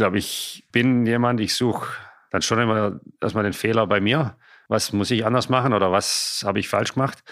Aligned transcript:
glaube, 0.00 0.18
ich 0.18 0.64
bin 0.72 1.04
jemand, 1.04 1.40
ich 1.40 1.54
suche 1.54 1.92
dann 2.30 2.42
schon 2.42 2.58
immer 2.58 3.00
erstmal 3.20 3.44
den 3.44 3.52
Fehler 3.52 3.86
bei 3.86 4.00
mir. 4.00 4.36
Was 4.68 4.92
muss 4.92 5.10
ich 5.10 5.26
anders 5.26 5.48
machen 5.48 5.72
oder 5.74 5.92
was 5.92 6.42
habe 6.46 6.58
ich 6.58 6.68
falsch 6.68 6.94
gemacht? 6.94 7.22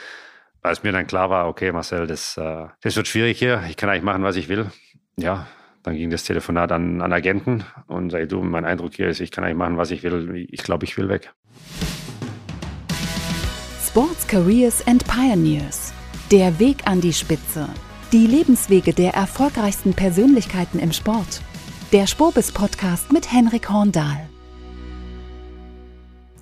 Als 0.60 0.82
mir 0.82 0.92
dann 0.92 1.06
klar 1.06 1.30
war, 1.30 1.48
okay, 1.48 1.72
Marcel, 1.72 2.06
das, 2.06 2.36
äh, 2.36 2.66
das 2.82 2.96
wird 2.96 3.06
schwierig 3.06 3.38
hier, 3.38 3.62
ich 3.68 3.76
kann 3.76 3.88
eigentlich 3.88 4.02
machen, 4.02 4.22
was 4.22 4.36
ich 4.36 4.48
will. 4.48 4.70
Ja, 5.16 5.46
dann 5.82 5.94
ging 5.94 6.10
das 6.10 6.24
Telefonat 6.24 6.72
an, 6.72 7.00
an 7.00 7.12
Agenten 7.12 7.64
und 7.86 8.10
sag 8.10 8.28
du, 8.28 8.42
mein 8.42 8.64
Eindruck 8.64 8.94
hier 8.94 9.08
ist, 9.08 9.20
ich 9.20 9.30
kann 9.30 9.44
eigentlich 9.44 9.56
machen, 9.56 9.78
was 9.78 9.90
ich 9.90 10.02
will. 10.02 10.46
Ich 10.50 10.62
glaube, 10.62 10.84
ich 10.84 10.96
will 10.98 11.08
weg. 11.08 11.32
Sports 13.86 14.26
Careers 14.26 14.86
and 14.86 15.06
Pioneers. 15.06 15.94
Der 16.30 16.58
Weg 16.58 16.78
an 16.84 17.00
die 17.00 17.14
Spitze. 17.14 17.68
Die 18.12 18.26
Lebenswege 18.26 18.92
der 18.92 19.14
erfolgreichsten 19.14 19.94
Persönlichkeiten 19.94 20.78
im 20.78 20.92
Sport. 20.92 21.40
Der 21.90 22.06
Spobis 22.06 22.52
Podcast 22.52 23.12
mit 23.12 23.32
Henrik 23.32 23.70
Horndahl. 23.70 24.28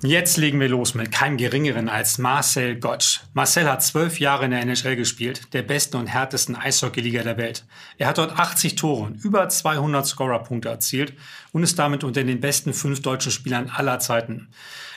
Jetzt 0.03 0.35
legen 0.35 0.59
wir 0.59 0.67
los 0.67 0.93
mit 0.93 1.09
keinem 1.09 1.37
Geringeren 1.37 1.87
als 1.87 2.17
Marcel 2.17 2.77
Gottsch. 2.77 3.21
Marcel 3.33 3.69
hat 3.69 3.81
zwölf 3.81 4.19
Jahre 4.19 4.43
in 4.43 4.51
der 4.51 4.59
NHL 4.59 4.97
gespielt, 4.97 5.53
der 5.53 5.61
besten 5.61 5.95
und 5.95 6.07
härtesten 6.07 6.57
Eishockeyliga 6.57 7.23
der 7.23 7.37
Welt. 7.37 7.63
Er 7.97 8.07
hat 8.07 8.17
dort 8.17 8.37
80 8.37 8.75
Tore 8.75 9.05
und 9.05 9.23
über 9.23 9.47
200 9.47 10.05
Scorerpunkte 10.05 10.67
erzielt 10.67 11.13
und 11.53 11.63
ist 11.63 11.79
damit 11.79 12.03
unter 12.03 12.25
den 12.25 12.41
besten 12.41 12.73
fünf 12.73 13.01
deutschen 13.01 13.31
Spielern 13.31 13.71
aller 13.73 13.99
Zeiten. 13.99 14.49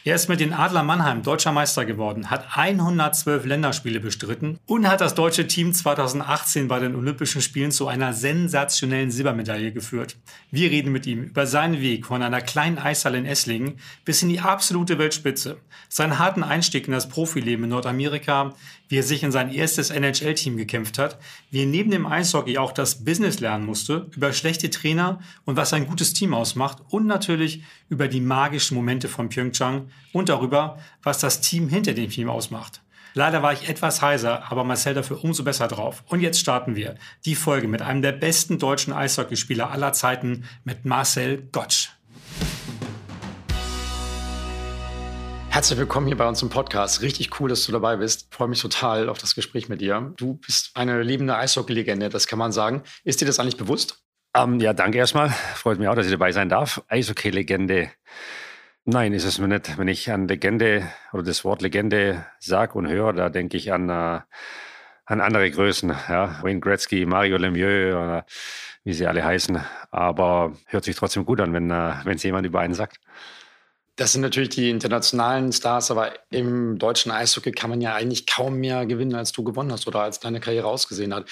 Er 0.02 0.14
ist 0.14 0.30
mit 0.30 0.40
den 0.40 0.54
Adler 0.54 0.82
Mannheim 0.82 1.22
deutscher 1.22 1.52
Meister 1.52 1.84
geworden, 1.84 2.30
hat 2.30 2.56
112 2.56 3.44
Länderspiele 3.44 4.00
bestritten 4.00 4.58
und 4.64 4.88
hat 4.88 5.02
das 5.02 5.14
deutsche 5.14 5.46
Team 5.46 5.74
2018 5.74 6.68
bei 6.68 6.78
den 6.78 6.94
Olympischen 6.94 7.42
Spielen 7.42 7.70
zu 7.70 7.86
einer 7.86 8.14
sensationellen 8.14 9.10
Silbermedaille 9.10 9.72
geführt. 9.72 10.16
Wir 10.50 10.70
reden 10.70 10.90
mit 10.90 11.06
ihm 11.06 11.24
über 11.24 11.46
seinen 11.46 11.82
Weg 11.82 12.06
von 12.06 12.22
einer 12.22 12.40
kleinen 12.40 12.78
Eishalle 12.78 13.18
in 13.18 13.26
Esslingen 13.26 13.78
bis 14.06 14.22
in 14.22 14.30
die 14.30 14.40
absolute 14.40 14.96
Weltspitze, 14.98 15.58
seinen 15.90 16.18
harten 16.18 16.44
Einstieg 16.44 16.86
in 16.86 16.94
das 16.94 17.10
Profileben 17.10 17.64
in 17.64 17.70
Nordamerika, 17.70 18.54
wie 18.90 18.98
er 18.98 19.02
sich 19.02 19.22
in 19.22 19.32
sein 19.32 19.50
erstes 19.50 19.90
NHL-Team 19.90 20.56
gekämpft 20.56 20.98
hat, 20.98 21.18
wie 21.50 21.62
er 21.62 21.66
neben 21.66 21.90
dem 21.90 22.06
Eishockey 22.06 22.58
auch 22.58 22.72
das 22.72 23.04
Business 23.04 23.40
lernen 23.40 23.64
musste, 23.64 24.08
über 24.14 24.32
schlechte 24.32 24.68
Trainer 24.68 25.20
und 25.46 25.56
was 25.56 25.72
ein 25.72 25.86
gutes 25.86 26.12
Team 26.12 26.34
ausmacht 26.34 26.78
und 26.90 27.06
natürlich 27.06 27.62
über 27.88 28.08
die 28.08 28.20
magischen 28.20 28.76
Momente 28.76 29.08
von 29.08 29.28
Pyeongchang 29.28 29.88
und 30.12 30.28
darüber, 30.28 30.78
was 31.02 31.20
das 31.20 31.40
Team 31.40 31.68
hinter 31.68 31.94
dem 31.94 32.10
Team 32.10 32.28
ausmacht. 32.28 32.82
Leider 33.14 33.42
war 33.42 33.52
ich 33.52 33.68
etwas 33.68 34.02
heiser, 34.02 34.50
aber 34.50 34.64
Marcel 34.64 34.94
dafür 34.94 35.22
umso 35.24 35.42
besser 35.42 35.68
drauf. 35.68 36.04
Und 36.08 36.20
jetzt 36.20 36.38
starten 36.38 36.76
wir 36.76 36.96
die 37.24 37.34
Folge 37.34 37.68
mit 37.68 37.82
einem 37.82 38.02
der 38.02 38.12
besten 38.12 38.58
deutschen 38.58 38.92
Eishockeyspieler 38.92 39.70
aller 39.70 39.92
Zeiten, 39.92 40.44
mit 40.64 40.84
Marcel 40.84 41.48
Gottsch. 41.52 41.90
Herzlich 45.50 45.80
willkommen 45.80 46.06
hier 46.06 46.16
bei 46.16 46.28
uns 46.28 46.40
im 46.42 46.48
Podcast. 46.48 47.02
Richtig 47.02 47.40
cool, 47.40 47.48
dass 47.48 47.66
du 47.66 47.72
dabei 47.72 47.96
bist. 47.96 48.28
Ich 48.30 48.36
freue 48.36 48.46
mich 48.46 48.62
total 48.62 49.08
auf 49.08 49.18
das 49.18 49.34
Gespräch 49.34 49.68
mit 49.68 49.80
dir. 49.80 50.14
Du 50.16 50.34
bist 50.34 50.70
eine 50.74 51.02
lebende 51.02 51.36
Eishockey-Legende, 51.36 52.08
das 52.08 52.28
kann 52.28 52.38
man 52.38 52.52
sagen. 52.52 52.84
Ist 53.02 53.20
dir 53.20 53.26
das 53.26 53.40
eigentlich 53.40 53.56
bewusst? 53.56 54.00
Ähm, 54.32 54.60
ja, 54.60 54.72
danke 54.72 54.98
erstmal. 54.98 55.30
Freut 55.30 55.80
mich 55.80 55.88
auch, 55.88 55.96
dass 55.96 56.06
ich 56.06 56.12
dabei 56.12 56.30
sein 56.30 56.48
darf. 56.48 56.84
Eishockey-Legende. 56.86 57.90
Nein, 58.84 59.12
ist 59.12 59.24
es 59.24 59.38
mir 59.38 59.48
nicht. 59.48 59.76
Wenn 59.76 59.88
ich 59.88 60.08
an 60.12 60.28
Legende 60.28 60.88
oder 61.12 61.24
das 61.24 61.44
Wort 61.44 61.62
Legende 61.62 62.24
sage 62.38 62.74
und 62.78 62.88
höre, 62.88 63.12
da 63.12 63.28
denke 63.28 63.56
ich 63.56 63.72
an, 63.72 63.90
uh, 63.90 64.20
an 65.04 65.20
andere 65.20 65.50
Größen. 65.50 65.92
Ja? 66.08 66.38
Wayne 66.44 66.60
Gretzky, 66.60 67.06
Mario 67.06 67.38
Lemieux 67.38 67.96
oder 67.96 68.24
wie 68.84 68.92
sie 68.92 69.08
alle 69.08 69.24
heißen. 69.24 69.60
Aber 69.90 70.56
hört 70.66 70.84
sich 70.84 70.94
trotzdem 70.94 71.24
gut 71.24 71.40
an, 71.40 71.52
wenn 71.52 71.72
uh, 71.72 72.08
es 72.08 72.22
jemand 72.22 72.46
über 72.46 72.60
einen 72.60 72.74
sagt. 72.74 73.00
Das 73.96 74.12
sind 74.12 74.22
natürlich 74.22 74.50
die 74.50 74.70
internationalen 74.70 75.52
Stars, 75.52 75.90
aber 75.90 76.14
im 76.30 76.78
deutschen 76.78 77.12
Eishockey 77.12 77.52
kann 77.52 77.70
man 77.70 77.80
ja 77.80 77.94
eigentlich 77.94 78.26
kaum 78.26 78.56
mehr 78.56 78.86
gewinnen, 78.86 79.14
als 79.14 79.32
du 79.32 79.44
gewonnen 79.44 79.72
hast 79.72 79.86
oder 79.86 80.00
als 80.00 80.20
deine 80.20 80.40
Karriere 80.40 80.68
ausgesehen 80.68 81.12
hat. 81.12 81.28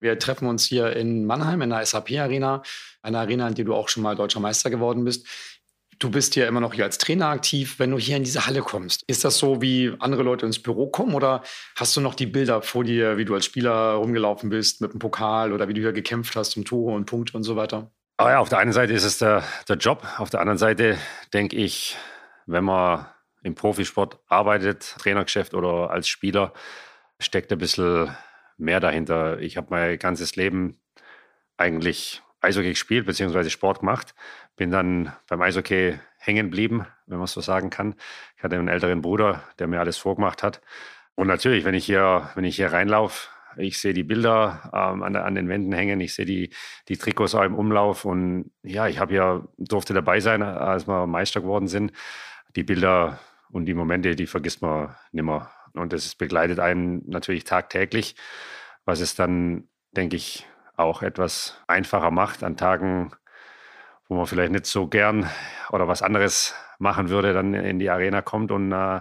Wir 0.00 0.18
treffen 0.18 0.48
uns 0.48 0.64
hier 0.64 0.96
in 0.96 1.26
Mannheim 1.26 1.62
in 1.62 1.70
der 1.70 1.84
SAP-Arena, 1.84 2.62
einer 3.02 3.20
Arena, 3.20 3.48
in 3.48 3.54
der 3.54 3.64
du 3.64 3.74
auch 3.74 3.88
schon 3.88 4.02
mal 4.02 4.16
deutscher 4.16 4.40
Meister 4.40 4.70
geworden 4.70 5.04
bist. 5.04 5.26
Du 5.98 6.10
bist 6.10 6.34
ja 6.36 6.48
immer 6.48 6.60
noch 6.60 6.72
hier 6.72 6.84
als 6.84 6.96
Trainer 6.96 7.26
aktiv, 7.26 7.78
wenn 7.78 7.90
du 7.90 7.98
hier 7.98 8.16
in 8.16 8.24
diese 8.24 8.46
Halle 8.46 8.62
kommst. 8.62 9.02
Ist 9.06 9.22
das 9.24 9.36
so, 9.36 9.60
wie 9.60 9.94
andere 9.98 10.22
Leute 10.22 10.46
ins 10.46 10.58
Büro 10.58 10.86
kommen 10.86 11.14
oder 11.14 11.42
hast 11.76 11.94
du 11.94 12.00
noch 12.00 12.14
die 12.14 12.26
Bilder 12.26 12.62
vor 12.62 12.84
dir, 12.84 13.18
wie 13.18 13.26
du 13.26 13.34
als 13.34 13.44
Spieler 13.44 13.92
rumgelaufen 13.92 14.48
bist 14.48 14.80
mit 14.80 14.94
dem 14.94 14.98
Pokal 14.98 15.52
oder 15.52 15.68
wie 15.68 15.74
du 15.74 15.82
hier 15.82 15.92
gekämpft 15.92 16.34
hast 16.36 16.56
um 16.56 16.64
Tore 16.64 16.94
und 16.94 17.04
Punkte 17.04 17.36
und 17.36 17.42
so 17.42 17.56
weiter? 17.56 17.92
Aber 18.20 18.32
ja, 18.32 18.38
auf 18.38 18.50
der 18.50 18.58
einen 18.58 18.74
Seite 18.74 18.92
ist 18.92 19.04
es 19.04 19.16
der, 19.16 19.42
der 19.66 19.76
Job, 19.76 20.06
auf 20.18 20.28
der 20.28 20.40
anderen 20.40 20.58
Seite 20.58 20.98
denke 21.32 21.56
ich, 21.56 21.96
wenn 22.44 22.64
man 22.64 23.06
im 23.42 23.54
Profisport 23.54 24.18
arbeitet, 24.28 24.94
Trainergeschäft 24.98 25.54
oder 25.54 25.90
als 25.90 26.06
Spieler, 26.06 26.52
steckt 27.18 27.50
ein 27.50 27.56
bisschen 27.56 28.14
mehr 28.58 28.78
dahinter. 28.78 29.38
Ich 29.38 29.56
habe 29.56 29.68
mein 29.70 29.98
ganzes 29.98 30.36
Leben 30.36 30.78
eigentlich 31.56 32.20
Eishockey 32.42 32.68
gespielt, 32.68 33.06
beziehungsweise 33.06 33.48
Sport 33.48 33.80
gemacht. 33.80 34.14
Bin 34.54 34.70
dann 34.70 35.14
beim 35.26 35.40
Eishockey 35.40 35.98
hängen 36.18 36.50
geblieben, 36.50 36.86
wenn 37.06 37.16
man 37.16 37.26
so 37.26 37.40
sagen 37.40 37.70
kann. 37.70 37.94
Ich 38.36 38.42
hatte 38.42 38.56
einen 38.56 38.68
älteren 38.68 39.00
Bruder, 39.00 39.44
der 39.58 39.66
mir 39.66 39.80
alles 39.80 39.96
vorgemacht 39.96 40.42
hat. 40.42 40.60
Und 41.14 41.26
natürlich, 41.26 41.64
wenn 41.64 41.74
ich 41.74 41.86
hier, 41.86 42.28
wenn 42.34 42.44
ich 42.44 42.56
hier 42.56 42.70
reinlaufe, 42.70 43.28
ich 43.56 43.78
sehe 43.78 43.94
die 43.94 44.02
Bilder 44.02 44.70
ähm, 44.72 45.02
an, 45.02 45.16
an, 45.16 45.34
den 45.34 45.48
Wänden 45.48 45.72
hängen, 45.72 46.00
ich 46.00 46.14
sehe 46.14 46.24
die, 46.24 46.50
die 46.88 46.96
Trikots 46.96 47.34
auch 47.34 47.42
im 47.42 47.54
Umlauf. 47.54 48.04
Und 48.04 48.50
ja, 48.62 48.88
ich 48.88 48.98
habe 48.98 49.14
ja, 49.14 49.42
durfte 49.58 49.94
dabei 49.94 50.20
sein, 50.20 50.42
als 50.42 50.86
wir 50.86 51.06
Meister 51.06 51.40
geworden 51.40 51.68
sind. 51.68 51.92
Die 52.56 52.62
Bilder 52.62 53.18
und 53.50 53.66
die 53.66 53.74
Momente, 53.74 54.16
die 54.16 54.26
vergisst 54.26 54.62
man 54.62 54.94
nimmer. 55.12 55.50
Und 55.74 55.92
das 55.92 56.14
begleitet 56.14 56.58
einen 56.58 57.02
natürlich 57.08 57.44
tagtäglich, 57.44 58.16
was 58.84 59.00
es 59.00 59.14
dann, 59.14 59.68
denke 59.92 60.16
ich, 60.16 60.46
auch 60.76 61.02
etwas 61.02 61.60
einfacher 61.66 62.10
macht 62.10 62.42
an 62.42 62.56
Tagen, 62.56 63.12
wo 64.08 64.16
man 64.16 64.26
vielleicht 64.26 64.52
nicht 64.52 64.66
so 64.66 64.88
gern 64.88 65.28
oder 65.70 65.86
was 65.86 66.02
anderes 66.02 66.54
machen 66.78 67.10
würde, 67.10 67.32
dann 67.32 67.54
in 67.54 67.78
die 67.78 67.90
Arena 67.90 68.22
kommt 68.22 68.50
und 68.50 68.72
äh, 68.72 69.00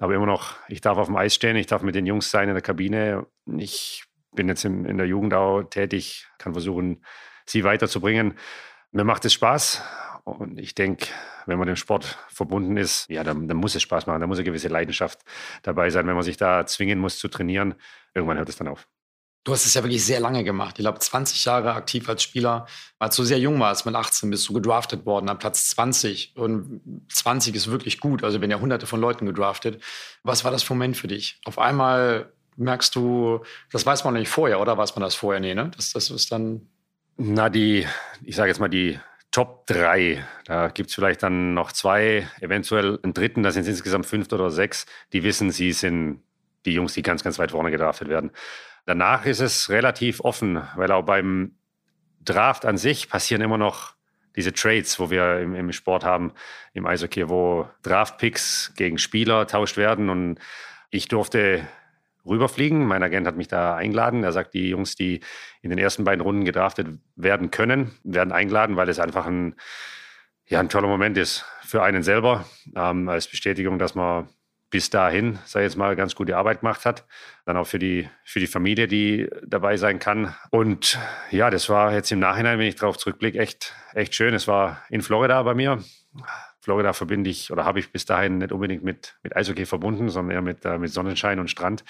aber 0.00 0.14
immer 0.14 0.26
noch, 0.26 0.56
ich 0.68 0.80
darf 0.80 0.96
auf 0.96 1.06
dem 1.06 1.16
Eis 1.16 1.34
stehen, 1.34 1.56
ich 1.56 1.66
darf 1.66 1.82
mit 1.82 1.94
den 1.94 2.06
Jungs 2.06 2.30
sein 2.30 2.48
in 2.48 2.54
der 2.54 2.62
Kabine. 2.62 3.26
Ich 3.58 4.04
bin 4.32 4.48
jetzt 4.48 4.64
in, 4.64 4.86
in 4.86 4.96
der 4.96 5.06
Jugend 5.06 5.34
auch 5.34 5.62
tätig, 5.64 6.26
kann 6.38 6.54
versuchen, 6.54 7.04
sie 7.44 7.64
weiterzubringen. 7.64 8.34
Mir 8.92 9.04
macht 9.04 9.26
es 9.26 9.34
Spaß 9.34 9.82
und 10.24 10.58
ich 10.58 10.74
denke, 10.74 11.06
wenn 11.44 11.58
man 11.58 11.66
dem 11.66 11.76
Sport 11.76 12.18
verbunden 12.28 12.78
ist, 12.78 13.10
ja, 13.10 13.24
dann, 13.24 13.46
dann, 13.46 13.58
muss 13.58 13.74
es 13.74 13.82
Spaß 13.82 14.06
machen, 14.06 14.20
da 14.20 14.26
muss 14.26 14.38
eine 14.38 14.44
gewisse 14.44 14.68
Leidenschaft 14.68 15.20
dabei 15.62 15.90
sein. 15.90 16.06
Wenn 16.06 16.14
man 16.14 16.22
sich 16.22 16.38
da 16.38 16.64
zwingen 16.64 16.98
muss 16.98 17.18
zu 17.18 17.28
trainieren, 17.28 17.74
irgendwann 18.14 18.38
hört 18.38 18.48
es 18.48 18.56
dann 18.56 18.68
auf. 18.68 18.88
Du 19.42 19.52
hast 19.52 19.64
es 19.64 19.72
ja 19.72 19.82
wirklich 19.82 20.04
sehr 20.04 20.20
lange 20.20 20.44
gemacht. 20.44 20.78
Ich 20.78 20.82
glaube, 20.82 20.98
20 20.98 21.44
Jahre 21.46 21.72
aktiv 21.72 22.08
als 22.08 22.22
Spieler. 22.22 22.66
Als 22.98 23.16
du 23.16 23.24
sehr 23.24 23.38
jung 23.38 23.58
warst, 23.58 23.86
mit 23.86 23.94
18 23.94 24.28
bist 24.28 24.46
du 24.48 24.52
gedraftet 24.52 25.06
worden, 25.06 25.30
an 25.30 25.38
Platz 25.38 25.70
20. 25.70 26.36
Und 26.36 26.82
20 27.08 27.54
ist 27.54 27.70
wirklich 27.70 28.00
gut. 28.00 28.22
Also 28.22 28.40
werden 28.40 28.50
ja 28.50 28.60
hunderte 28.60 28.86
von 28.86 29.00
Leuten 29.00 29.24
gedraftet. 29.24 29.82
Was 30.22 30.44
war 30.44 30.50
das 30.50 30.62
für 30.62 30.74
Moment 30.74 30.96
für 30.96 31.08
dich? 31.08 31.40
Auf 31.46 31.58
einmal 31.58 32.32
merkst 32.56 32.94
du, 32.94 33.40
das 33.72 33.86
weiß 33.86 34.04
man 34.04 34.14
nicht 34.14 34.28
vorher, 34.28 34.60
oder 34.60 34.76
weiß 34.76 34.94
man 34.96 35.02
das 35.02 35.14
vorher? 35.14 35.40
Nee, 35.40 35.54
ne? 35.54 35.70
Das, 35.74 35.92
das 35.92 36.10
ist 36.10 36.30
dann. 36.30 36.68
Na, 37.16 37.48
die, 37.48 37.86
ich 38.22 38.36
sage 38.36 38.48
jetzt 38.48 38.60
mal, 38.60 38.68
die 38.68 38.98
Top 39.30 39.66
3. 39.68 40.24
Da 40.44 40.68
gibt 40.68 40.90
es 40.90 40.94
vielleicht 40.94 41.22
dann 41.22 41.54
noch 41.54 41.72
zwei, 41.72 42.28
eventuell 42.40 42.98
einen 43.02 43.14
dritten, 43.14 43.42
da 43.42 43.52
sind 43.52 43.62
es 43.62 43.68
insgesamt 43.68 44.06
fünf 44.06 44.30
oder 44.32 44.50
sechs, 44.50 44.86
die 45.12 45.22
wissen, 45.22 45.50
sie 45.50 45.72
sind 45.72 46.22
die 46.66 46.72
Jungs, 46.72 46.94
die 46.94 47.02
ganz, 47.02 47.22
ganz 47.22 47.38
weit 47.38 47.52
vorne 47.52 47.70
gedraftet 47.70 48.08
werden. 48.08 48.32
Danach 48.86 49.26
ist 49.26 49.40
es 49.40 49.70
relativ 49.70 50.20
offen, 50.20 50.62
weil 50.76 50.90
auch 50.92 51.04
beim 51.04 51.56
Draft 52.22 52.66
an 52.66 52.76
sich 52.76 53.08
passieren 53.08 53.42
immer 53.42 53.58
noch 53.58 53.94
diese 54.36 54.52
Trades, 54.52 54.98
wo 55.00 55.10
wir 55.10 55.40
im, 55.40 55.54
im 55.54 55.72
Sport 55.72 56.04
haben, 56.04 56.32
im 56.72 56.86
Eishockey, 56.86 57.28
wo 57.28 57.68
Draft-Picks 57.82 58.74
gegen 58.76 58.98
Spieler 58.98 59.46
tauscht 59.46 59.76
werden. 59.76 60.08
Und 60.08 60.38
ich 60.90 61.08
durfte 61.08 61.66
rüberfliegen. 62.26 62.86
Mein 62.86 63.02
Agent 63.02 63.26
hat 63.26 63.36
mich 63.36 63.48
da 63.48 63.76
eingeladen. 63.76 64.24
Er 64.24 64.32
sagt, 64.32 64.54
die 64.54 64.68
Jungs, 64.68 64.94
die 64.94 65.20
in 65.62 65.70
den 65.70 65.78
ersten 65.78 66.04
beiden 66.04 66.20
Runden 66.20 66.44
gedraftet 66.44 66.88
werden 67.16 67.50
können, 67.50 67.92
werden 68.04 68.32
eingeladen, 68.32 68.76
weil 68.76 68.88
es 68.88 68.98
einfach 68.98 69.26
ein, 69.26 69.56
ja, 70.46 70.60
ein 70.60 70.68
toller 70.68 70.88
Moment 70.88 71.16
ist 71.16 71.44
für 71.62 71.82
einen 71.82 72.02
selber, 72.02 72.44
ähm, 72.76 73.08
als 73.08 73.28
Bestätigung, 73.28 73.78
dass 73.78 73.94
man 73.94 74.28
bis 74.70 74.88
dahin, 74.88 75.38
sei 75.44 75.62
jetzt 75.62 75.76
mal, 75.76 75.96
ganz 75.96 76.14
gute 76.14 76.36
Arbeit 76.36 76.60
gemacht 76.60 76.86
hat. 76.86 77.04
Dann 77.44 77.56
auch 77.56 77.66
für 77.66 77.78
die, 77.78 78.08
für 78.24 78.38
die 78.38 78.46
Familie, 78.46 78.86
die 78.86 79.28
dabei 79.44 79.76
sein 79.76 79.98
kann. 79.98 80.34
Und 80.50 80.98
ja, 81.30 81.50
das 81.50 81.68
war 81.68 81.92
jetzt 81.92 82.10
im 82.12 82.20
Nachhinein, 82.20 82.58
wenn 82.58 82.66
ich 82.66 82.76
darauf 82.76 82.96
zurückblicke, 82.96 83.38
echt, 83.38 83.74
echt 83.94 84.14
schön. 84.14 84.32
Es 84.32 84.46
war 84.46 84.82
in 84.88 85.02
Florida 85.02 85.42
bei 85.42 85.54
mir. 85.54 85.82
Florida 86.60 86.92
verbinde 86.92 87.30
ich 87.30 87.50
oder 87.50 87.64
habe 87.64 87.80
ich 87.80 87.90
bis 87.90 88.04
dahin 88.04 88.38
nicht 88.38 88.52
unbedingt 88.52 88.84
mit, 88.84 89.18
mit 89.22 89.34
Eishockey 89.34 89.66
verbunden, 89.66 90.08
sondern 90.08 90.36
eher 90.36 90.42
mit, 90.42 90.64
äh, 90.64 90.78
mit 90.78 90.92
Sonnenschein 90.92 91.40
und 91.40 91.50
Strand. 91.50 91.84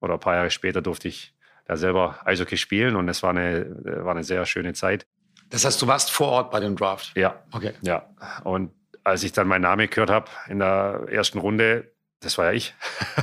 Oder 0.00 0.14
ein 0.14 0.20
paar 0.20 0.34
Jahre 0.34 0.50
später 0.50 0.82
durfte 0.82 1.08
ich 1.08 1.34
da 1.64 1.76
selber 1.76 2.18
Eishockey 2.24 2.56
spielen 2.56 2.96
und 2.96 3.08
es 3.08 3.22
war 3.22 3.30
eine, 3.30 3.76
war 4.04 4.12
eine 4.12 4.24
sehr 4.24 4.44
schöne 4.46 4.72
Zeit. 4.72 5.06
Das 5.50 5.64
heißt, 5.64 5.80
du 5.80 5.86
warst 5.86 6.10
vor 6.10 6.28
Ort 6.28 6.50
bei 6.50 6.60
dem 6.60 6.76
Draft? 6.76 7.12
Ja. 7.16 7.42
Okay. 7.52 7.72
Ja. 7.82 8.10
Und 8.44 8.72
als 9.04 9.22
ich 9.22 9.32
dann 9.32 9.48
meinen 9.48 9.62
Namen 9.62 9.88
gehört 9.88 10.10
habe 10.10 10.30
in 10.48 10.58
der 10.58 11.06
ersten 11.10 11.38
Runde, 11.38 11.92
das 12.20 12.38
war 12.38 12.46
ja 12.46 12.52
ich. 12.52 12.74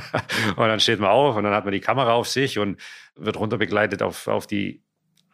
und 0.56 0.68
dann 0.68 0.80
steht 0.80 1.00
man 1.00 1.10
auf 1.10 1.36
und 1.36 1.44
dann 1.44 1.54
hat 1.54 1.64
man 1.64 1.72
die 1.72 1.80
Kamera 1.80 2.12
auf 2.12 2.28
sich 2.28 2.58
und 2.58 2.80
wird 3.14 3.38
runterbegleitet 3.38 4.02
auf, 4.02 4.26
auf 4.28 4.46
die, 4.46 4.82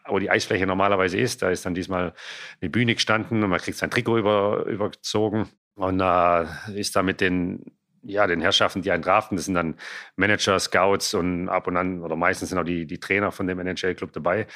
wo 0.07 0.19
die 0.19 0.29
Eisfläche 0.29 0.65
normalerweise 0.65 1.17
ist. 1.17 1.41
Da 1.41 1.49
ist 1.49 1.65
dann 1.65 1.75
diesmal 1.75 2.13
eine 2.61 2.69
Bühne 2.69 2.95
gestanden 2.95 3.43
und 3.43 3.49
man 3.49 3.59
kriegt 3.59 3.77
sein 3.77 3.91
Trikot 3.91 4.17
über, 4.17 4.65
überzogen 4.65 5.49
und 5.75 5.99
äh, 5.99 6.45
ist 6.79 6.95
da 6.95 7.03
mit 7.03 7.21
den 7.21 7.73
ja, 8.05 8.27
den 8.27 8.41
Herrschaften, 8.41 8.81
die 8.81 8.91
einen 8.91 9.01
draften. 9.01 9.37
Das 9.37 9.45
sind 9.45 9.55
dann 9.55 9.75
Manager, 10.15 10.59
Scouts 10.59 11.13
und 11.13 11.49
ab 11.49 11.67
und 11.67 11.77
an, 11.77 12.01
oder 12.01 12.15
meistens 12.15 12.49
sind 12.49 12.57
auch 12.57 12.65
die, 12.65 12.85
die 12.85 12.99
Trainer 12.99 13.31
von 13.31 13.47
dem 13.47 13.59
NHL-Club 13.59 14.11
dabei. 14.11 14.47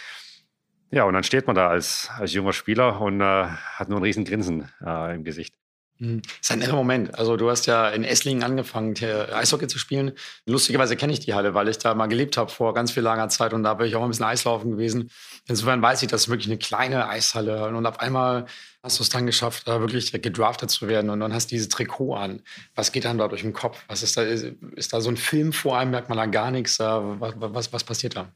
Ja, 0.92 1.04
und 1.04 1.14
dann 1.14 1.24
steht 1.24 1.48
man 1.48 1.56
da 1.56 1.68
als, 1.68 2.10
als 2.18 2.34
junger 2.34 2.54
Spieler 2.54 3.02
und 3.02 3.20
äh, 3.20 3.24
hat 3.24 3.90
nur 3.90 4.00
ein 4.00 4.04
riesen 4.04 4.26
Grinsen 4.26 4.70
äh, 4.86 5.16
im 5.16 5.24
Gesicht. 5.24 5.56
Mhm. 6.00 6.22
Das 6.22 6.32
ist 6.42 6.52
ein 6.52 6.62
irrer 6.62 6.76
Moment. 6.76 7.18
Also 7.18 7.38
du 7.38 7.50
hast 7.50 7.66
ja 7.66 7.90
in 7.90 8.04
Esslingen 8.04 8.44
angefangen, 8.44 8.96
Eishockey 9.02 9.68
zu 9.68 9.80
spielen. 9.80 10.12
Lustigerweise 10.46 10.96
kenne 10.96 11.14
ich 11.14 11.20
die 11.20 11.34
Halle, 11.34 11.54
weil 11.54 11.68
ich 11.68 11.78
da 11.78 11.94
mal 11.96 12.08
gelebt 12.08 12.38
habe 12.38 12.52
vor 12.52 12.74
ganz 12.74 12.92
viel 12.92 13.04
langer 13.04 13.30
Zeit 13.30 13.54
und 13.54 13.64
da 13.64 13.74
bin 13.76 13.88
ich 13.88 13.96
auch 13.96 14.04
ein 14.04 14.10
bisschen 14.10 14.26
Eislaufen 14.26 14.72
gewesen. 14.72 15.10
Insofern 15.48 15.82
weiß 15.82 16.02
ich, 16.04 16.10
das 16.10 16.22
ist 16.22 16.30
wirklich 16.30 16.48
eine 16.48 16.58
kleine 16.58 17.08
Eishalle 17.10 17.68
und 17.70 17.86
auf 17.86 18.00
einmal 18.00 18.46
hast 18.84 19.00
du 19.00 19.04
es 19.04 19.10
dann 19.10 19.26
geschafft, 19.26 19.68
da 19.68 19.80
wirklich 19.82 20.12
gedraftet 20.12 20.70
zu 20.70 20.88
werden 20.88 21.10
und 21.10 21.20
dann 21.20 21.34
hast 21.34 21.52
du 21.52 21.56
dieses 21.56 21.70
Trikot 21.70 22.16
an. 22.16 22.42
Was 22.76 22.92
geht 22.92 23.06
dann 23.06 23.18
da 23.18 23.28
durch 23.28 23.42
den 23.42 23.54
Kopf? 23.54 23.84
Was 23.88 24.04
ist 24.04 24.18
da? 24.18 24.22
Ist, 24.22 24.94
da 24.94 25.02
so 25.02 25.10
ein 25.10 25.18
Film 25.18 25.52
vor 25.52 25.78
einem? 25.78 25.92
Merkt 25.92 26.10
man 26.10 26.18
da 26.18 26.26
gar 26.26 26.52
nichts? 26.52 26.80
Was, 26.80 27.34
was, 27.38 27.74
was 27.74 27.84
passiert 27.84 28.16
da? 28.16 28.30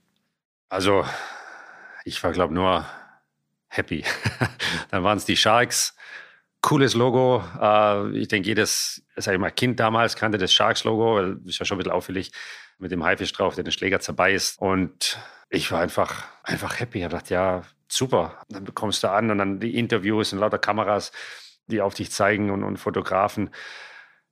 Also 0.69 1.05
ich 2.05 2.21
war, 2.23 2.31
glaube 2.31 2.53
ich, 2.53 2.55
nur 2.55 2.85
happy. 3.67 4.03
dann 4.91 5.03
waren 5.03 5.17
es 5.17 5.25
die 5.25 5.37
Sharks 5.37 5.95
cooles 6.61 6.93
Logo. 6.93 7.43
Äh, 7.59 8.17
ich 8.17 8.27
denke, 8.27 8.47
jedes 8.47 9.03
sag 9.15 9.33
ich 9.33 9.39
mal, 9.39 9.51
Kind 9.51 9.79
damals 9.79 10.15
kannte 10.15 10.37
das 10.37 10.53
Sharks-Logo. 10.53 11.21
Das 11.21 11.45
ist 11.45 11.59
ja 11.59 11.65
schon 11.65 11.75
ein 11.75 11.79
bisschen 11.79 11.93
auffällig 11.93 12.31
mit 12.77 12.91
dem 12.91 13.03
Haifisch 13.03 13.33
drauf, 13.33 13.55
der 13.55 13.63
den 13.63 13.71
Schläger 13.71 13.99
zerbeißt. 13.99 14.59
Und 14.59 15.19
ich 15.49 15.71
war 15.71 15.81
einfach, 15.81 16.25
einfach 16.43 16.79
happy. 16.79 17.03
Ich 17.03 17.09
dachte, 17.09 17.33
ja, 17.33 17.63
super. 17.87 18.45
Dann 18.49 18.73
kommst 18.73 19.03
du 19.03 19.09
an 19.09 19.31
und 19.31 19.37
dann 19.37 19.59
die 19.59 19.77
Interviews 19.77 20.33
und 20.33 20.39
lauter 20.39 20.57
Kameras, 20.57 21.11
die 21.67 21.81
auf 21.81 21.93
dich 21.93 22.11
zeigen 22.11 22.49
und, 22.49 22.63
und 22.63 22.77
Fotografen. 22.77 23.49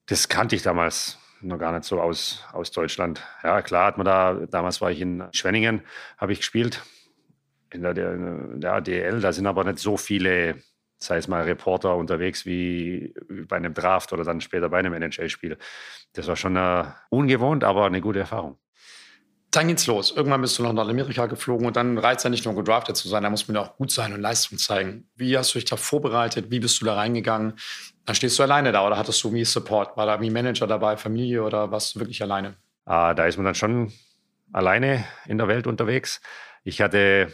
Das 0.07 0.29
kannte 0.29 0.55
ich 0.55 0.63
damals 0.63 1.19
noch 1.41 1.57
gar 1.57 1.71
nicht 1.71 1.85
so 1.85 2.01
aus, 2.01 2.43
aus 2.51 2.71
Deutschland. 2.71 3.23
Ja, 3.43 3.61
klar 3.61 3.85
hat 3.85 3.97
man 3.97 4.05
da, 4.05 4.33
damals 4.33 4.81
war 4.81 4.91
ich 4.91 4.99
in 4.99 5.23
Schwenningen, 5.31 5.81
habe 6.17 6.33
ich 6.33 6.39
gespielt, 6.39 6.81
in 7.71 7.83
der, 7.83 7.93
der, 7.93 8.17
der 8.17 8.73
ADL. 8.73 9.21
Da 9.21 9.31
sind 9.31 9.47
aber 9.47 9.63
nicht 9.63 9.79
so 9.79 9.95
viele 9.95 10.61
sei 10.99 11.17
es 11.17 11.27
mal 11.27 11.43
Reporter 11.43 11.95
unterwegs 11.95 12.45
wie 12.45 13.13
bei 13.47 13.55
einem 13.55 13.73
Draft 13.73 14.13
oder 14.13 14.23
dann 14.23 14.41
später 14.41 14.69
bei 14.69 14.79
einem 14.79 14.93
NHL-Spiel. 14.93 15.57
Das 16.13 16.27
war 16.27 16.35
schon 16.35 16.57
uh, 16.57 16.85
ungewohnt, 17.09 17.63
aber 17.63 17.85
eine 17.85 18.01
gute 18.01 18.19
Erfahrung. 18.19 18.57
Dann 19.51 19.67
geht's 19.67 19.87
los. 19.87 20.11
Irgendwann 20.11 20.41
bist 20.41 20.59
du 20.59 20.63
noch 20.63 20.73
nach 20.73 20.87
Amerika 20.87 21.25
geflogen 21.25 21.65
und 21.65 21.75
dann 21.75 21.97
reizt 21.97 22.23
ja 22.23 22.29
nicht 22.29 22.45
nur 22.45 22.53
gedraftet 22.53 22.95
zu 22.97 23.07
sein, 23.07 23.23
da 23.23 23.31
muss 23.31 23.47
man 23.47 23.55
ja 23.55 23.61
auch 23.61 23.77
gut 23.77 23.89
sein 23.89 24.13
und 24.13 24.21
Leistung 24.21 24.59
zeigen. 24.59 25.09
Wie 25.15 25.35
hast 25.35 25.55
du 25.55 25.59
dich 25.59 25.67
da 25.67 25.75
vorbereitet? 25.75 26.51
Wie 26.51 26.59
bist 26.59 26.79
du 26.81 26.85
da 26.85 26.93
reingegangen? 26.93 27.53
Dann 28.05 28.15
stehst 28.15 28.37
du 28.37 28.43
alleine 28.43 28.71
da 28.71 28.85
oder 28.85 28.97
hattest 28.97 29.23
du 29.23 29.33
wie 29.33 29.43
Support? 29.43 29.97
War 29.97 30.05
da 30.05 30.21
wie 30.21 30.29
Manager 30.29 30.67
dabei, 30.67 30.97
Familie 30.97 31.43
oder 31.43 31.71
warst 31.71 31.95
du 31.95 31.99
wirklich 31.99 32.21
alleine? 32.21 32.57
Ah, 32.85 33.15
da 33.15 33.25
ist 33.25 33.37
man 33.37 33.45
dann 33.45 33.55
schon 33.55 33.91
alleine 34.51 35.03
in 35.25 35.39
der 35.39 35.47
Welt 35.47 35.65
unterwegs. 35.65 36.21
Ich 36.63 36.81
hatte 36.81 37.33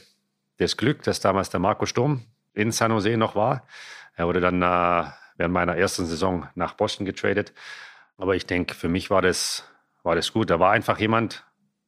das 0.58 0.78
Glück, 0.78 1.04
dass 1.04 1.20
damals 1.20 1.50
der 1.50 1.60
Marco 1.60 1.86
Sturm, 1.86 2.24
in 2.56 2.72
San 2.72 2.92
Jose 2.92 3.18
noch 3.18 3.36
war. 3.36 3.68
Er 4.16 4.28
wurde 4.28 4.40
dann 4.40 4.62
äh, 4.62 5.06
während 5.38 5.54
meiner 5.54 5.76
ersten 5.76 6.06
Saison 6.06 6.48
nach 6.56 6.74
Boston 6.74 7.06
getradet. 7.06 7.54
Aber 8.18 8.36
ich 8.36 8.46
denke, 8.46 8.74
für 8.74 8.90
mich 8.90 9.10
war 9.10 9.22
das, 9.22 9.70
war 10.04 10.16
das 10.16 10.32
gut. 10.32 10.50
Da 10.50 10.60
war 10.60 10.72
einfach 10.72 11.00
jemand, 11.00 11.46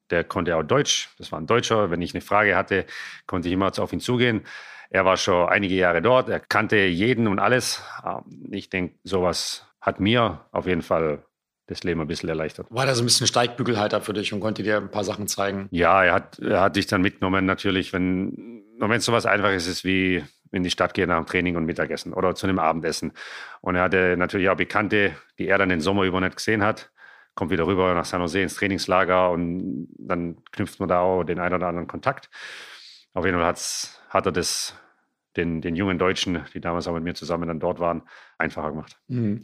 der 0.09 0.23
konnte 0.23 0.55
auch 0.55 0.63
Deutsch. 0.63 1.09
Das 1.17 1.31
war 1.31 1.39
ein 1.39 1.47
Deutscher. 1.47 1.89
Wenn 1.89 2.01
ich 2.01 2.13
eine 2.13 2.21
Frage 2.21 2.55
hatte, 2.55 2.85
konnte 3.25 3.47
ich 3.47 3.53
immer 3.53 3.71
auf 3.77 3.93
ihn 3.93 3.99
zugehen. 3.99 4.45
Er 4.89 5.05
war 5.05 5.17
schon 5.17 5.49
einige 5.49 5.75
Jahre 5.75 6.01
dort. 6.01 6.29
Er 6.29 6.39
kannte 6.39 6.77
jeden 6.77 7.27
und 7.27 7.39
alles. 7.39 7.81
Ähm, 8.05 8.49
ich 8.51 8.69
denke, 8.69 8.95
sowas 9.03 9.65
hat 9.81 9.99
mir 9.99 10.45
auf 10.51 10.65
jeden 10.65 10.81
Fall 10.81 11.23
das 11.67 11.83
Leben 11.83 11.99
ein 11.99 12.07
bisschen 12.07 12.29
erleichtert. 12.29 12.67
War 12.69 12.85
da 12.85 12.95
so 12.95 13.03
ein 13.03 13.05
bisschen 13.05 13.27
Steigbügelhalter 13.27 14.01
für 14.01 14.13
dich 14.13 14.31
und 14.31 14.39
konnte 14.39 14.63
dir 14.63 14.77
ein 14.77 14.89
paar 14.89 15.03
Sachen 15.03 15.27
zeigen? 15.27 15.67
Ja, 15.71 16.03
er 16.03 16.13
hat, 16.13 16.39
er 16.39 16.61
hat 16.61 16.77
dich 16.77 16.87
dann 16.87 17.01
mitgenommen 17.01 17.45
natürlich, 17.45 17.91
wenn, 17.91 18.63
wenn 18.79 18.91
es 18.91 19.05
sowas 19.05 19.25
Einfaches 19.25 19.67
ist 19.67 19.83
wie 19.83 20.23
in 20.51 20.63
die 20.63 20.69
Stadt 20.69 20.93
gehen 20.93 21.09
nach 21.09 21.17
dem 21.17 21.25
Training 21.25 21.55
und 21.55 21.65
Mittagessen 21.65 22.13
oder 22.13 22.35
zu 22.35 22.47
einem 22.47 22.59
Abendessen. 22.59 23.13
Und 23.61 23.75
er 23.75 23.83
hatte 23.83 24.15
natürlich 24.17 24.49
auch 24.49 24.57
Bekannte, 24.57 25.15
die 25.37 25.47
er 25.47 25.57
dann 25.57 25.69
den 25.69 25.81
Sommer 25.81 26.03
über 26.03 26.19
nicht 26.21 26.37
gesehen 26.37 26.63
hat. 26.63 26.91
Kommt 27.35 27.51
wieder 27.51 27.67
rüber 27.67 27.93
nach 27.93 28.05
San 28.05 28.21
Jose 28.21 28.41
ins 28.41 28.55
Trainingslager 28.55 29.29
und 29.31 29.87
dann 29.97 30.43
knüpft 30.51 30.79
man 30.79 30.89
da 30.89 31.01
auch 31.01 31.23
den 31.23 31.39
einen 31.39 31.55
oder 31.55 31.67
anderen 31.67 31.87
Kontakt. 31.87 32.29
Auf 33.13 33.25
jeden 33.25 33.37
Fall 33.37 33.53
hat 34.09 34.25
er 34.25 34.31
das 34.31 34.75
den, 35.37 35.61
den 35.61 35.75
jungen 35.75 35.99
Deutschen, 35.99 36.45
die 36.53 36.59
damals 36.59 36.87
auch 36.87 36.93
mit 36.93 37.03
mir 37.03 37.13
zusammen 37.13 37.47
dann 37.47 37.59
dort 37.59 37.79
waren, 37.79 38.01
einfacher 38.37 38.71
gemacht. 38.71 38.97
Mhm. 39.07 39.41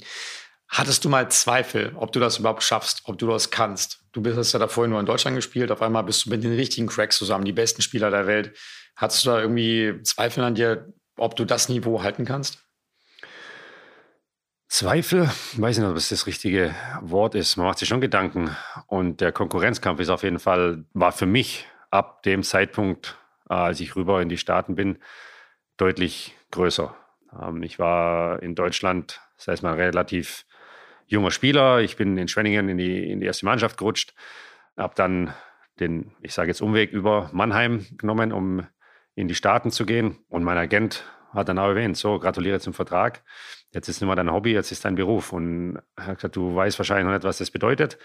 Hattest 0.68 1.06
du 1.06 1.10
mal 1.10 1.30
Zweifel, 1.30 1.94
ob 1.96 2.12
du 2.12 2.20
das 2.20 2.40
überhaupt 2.40 2.64
schaffst, 2.64 3.02
ob 3.04 3.20
du 3.20 3.28
das 3.28 3.52
kannst? 3.52 4.04
Du 4.12 4.22
bist 4.22 4.54
ja 4.54 4.60
da 4.60 4.68
vorhin 4.68 4.90
nur 4.90 5.00
in 5.00 5.06
Deutschland 5.06 5.36
gespielt, 5.36 5.72
auf 5.72 5.84
einmal 5.84 6.04
bist 6.04 6.26
du 6.26 6.32
mit 6.32 6.44
den 6.44 6.56
richtigen 6.56 6.88
Cracks 6.88 7.18
zusammen, 7.18 7.46
die 7.46 7.54
besten 7.54 7.84
Spieler 7.84 8.10
der 8.10 8.26
Welt. 8.26 8.58
Hattest 8.96 9.26
du 9.26 9.30
da 9.30 9.42
irgendwie 9.42 10.02
Zweifel 10.04 10.44
an 10.44 10.56
dir, 10.56 10.94
ob 11.18 11.36
du 11.36 11.46
das 11.46 11.70
Niveau 11.70 12.04
halten 12.04 12.26
kannst? 12.26 12.64
Zweifel, 14.68 15.30
weiß 15.58 15.78
nicht, 15.78 15.88
ob 15.88 15.96
es 15.96 16.10
das 16.10 16.26
richtige 16.26 16.74
Wort 17.02 17.36
ist. 17.36 17.58
Man 17.58 17.68
macht 17.68 17.78
sich 17.78 17.88
schon 17.88 18.02
Gedanken. 18.02 18.56
Und 18.88 19.22
der 19.22 19.32
Konkurrenzkampf 19.32 20.00
ist 20.00 20.10
auf 20.10 20.24
jeden 20.24 20.40
Fall, 20.40 20.86
war 20.94 21.12
für 21.12 21.28
mich 21.28 21.68
ab 21.92 22.24
dem 22.24 22.42
Zeitpunkt, 22.42 23.18
äh, 23.50 23.54
als 23.54 23.80
ich 23.80 23.96
rüber 23.96 24.22
in 24.22 24.30
die 24.30 24.38
Staaten 24.38 24.74
bin, 24.74 24.98
deutlich 25.78 26.36
größer. 26.50 26.96
Ähm, 27.40 27.62
ich 27.62 27.78
war 27.78 28.42
in 28.42 28.56
Deutschland, 28.56 29.22
das 29.38 29.48
heißt 29.48 29.64
mal 29.64 29.76
relativ 29.76 30.46
junger 31.06 31.30
Spieler. 31.30 31.82
Ich 31.82 31.96
bin 31.96 32.18
in 32.18 32.28
Schwenningen 32.28 32.68
in 32.70 32.78
die, 32.78 33.12
in 33.12 33.20
die 33.20 33.28
erste 33.28 33.46
Mannschaft 33.46 33.78
gerutscht, 33.78 34.16
habe 34.76 34.96
dann 34.96 35.34
den, 35.80 36.16
ich 36.22 36.34
sage 36.34 36.50
jetzt 36.50 36.62
Umweg 36.62 36.92
über 36.92 37.30
Mannheim 37.32 37.86
genommen, 37.98 38.32
um 38.32 38.66
in 39.16 39.28
die 39.28 39.36
Staaten 39.36 39.72
zu 39.72 39.86
gehen. 39.86 40.20
Und 40.30 40.44
mein 40.44 40.58
Agent 40.58 41.06
hat 41.32 41.50
dann 41.50 41.60
auch 41.60 41.70
erwähnt, 41.70 41.98
so, 41.98 42.20
gratuliere 42.20 42.60
zum 42.60 42.74
Vertrag. 42.74 43.24
Jetzt 43.72 43.90
ist 43.90 44.02
nicht 44.02 44.08
mehr 44.08 44.16
dein 44.16 44.32
Hobby, 44.32 44.54
jetzt 44.54 44.72
ist 44.72 44.86
dein 44.86 44.96
Beruf. 44.96 45.34
Und 45.34 45.80
er 45.96 46.08
hat 46.08 46.18
gesagt, 46.18 46.36
du 46.36 46.56
weißt 46.56 46.78
wahrscheinlich 46.80 47.06
noch 47.06 47.14
nicht, 47.14 47.24
was 47.24 47.40
das 47.40 47.52
bedeutet. 47.52 47.98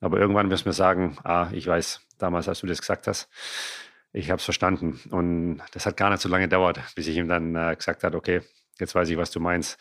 Aber 0.00 0.18
irgendwann 0.18 0.50
wirst 0.50 0.64
du 0.64 0.68
mir 0.68 0.74
sagen, 0.74 1.18
ah, 1.24 1.48
ich 1.52 1.66
weiß, 1.66 2.00
damals, 2.18 2.48
als 2.48 2.60
du 2.60 2.66
das 2.66 2.80
gesagt 2.80 3.06
hast, 3.08 3.28
ich 4.12 4.30
habe 4.30 4.38
es 4.38 4.44
verstanden. 4.44 5.00
Und 5.10 5.62
das 5.72 5.86
hat 5.86 5.96
gar 5.96 6.10
nicht 6.10 6.22
so 6.22 6.28
lange 6.28 6.44
gedauert, 6.44 6.80
bis 6.94 7.08
ich 7.08 7.16
ihm 7.16 7.28
dann 7.28 7.54
äh, 7.56 7.74
gesagt 7.76 8.04
habe, 8.04 8.16
okay, 8.16 8.42
jetzt 8.78 8.94
weiß 8.94 9.08
ich, 9.10 9.16
was 9.16 9.30
du 9.30 9.40
meinst. 9.40 9.78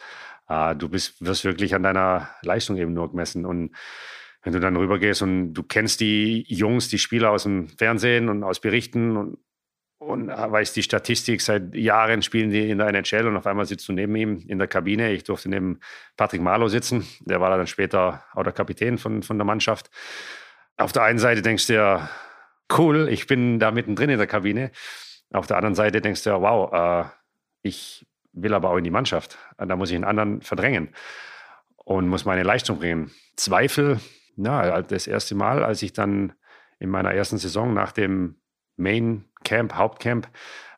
Äh, 0.49 0.75
du 0.75 0.89
bist, 0.89 1.23
wirst 1.23 1.45
wirklich 1.45 1.75
an 1.75 1.83
deiner 1.83 2.29
Leistung 2.41 2.77
eben 2.77 2.93
nur 2.93 3.11
gemessen. 3.11 3.45
Und 3.45 3.75
wenn 4.41 4.53
du 4.53 4.59
dann 4.59 4.75
rübergehst 4.75 5.21
und 5.21 5.53
du 5.53 5.63
kennst 5.63 5.99
die 5.99 6.43
Jungs, 6.47 6.87
die 6.87 6.99
Spieler 6.99 7.31
aus 7.31 7.43
dem 7.43 7.69
Fernsehen 7.69 8.29
und 8.29 8.43
aus 8.43 8.59
Berichten 8.59 9.17
und 9.17 9.37
und 9.99 10.27
weiß 10.27 10.73
die 10.73 10.83
Statistik, 10.83 11.41
seit 11.41 11.73
Jahren 11.75 12.21
spielen 12.21 12.51
die 12.51 12.69
in 12.69 12.77
der 12.77 12.87
NHL 12.87 13.27
und 13.27 13.35
auf 13.35 13.47
einmal 13.47 13.65
sitzt 13.65 13.87
du 13.87 13.93
neben 13.93 14.15
ihm 14.15 14.43
in 14.47 14.59
der 14.59 14.67
Kabine. 14.67 15.11
Ich 15.11 15.23
durfte 15.23 15.49
neben 15.49 15.79
Patrick 16.15 16.41
Marlow 16.41 16.67
sitzen, 16.67 17.07
der 17.21 17.41
war 17.41 17.55
dann 17.55 17.67
später 17.67 18.23
auch 18.33 18.43
der 18.43 18.53
Kapitän 18.53 18.97
von, 18.97 19.23
von 19.23 19.37
der 19.37 19.45
Mannschaft. 19.45 19.89
Auf 20.77 20.91
der 20.91 21.03
einen 21.03 21.19
Seite 21.19 21.41
denkst 21.41 21.67
du 21.67 21.73
ja, 21.73 22.09
cool, 22.77 23.07
ich 23.09 23.25
bin 23.25 23.59
da 23.59 23.71
mittendrin 23.71 24.11
in 24.11 24.17
der 24.19 24.27
Kabine. 24.27 24.71
Auf 25.33 25.47
der 25.47 25.57
anderen 25.57 25.75
Seite 25.75 25.99
denkst 25.99 26.23
du 26.23 26.29
ja, 26.29 26.41
wow, 26.41 26.71
äh, 26.71 27.09
ich 27.63 28.05
will 28.33 28.53
aber 28.53 28.69
auch 28.69 28.77
in 28.77 28.83
die 28.83 28.91
Mannschaft. 28.91 29.37
Da 29.57 29.75
muss 29.75 29.89
ich 29.89 29.95
einen 29.95 30.05
anderen 30.05 30.41
verdrängen 30.41 30.89
und 31.77 32.07
muss 32.07 32.25
meine 32.25 32.43
Leistung 32.43 32.77
bringen. 32.77 33.11
Zweifel, 33.35 33.99
ja, 34.35 34.81
das 34.83 35.07
erste 35.07 35.33
Mal, 35.33 35.63
als 35.63 35.81
ich 35.81 35.93
dann 35.93 36.33
in 36.79 36.89
meiner 36.89 37.13
ersten 37.13 37.39
Saison 37.39 37.73
nach 37.73 37.91
dem 37.91 38.35
Main 38.75 39.25
Camp, 39.47 39.73
Hauptcamp, 39.75 40.27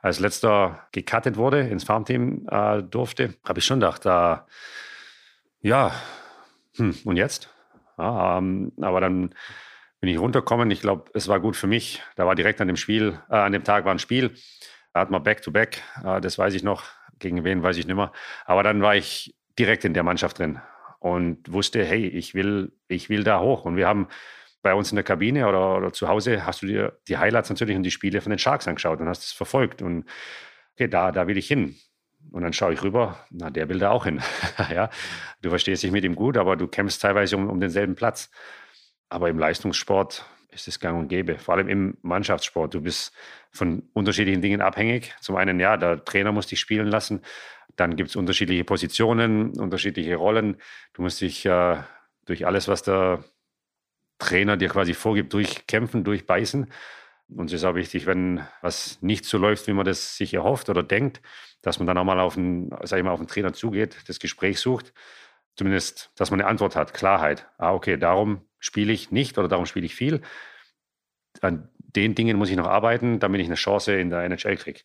als 0.02 0.20
letzter 0.20 0.88
gecuttet 0.92 1.36
wurde, 1.38 1.62
ins 1.62 1.84
Farmteam 1.84 2.48
äh, 2.50 2.84
durfte, 2.84 3.34
habe 3.44 3.60
ich 3.60 3.66
schon 3.66 3.80
gedacht, 3.80 4.06
äh, 4.06 4.38
ja, 5.62 5.92
hm, 6.78 6.96
und 7.04 7.18
jetzt? 7.18 7.50
Ja, 7.98 8.38
ähm, 8.38 8.72
aber 8.80 9.02
dann 9.02 9.34
bin 10.00 10.10
ich 10.10 10.20
runtergekommen. 10.20 10.72
Ich 10.72 10.82
glaube, 10.82 11.12
es 11.14 11.28
war 11.28 11.40
gut 11.40 11.58
für 11.58 11.68
mich. 11.68 12.02
Da 12.16 12.26
war 12.26 12.36
direkt 12.36 12.62
an 12.62 12.68
dem 12.68 12.78
Spiel, 12.78 13.20
äh, 13.30 13.36
an 13.36 13.52
dem 13.52 13.64
Tag 13.64 13.84
war 13.84 13.92
ein 13.92 14.00
Spiel. 14.00 14.36
Da 14.94 15.02
hat 15.02 15.10
man 15.10 15.24
Back-to-Back, 15.24 15.82
-back, 15.98 16.18
äh, 16.18 16.22
das 16.22 16.38
weiß 16.38 16.54
ich 16.54 16.64
noch. 16.64 16.84
Gegen 17.18 17.44
wen 17.44 17.64
weiß 17.64 17.76
ich 17.76 17.88
nicht 17.88 17.96
mehr. 17.96 18.14
Aber 18.46 18.64
dann 18.64 18.82
war 18.82 18.96
ich 18.96 19.36
direkt 19.58 19.84
in 19.84 19.94
der 19.94 20.04
Mannschaft 20.04 20.40
drin 20.40 20.62
und 21.00 21.52
wusste, 21.52 21.84
hey, 21.84 22.08
ich 22.08 22.34
will, 22.34 22.72
ich 22.88 23.10
will 23.10 23.24
da 23.24 23.42
hoch. 23.42 23.66
Und 23.66 23.76
wir 23.76 23.88
haben 23.88 24.08
bei 24.62 24.74
uns 24.74 24.92
in 24.92 24.96
der 24.96 25.04
Kabine 25.04 25.48
oder, 25.48 25.78
oder 25.78 25.94
zu 25.94 26.08
Hause 26.08 26.46
hast 26.46 26.62
du 26.62 26.68
dir 26.68 27.00
die 27.08 27.18
Highlights 27.18 27.50
natürlich 27.50 27.75
und 27.75 27.84
die 27.84 27.92
Spiele 27.92 28.22
von 28.22 28.30
den 28.30 28.39
Sharks 28.39 28.68
angeschaut 28.68 29.00
und 29.00 29.08
hast 29.08 29.24
es 29.24 29.32
verfolgt. 29.32 29.82
Und 29.82 30.06
okay, 30.74 30.88
da, 30.88 31.12
da 31.12 31.28
will 31.28 31.38
ich 31.38 31.48
hin. 31.48 31.75
Und 32.32 32.44
dann 32.44 32.54
schaue 32.54 32.74
ich 32.74 32.84
rüber, 32.84 33.18
na, 33.30 33.50
der 33.50 33.70
will 33.70 33.80
da 33.80 33.92
auch 33.92 34.06
hin. 34.06 34.22
ja, 34.74 34.89
du 35.42 35.50
verstehst 35.50 35.84
dich 35.84 35.92
mit 35.92 36.04
ihm 36.04 36.16
gut, 36.16 36.38
aber 36.38 36.58
du 36.58 36.68
kämpfst 36.68 37.01
teilweise 37.01 37.38
um, 37.38 37.50
um 37.50 37.60
denselben 37.60 37.96
Platz. 37.96 38.30
Aber 39.08 39.30
im 39.30 39.39
Leistungssport 39.39 40.25
ist 40.51 40.68
es 40.68 40.80
gang 40.80 41.00
und 41.00 41.08
gäbe, 41.08 41.38
vor 41.38 41.56
allem 41.56 41.70
im 41.70 41.98
Mannschaftssport. 42.01 42.74
Du 42.74 42.82
bist 42.82 43.13
von 43.51 43.89
unterschiedlichen 43.94 44.42
Dingen 44.42 44.62
abhängig. 44.62 45.16
Zum 45.22 45.36
einen, 45.36 45.60
ja, 45.60 45.78
der 45.78 46.04
Trainer 46.04 46.32
muss 46.32 46.48
dich 46.48 46.60
spielen 46.60 46.88
lassen. 46.88 47.22
Dann 47.75 47.96
gibt 47.96 48.10
es 48.10 48.16
unterschiedliche 48.16 48.66
Positionen, 48.66 49.58
unterschiedliche 49.58 50.16
Rollen. 50.16 50.58
Du 50.94 51.01
musst 51.01 51.22
dich 51.22 51.46
äh, 51.46 51.78
durch 52.25 52.46
alles, 52.46 52.68
was 52.68 52.84
der 52.84 53.24
Trainer 54.20 54.58
dir 54.58 54.70
quasi 54.70 54.94
vorgibt, 54.94 55.34
durchkämpfen, 55.34 56.04
durchbeißen. 56.04 56.72
Und 57.36 57.48
es 57.48 57.54
ist 57.54 57.64
auch 57.64 57.76
wichtig, 57.76 58.06
wenn 58.06 58.46
was 58.62 59.02
nicht 59.02 59.26
so 59.26 59.38
läuft, 59.38 59.68
wie 59.68 59.74
man 59.74 59.86
das 59.86 60.18
sich 60.18 60.34
erhofft 60.34 60.70
oder 60.70 60.84
denkt, 60.84 61.22
dass 61.62 61.80
man 61.80 61.88
dann 61.88 61.98
auch 61.98 62.04
mal 62.04 62.20
auf 62.20 62.36
den, 62.36 62.70
sag 62.84 62.98
ich 62.98 63.04
mal, 63.04 63.12
auf 63.12 63.20
den 63.20 63.28
Trainer 63.28 63.54
zugeht, 63.54 63.98
das 64.08 64.20
Gespräch 64.20 64.60
sucht. 64.60 64.94
Zumindest, 65.56 66.12
dass 66.16 66.32
man 66.32 66.40
eine 66.40 66.50
Antwort 66.50 66.76
hat, 66.76 66.94
Klarheit. 66.94 67.48
Ah, 67.58 67.74
okay, 67.74 67.98
darum 67.98 68.42
spiele 68.60 68.94
ich 68.94 69.12
nicht 69.12 69.38
oder 69.38 69.48
darum 69.48 69.66
spiele 69.66 69.86
ich 69.86 69.96
viel. 69.96 70.22
An 71.42 71.70
den 71.78 72.16
Dingen 72.16 72.38
muss 72.38 72.50
ich 72.50 72.56
noch 72.56 72.68
arbeiten, 72.68 73.20
damit 73.20 73.42
ich 73.42 73.48
eine 73.48 73.56
Chance 73.56 73.94
in 73.94 74.10
der 74.10 74.24
NHL 74.24 74.58
kriege. 74.58 74.82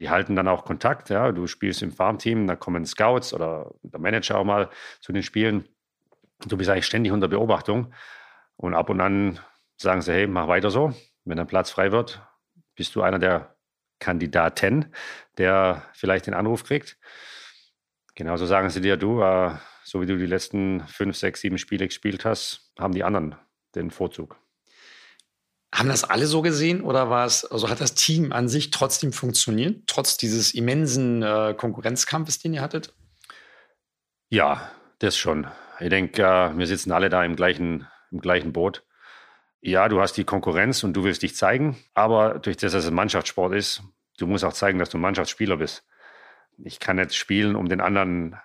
Die 0.00 0.10
halten 0.10 0.36
dann 0.36 0.48
auch 0.48 0.64
Kontakt. 0.64 1.10
Ja. 1.10 1.32
Du 1.32 1.46
spielst 1.46 1.82
im 1.82 1.92
Farmteam, 1.92 2.46
da 2.46 2.56
kommen 2.56 2.84
Scouts 2.84 3.32
oder 3.32 3.72
der 3.82 4.00
Manager 4.00 4.38
auch 4.38 4.44
mal 4.44 4.70
zu 5.00 5.12
den 5.12 5.22
Spielen. 5.22 5.68
Du 6.46 6.56
bist 6.56 6.70
eigentlich 6.70 6.86
ständig 6.86 7.12
unter 7.12 7.28
Beobachtung. 7.28 7.92
Und 8.56 8.74
ab 8.74 8.90
und 8.90 9.00
an 9.00 9.40
sagen 9.76 10.02
sie, 10.02 10.12
hey, 10.12 10.26
mach 10.26 10.48
weiter 10.48 10.70
so. 10.70 10.94
Wenn 11.24 11.38
ein 11.38 11.46
Platz 11.46 11.70
frei 11.70 11.92
wird, 11.92 12.22
bist 12.74 12.94
du 12.94 13.02
einer 13.02 13.18
der 13.18 13.56
Kandidaten, 13.98 14.92
der 15.38 15.82
vielleicht 15.92 16.26
den 16.26 16.34
Anruf 16.34 16.64
kriegt. 16.64 16.98
Genauso 18.14 18.46
sagen 18.46 18.70
sie 18.70 18.80
dir, 18.80 18.96
du, 18.96 19.22
äh, 19.22 19.56
so 19.82 20.00
wie 20.00 20.06
du 20.06 20.16
die 20.16 20.26
letzten 20.26 20.86
fünf, 20.86 21.16
sechs, 21.16 21.40
sieben 21.40 21.58
Spiele 21.58 21.86
gespielt 21.86 22.24
hast, 22.24 22.72
haben 22.78 22.94
die 22.94 23.04
anderen 23.04 23.36
den 23.74 23.90
Vorzug. 23.90 24.38
Haben 25.74 25.88
das 25.88 26.04
alle 26.04 26.26
so 26.26 26.40
gesehen 26.40 26.82
oder 26.82 27.10
war 27.10 27.26
es, 27.26 27.44
also 27.44 27.68
hat 27.68 27.80
das 27.80 27.94
Team 27.94 28.32
an 28.32 28.48
sich 28.48 28.70
trotzdem 28.70 29.12
funktioniert, 29.12 29.88
trotz 29.88 30.16
dieses 30.16 30.54
immensen 30.54 31.22
äh, 31.22 31.54
Konkurrenzkampfes, 31.56 32.38
den 32.38 32.54
ihr 32.54 32.62
hattet? 32.62 32.94
Ja, 34.28 34.70
das 35.00 35.16
schon. 35.16 35.48
Ich 35.80 35.88
denke, 35.88 36.22
äh, 36.22 36.56
wir 36.56 36.66
sitzen 36.68 36.92
alle 36.92 37.08
da 37.08 37.24
im 37.24 37.34
gleichen, 37.34 37.88
im 38.14 38.20
gleichen 38.20 38.52
Boot. 38.52 38.84
Ja, 39.60 39.88
du 39.88 40.00
hast 40.00 40.14
die 40.14 40.24
Konkurrenz 40.24 40.84
und 40.84 40.94
du 40.94 41.04
willst 41.04 41.22
dich 41.22 41.36
zeigen, 41.36 41.76
aber 41.94 42.38
durch 42.38 42.56
das, 42.56 42.72
dass 42.72 42.84
es 42.84 42.90
ein 42.90 42.94
Mannschaftssport 42.94 43.54
ist, 43.54 43.82
du 44.18 44.26
musst 44.26 44.44
auch 44.44 44.52
zeigen, 44.52 44.78
dass 44.78 44.90
du 44.90 44.98
ein 44.98 45.02
Mannschaftsspieler 45.02 45.56
bist. 45.56 45.86
Ich 46.58 46.80
kann 46.80 46.96
nicht 46.96 47.14
spielen, 47.14 47.56
um 47.56 47.68
den 47.68 47.80
anderen 47.80 48.36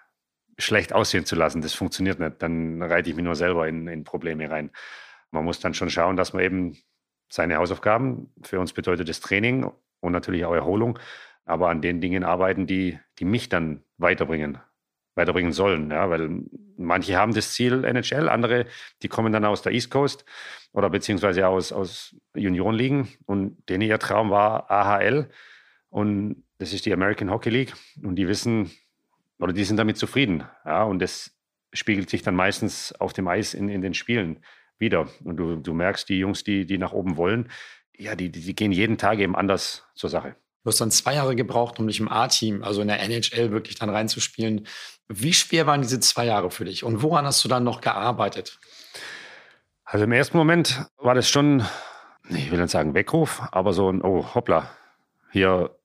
schlecht 0.57 0.93
aussehen 0.93 1.25
zu 1.25 1.35
lassen. 1.35 1.61
Das 1.61 1.73
funktioniert 1.73 2.19
nicht. 2.19 2.41
Dann 2.41 2.81
reite 2.81 3.09
ich 3.09 3.15
mich 3.15 3.23
nur 3.23 3.35
selber 3.35 3.67
in, 3.67 3.87
in 3.87 4.03
Probleme 4.03 4.49
rein. 4.49 4.71
Man 5.31 5.45
muss 5.45 5.59
dann 5.59 5.73
schon 5.73 5.89
schauen, 5.89 6.15
dass 6.15 6.33
man 6.33 6.43
eben 6.43 6.77
seine 7.29 7.57
Hausaufgaben, 7.57 8.33
für 8.43 8.59
uns 8.59 8.73
bedeutet 8.73 9.07
das 9.07 9.19
Training 9.19 9.71
und 9.99 10.11
natürlich 10.11 10.45
auch 10.45 10.53
Erholung, 10.53 10.97
aber 11.45 11.69
an 11.69 11.81
den 11.81 12.01
Dingen 12.01 12.23
arbeiten, 12.23 12.65
die, 12.65 12.99
die 13.19 13.25
mich 13.25 13.49
dann 13.49 13.83
weiterbringen, 13.97 14.57
weiterbringen 15.19 15.51
sollen. 15.51 15.91
Ja, 15.91 16.09
weil 16.09 16.43
manche 16.77 17.17
haben 17.17 17.33
das 17.33 17.53
Ziel 17.53 17.83
NHL, 17.83 18.29
andere, 18.29 18.65
die 19.03 19.07
kommen 19.07 19.31
dann 19.33 19.45
aus 19.45 19.61
der 19.61 19.73
East 19.73 19.91
Coast 19.91 20.25
oder 20.71 20.89
beziehungsweise 20.89 21.47
aus, 21.47 21.71
aus 21.71 22.15
Juniorenligen 22.35 23.07
und 23.25 23.57
denen 23.69 23.81
ihr 23.81 23.99
Traum 23.99 24.29
war 24.29 24.71
AHL 24.71 25.29
und 25.89 26.43
das 26.57 26.73
ist 26.73 26.85
die 26.85 26.93
American 26.93 27.29
Hockey 27.29 27.49
League 27.49 27.73
und 28.03 28.15
die 28.15 28.27
wissen, 28.27 28.71
oder 29.39 29.53
die 29.53 29.63
sind 29.63 29.77
damit 29.77 29.97
zufrieden. 29.97 30.43
Ja, 30.65 30.83
und 30.83 30.99
das 30.99 31.35
spiegelt 31.73 32.09
sich 32.09 32.21
dann 32.21 32.35
meistens 32.35 32.93
auf 32.93 33.13
dem 33.13 33.27
Eis 33.27 33.53
in, 33.53 33.69
in 33.69 33.81
den 33.81 33.93
Spielen 33.93 34.43
wieder. 34.77 35.07
Und 35.23 35.37
du, 35.37 35.55
du 35.55 35.73
merkst, 35.73 36.07
die 36.09 36.19
Jungs, 36.19 36.43
die, 36.43 36.65
die 36.65 36.77
nach 36.77 36.93
oben 36.93 37.17
wollen, 37.17 37.49
ja, 37.97 38.15
die, 38.15 38.31
die, 38.31 38.41
die 38.41 38.55
gehen 38.55 38.71
jeden 38.71 38.97
Tag 38.97 39.19
eben 39.19 39.35
anders 39.35 39.87
zur 39.93 40.09
Sache. 40.09 40.35
Du 40.63 40.69
hast 40.69 40.81
dann 40.81 40.91
zwei 40.91 41.15
Jahre 41.15 41.35
gebraucht, 41.35 41.79
um 41.79 41.87
dich 41.87 41.99
im 41.99 42.09
A-Team, 42.09 42.63
also 42.63 42.81
in 42.81 42.89
der 42.89 42.99
NHL, 43.01 43.51
wirklich 43.51 43.75
dann 43.75 43.89
reinzuspielen. 43.89 44.67
Wie 45.07 45.33
schwer 45.33 45.65
waren 45.67 45.81
diese 45.81 45.99
zwei 45.99 46.25
Jahre 46.25 46.51
für 46.51 46.65
dich 46.65 46.83
und 46.83 47.01
woran 47.01 47.25
hast 47.25 47.43
du 47.43 47.47
dann 47.47 47.63
noch 47.63 47.81
gearbeitet? 47.81 48.59
Also 49.85 50.05
im 50.05 50.11
ersten 50.11 50.37
Moment 50.37 50.85
war 50.97 51.15
das 51.15 51.29
schon, 51.29 51.65
ich 52.29 52.51
will 52.51 52.59
nicht 52.59 52.71
sagen 52.71 52.93
Weckruf, 52.93 53.41
aber 53.51 53.73
so 53.73 53.91
ein, 53.91 54.03
oh 54.03 54.35
hoppla, 54.35 54.69
hier 55.31 55.75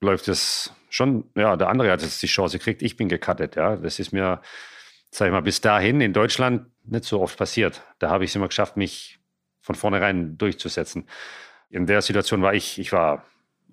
läuft 0.00 0.28
es 0.28 0.72
schon, 0.88 1.30
ja, 1.36 1.56
der 1.56 1.68
andere 1.68 1.90
hat 1.90 2.02
jetzt 2.02 2.22
die 2.22 2.26
Chance 2.26 2.58
gekriegt, 2.58 2.82
ich 2.82 2.96
bin 2.96 3.08
gecuttet, 3.08 3.56
ja. 3.56 3.76
Das 3.76 3.98
ist 3.98 4.12
mir, 4.12 4.40
sag 5.10 5.26
ich 5.26 5.32
mal, 5.32 5.42
bis 5.42 5.60
dahin 5.60 6.00
in 6.00 6.12
Deutschland 6.12 6.66
nicht 6.84 7.04
so 7.04 7.20
oft 7.20 7.38
passiert. 7.38 7.82
Da 7.98 8.10
habe 8.10 8.24
ich 8.24 8.30
es 8.30 8.36
immer 8.36 8.48
geschafft, 8.48 8.76
mich 8.76 9.18
von 9.60 9.74
vornherein 9.74 10.36
durchzusetzen. 10.36 11.08
In 11.70 11.86
der 11.86 12.02
Situation 12.02 12.42
war 12.42 12.54
ich, 12.54 12.78
ich 12.78 12.92
war 12.92 13.24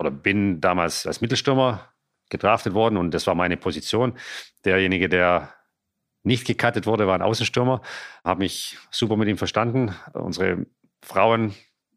oder 0.01 0.11
bin 0.11 0.59
damals 0.59 1.05
als 1.05 1.21
Mittelstürmer 1.21 1.87
gedraftet 2.29 2.73
worden 2.73 2.97
und 2.97 3.13
das 3.13 3.27
war 3.27 3.35
meine 3.35 3.55
Position. 3.55 4.17
Derjenige, 4.65 5.07
der 5.07 5.53
nicht 6.23 6.45
gecuttet 6.45 6.85
wurde, 6.85 7.07
war 7.07 7.15
ein 7.15 7.21
Außenstürmer. 7.21 7.81
Habe 8.23 8.39
mich 8.39 8.77
super 8.89 9.15
mit 9.15 9.27
ihm 9.27 9.37
verstanden. 9.37 9.95
Unsere 10.13 10.65
Frauen 11.03 11.53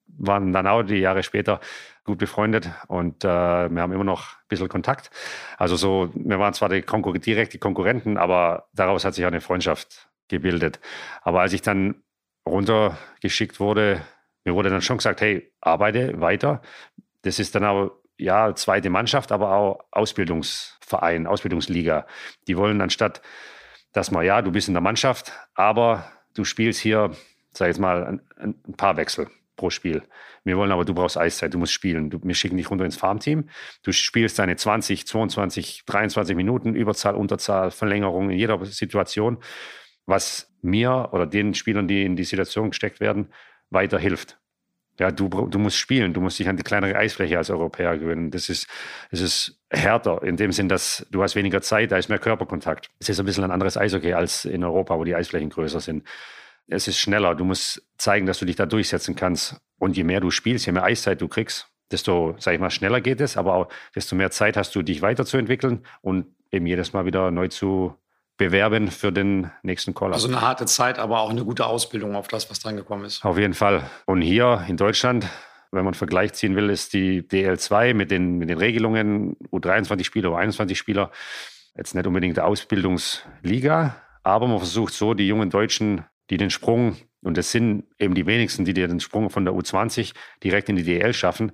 waren 0.07 0.53
dann 0.53 0.67
auch 0.67 0.83
die 0.83 0.97
Jahre 0.97 1.23
später 1.23 1.61
gut 2.05 2.19
befreundet 2.19 2.71
und 2.89 3.25
äh, 3.25 3.29
wir 3.29 3.83
haben 3.83 3.93
immer 3.93 4.05
noch 4.05 4.35
ein 4.35 4.49
bisschen 4.49 4.69
Kontakt. 4.69 5.11
Also 5.57 5.77
so, 5.77 6.11
wir 6.15 6.39
waren 6.39 6.53
zwar 6.53 6.69
die 6.69 6.83
Konkur 6.83 7.19
direkt 7.19 7.55
die 7.55 7.59
Konkurrenten, 7.59 8.19
aber 8.19 8.69
daraus 8.75 9.05
hat 9.05 9.15
sich 9.15 9.25
auch 9.25 9.29
eine 9.31 9.41
Freundschaft 9.41 10.11
gebildet. 10.29 10.81
Aber 11.23 11.41
als 11.41 11.55
ich 11.55 11.63
dann 11.63 12.03
runtergeschickt 12.47 13.59
wurde, 13.61 14.03
mir 14.45 14.55
wurde 14.55 14.69
dann 14.69 14.83
schon 14.83 14.99
gesagt, 14.99 15.23
hey, 15.23 15.51
arbeite 15.63 16.21
weiter. 16.21 16.61
Das 17.25 17.39
ist 17.39 17.55
dann 17.55 17.65
auch, 17.65 17.93
ja, 18.17 18.55
zweite 18.55 18.91
Mannschaft, 18.91 19.33
aber 19.33 19.53
auch 19.53 19.81
Ausbildungsverein, 19.91 21.27
Ausbildungsliga. 21.27 22.07
Die 22.47 22.57
wollen 22.57 22.81
anstatt, 22.81 23.23
dass 23.93 24.11
man, 24.11 24.25
ja, 24.25 24.43
du 24.43 24.53
bist 24.53 24.69
in 24.69 24.75
der 24.75 24.81
Mannschaft, 24.81 25.33
aber 25.55 26.05
du 26.35 26.45
spielst 26.45 26.81
hier, 26.81 27.11
sag 27.53 27.69
jetzt 27.69 27.81
mal, 27.81 28.07
ein, 28.07 28.21
ein 28.67 28.75
paar 28.77 28.97
Wechsel 28.97 29.29
pro 29.57 29.71
Spiel. 29.71 30.03
Wir 30.45 30.57
wollen 30.59 30.73
aber, 30.73 30.85
du 30.85 30.95
brauchst 30.95 31.17
Eiszeit, 31.17 31.55
du 31.55 31.59
musst 31.59 31.73
spielen. 31.73 32.11
Du, 32.11 32.21
wir 32.23 32.35
schicken 32.35 32.57
dich 32.57 32.71
runter 32.71 32.85
ins 32.85 32.97
Farmteam. 32.97 33.49
Du 33.83 33.93
spielst 33.93 34.39
deine 34.39 34.57
20, 34.57 35.07
22, 35.07 35.85
23 35.87 36.37
Minuten, 36.37 36.75
Überzahl, 36.75 37.15
Unterzahl, 37.15 37.71
Verlängerung 37.71 38.31
in 38.31 38.39
jeder 38.39 38.63
Situation, 38.67 39.39
was 40.07 40.53
mir 40.61 41.11
oder 41.13 41.27
den 41.27 41.55
Spielern, 41.55 41.89
die 41.89 42.05
in 42.05 42.17
die 42.17 42.25
Situation 42.25 42.71
gesteckt 42.71 43.01
werden, 43.01 43.33
weiterhilft. 43.71 44.39
Ja, 44.99 45.11
du, 45.11 45.29
du 45.29 45.59
musst 45.59 45.77
spielen, 45.77 46.13
du 46.13 46.21
musst 46.21 46.39
dich 46.39 46.49
an 46.49 46.57
die 46.57 46.63
kleinere 46.63 46.97
Eisfläche 46.97 47.37
als 47.37 47.51
Europäer 47.51 47.99
gewöhnen. 47.99 48.31
Das 48.31 48.49
ist, 48.49 48.69
das 49.11 49.21
ist 49.21 49.59
härter 49.71 50.23
in 50.23 50.37
dem 50.37 50.53
Sinn, 50.53 50.69
dass 50.69 51.05
du 51.11 51.23
hast 51.23 51.35
weniger 51.35 51.63
Zeit, 51.63 51.91
da 51.91 51.97
ist 51.97 52.09
mehr 52.09 52.21
Körperkontakt. 52.21 52.91
Es 53.01 53.09
ist 53.09 53.19
ein 53.19 53.27
bisschen 53.27 53.45
ein 53.45 53.51
anderes 53.51 53.77
Eishockey 53.77 54.13
als 54.13 54.45
in 54.45 54.63
Europa, 54.63 54.97
wo 54.97 55.05
die 55.05 55.15
Eisflächen 55.15 55.51
größer 55.51 55.81
sind 55.81 56.05
es 56.69 56.89
ist 56.89 56.99
schneller. 56.99 57.35
Du 57.35 57.45
musst 57.45 57.83
zeigen, 57.99 58.27
dass 58.27 58.39
du 58.39 58.45
dich 58.45 58.57
da 58.57 58.67
durchsetzen 58.67 59.15
kannst. 59.15 59.61
Und 59.79 59.97
je 59.97 60.05
mehr 60.05 60.21
du 60.21 60.31
spielst, 60.31 60.67
je 60.67 60.73
mehr 60.73 60.85
Eiszeit 60.85 61.21
du 61.21 61.29
kriegst, 61.29 61.69
desto, 61.91 62.35
sag 62.39 62.55
ich 62.55 62.61
mal, 62.61 62.71
schneller 62.71 63.01
geht 63.01 63.21
es, 63.21 63.37
aber 63.37 63.55
auch 63.55 63.69
desto 63.95 64.17
mehr 64.17 64.31
Zeit 64.31 64.57
hast 64.57 64.75
du, 64.75 64.83
dich 64.83 65.03
weiterzuentwickeln 65.03 65.85
und 66.01 66.27
eben 66.51 66.67
jedes 66.67 66.93
Mal 66.93 67.05
wieder 67.05 67.31
neu 67.31 67.49
zu 67.49 67.95
bewerben 68.37 68.91
für 68.91 69.13
den 69.13 69.51
nächsten 69.63 69.95
Call. 69.95 70.13
Also 70.13 70.29
eine 70.29 70.41
harte 70.41 70.67
Zeit, 70.67 70.99
aber 70.99 71.21
auch 71.21 71.31
eine 71.31 71.45
gute 71.45 71.67
Ausbildung 71.67 72.17
auf 72.17 72.29
das, 72.29 72.51
was 72.51 72.61
dran 72.61 72.77
gekommen 72.77 73.05
ist. 73.05 73.25
Auf 73.25 73.39
jeden 73.39 73.55
Fall. 73.55 73.89
Und 74.07 74.23
hier 74.23 74.65
in 74.69 74.77
Deutschland, 74.77 75.27
wenn 75.71 75.85
man 75.85 75.89
einen 75.89 75.95
Vergleich 75.95 76.33
ziehen 76.33 76.57
will, 76.57 76.71
ist 76.71 76.93
die 76.93 77.23
DL2 77.23 77.95
mit 77.95 78.11
den, 78.11 78.39
mit 78.39 78.51
den 78.51 78.59
Regelungen 78.59 79.37
U23-Spieler, 79.53 80.31
U21-Spieler 80.31 81.11
jetzt 81.77 81.95
nicht 81.95 82.07
unbedingt 82.07 82.37
der 82.37 82.47
Ausbildungsliga, 82.47 83.97
aber 84.23 84.47
man 84.47 84.59
versucht 84.59 84.95
so, 84.95 85.15
die 85.15 85.27
jungen 85.27 85.51
Deutschen 85.51 86.05
die 86.31 86.37
den 86.37 86.51
Sprung, 86.51 86.97
und 87.23 87.37
das 87.37 87.51
sind 87.51 87.85
eben 87.99 88.15
die 88.15 88.27
wenigsten, 88.27 88.65
die 88.65 88.75
den 88.75 89.01
Sprung 89.01 89.31
von 89.31 89.45
der 89.45 89.55
U20 89.55 90.15
direkt 90.43 90.69
in 90.69 90.77
die 90.77 90.85
DL 90.85 91.13
schaffen, 91.13 91.53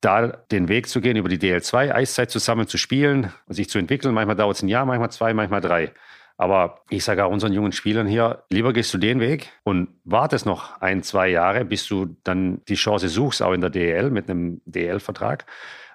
da 0.00 0.28
den 0.28 0.68
Weg 0.68 0.88
zu 0.88 1.00
gehen, 1.00 1.16
über 1.16 1.28
die 1.28 1.38
DL2 1.38 1.92
Eiszeit 1.92 2.30
zusammen 2.30 2.66
zu 2.66 2.78
spielen 2.78 3.32
und 3.46 3.54
sich 3.54 3.68
zu 3.68 3.78
entwickeln. 3.78 4.14
Manchmal 4.14 4.36
dauert 4.36 4.56
es 4.56 4.62
ein 4.62 4.68
Jahr, 4.68 4.86
manchmal 4.86 5.10
zwei, 5.10 5.34
manchmal 5.34 5.60
drei. 5.60 5.92
Aber 6.40 6.80
ich 6.88 7.04
sage 7.04 7.22
auch 7.22 7.30
unseren 7.30 7.52
jungen 7.52 7.72
Spielern 7.72 8.06
hier, 8.06 8.44
lieber 8.48 8.72
gehst 8.72 8.94
du 8.94 8.96
den 8.98 9.20
Weg 9.20 9.52
und 9.62 9.90
wartest 10.04 10.46
noch 10.46 10.80
ein, 10.80 11.02
zwei 11.02 11.28
Jahre, 11.28 11.66
bis 11.66 11.86
du 11.86 12.16
dann 12.24 12.64
die 12.64 12.76
Chance 12.76 13.10
suchst, 13.10 13.42
auch 13.42 13.52
in 13.52 13.60
der 13.60 13.68
DL 13.68 14.10
mit 14.10 14.30
einem 14.30 14.62
DL-Vertrag, 14.64 15.44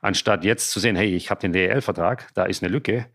anstatt 0.03 0.43
jetzt 0.43 0.69
zu 0.69 0.79
sehen, 0.79 0.95
hey, 0.95 1.15
ich 1.15 1.31
habe 1.31 1.41
den 1.41 1.51
DL-Vertrag, 1.51 2.31
da 2.35 2.43
ist 2.43 2.61
eine 2.61 2.71
Lücke. 2.71 3.07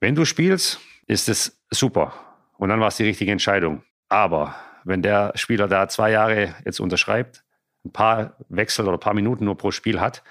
Wenn 0.00 0.14
du 0.14 0.24
spielst, 0.24 0.80
ist 1.06 1.28
es 1.28 1.62
super. 1.68 2.14
Und 2.56 2.70
dann 2.70 2.80
war 2.80 2.88
es 2.88 2.96
die 2.96 3.04
richtige 3.04 3.32
Entscheidung. 3.32 3.82
Aber 4.08 4.54
wenn 4.84 5.02
der 5.02 5.32
Spieler 5.34 5.68
da 5.68 5.88
zwei 5.88 6.10
Jahre 6.10 6.54
jetzt 6.64 6.80
unterschreibt, 6.80 7.44
ein 7.84 7.92
paar 7.92 8.38
Wechsel 8.48 8.86
oder 8.86 8.96
ein 8.96 9.00
paar 9.00 9.12
Minuten 9.12 9.44
nur 9.44 9.58
pro 9.58 9.72
Spiel 9.72 10.00
hat, 10.00 10.22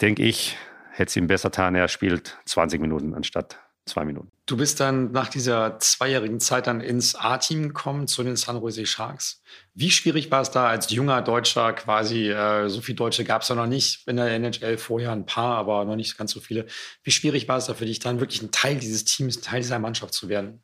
denke 0.00 0.24
ich, 0.24 0.56
hätte 0.90 1.10
es 1.10 1.16
ihm 1.16 1.28
besser 1.28 1.50
getan, 1.50 1.76
er 1.76 1.86
spielt 1.86 2.38
20 2.44 2.80
Minuten 2.80 3.14
anstatt 3.14 3.60
zwei 3.88 4.04
Minuten. 4.04 4.30
Du 4.46 4.56
bist 4.56 4.80
dann 4.80 5.12
nach 5.12 5.28
dieser 5.28 5.78
zweijährigen 5.78 6.40
Zeit 6.40 6.66
dann 6.66 6.80
ins 6.80 7.14
A-Team 7.14 7.68
gekommen, 7.68 8.06
zu 8.06 8.22
den 8.22 8.36
San 8.36 8.60
Jose 8.60 8.86
Sharks. 8.86 9.42
Wie 9.74 9.90
schwierig 9.90 10.30
war 10.30 10.42
es 10.42 10.50
da 10.50 10.68
als 10.68 10.90
junger 10.90 11.22
Deutscher 11.22 11.72
quasi, 11.72 12.30
äh, 12.30 12.68
so 12.68 12.80
viele 12.80 12.96
Deutsche 12.96 13.24
gab 13.24 13.42
es 13.42 13.48
ja 13.48 13.54
noch 13.54 13.66
nicht 13.66 14.06
in 14.06 14.16
der 14.16 14.30
NHL 14.30 14.78
vorher, 14.78 15.12
ein 15.12 15.26
paar, 15.26 15.56
aber 15.56 15.84
noch 15.84 15.96
nicht 15.96 16.16
ganz 16.16 16.32
so 16.32 16.40
viele. 16.40 16.66
Wie 17.02 17.10
schwierig 17.10 17.48
war 17.48 17.58
es 17.58 17.66
da 17.66 17.74
für 17.74 17.86
dich, 17.86 17.98
dann 17.98 18.20
wirklich 18.20 18.42
ein 18.42 18.52
Teil 18.52 18.76
dieses 18.76 19.04
Teams, 19.04 19.38
ein 19.38 19.42
Teil 19.42 19.60
dieser 19.60 19.78
Mannschaft 19.78 20.14
zu 20.14 20.28
werden? 20.28 20.62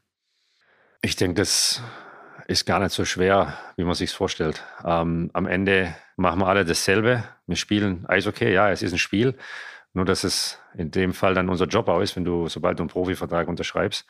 Ich 1.03 1.17
denke, 1.17 1.41
das 1.41 1.83
ist 2.47 2.67
gar 2.67 2.81
nicht 2.81 2.93
so 2.93 3.05
schwer, 3.05 3.59
wie 3.77 3.85
man 3.85 3.95
sich 3.95 4.11
vorstellt. 4.11 4.63
Ähm, 4.85 5.31
am 5.33 5.47
Ende 5.47 5.95
machen 6.17 6.41
wir 6.41 6.47
alle 6.47 6.65
dasselbe. 6.65 7.25
Wir 7.47 7.57
spielen 7.57 8.07
Eishockey, 8.07 8.53
ja, 8.53 8.71
es 8.71 8.83
ist 8.83 8.93
ein 8.93 8.99
Spiel. 8.99 9.35
Nur, 9.95 10.05
dass 10.05 10.25
es 10.25 10.61
in 10.77 10.91
dem 10.91 11.15
Fall 11.15 11.35
dann 11.35 11.49
unser 11.49 11.67
Job 11.67 11.89
auch 11.89 12.01
ist, 12.01 12.17
wenn 12.17 12.25
du, 12.25 12.49
sobald 12.49 12.79
du 12.79 12.83
einen 12.83 12.91
Profivertrag 12.91 13.49
unterschreibst. 13.49 14.07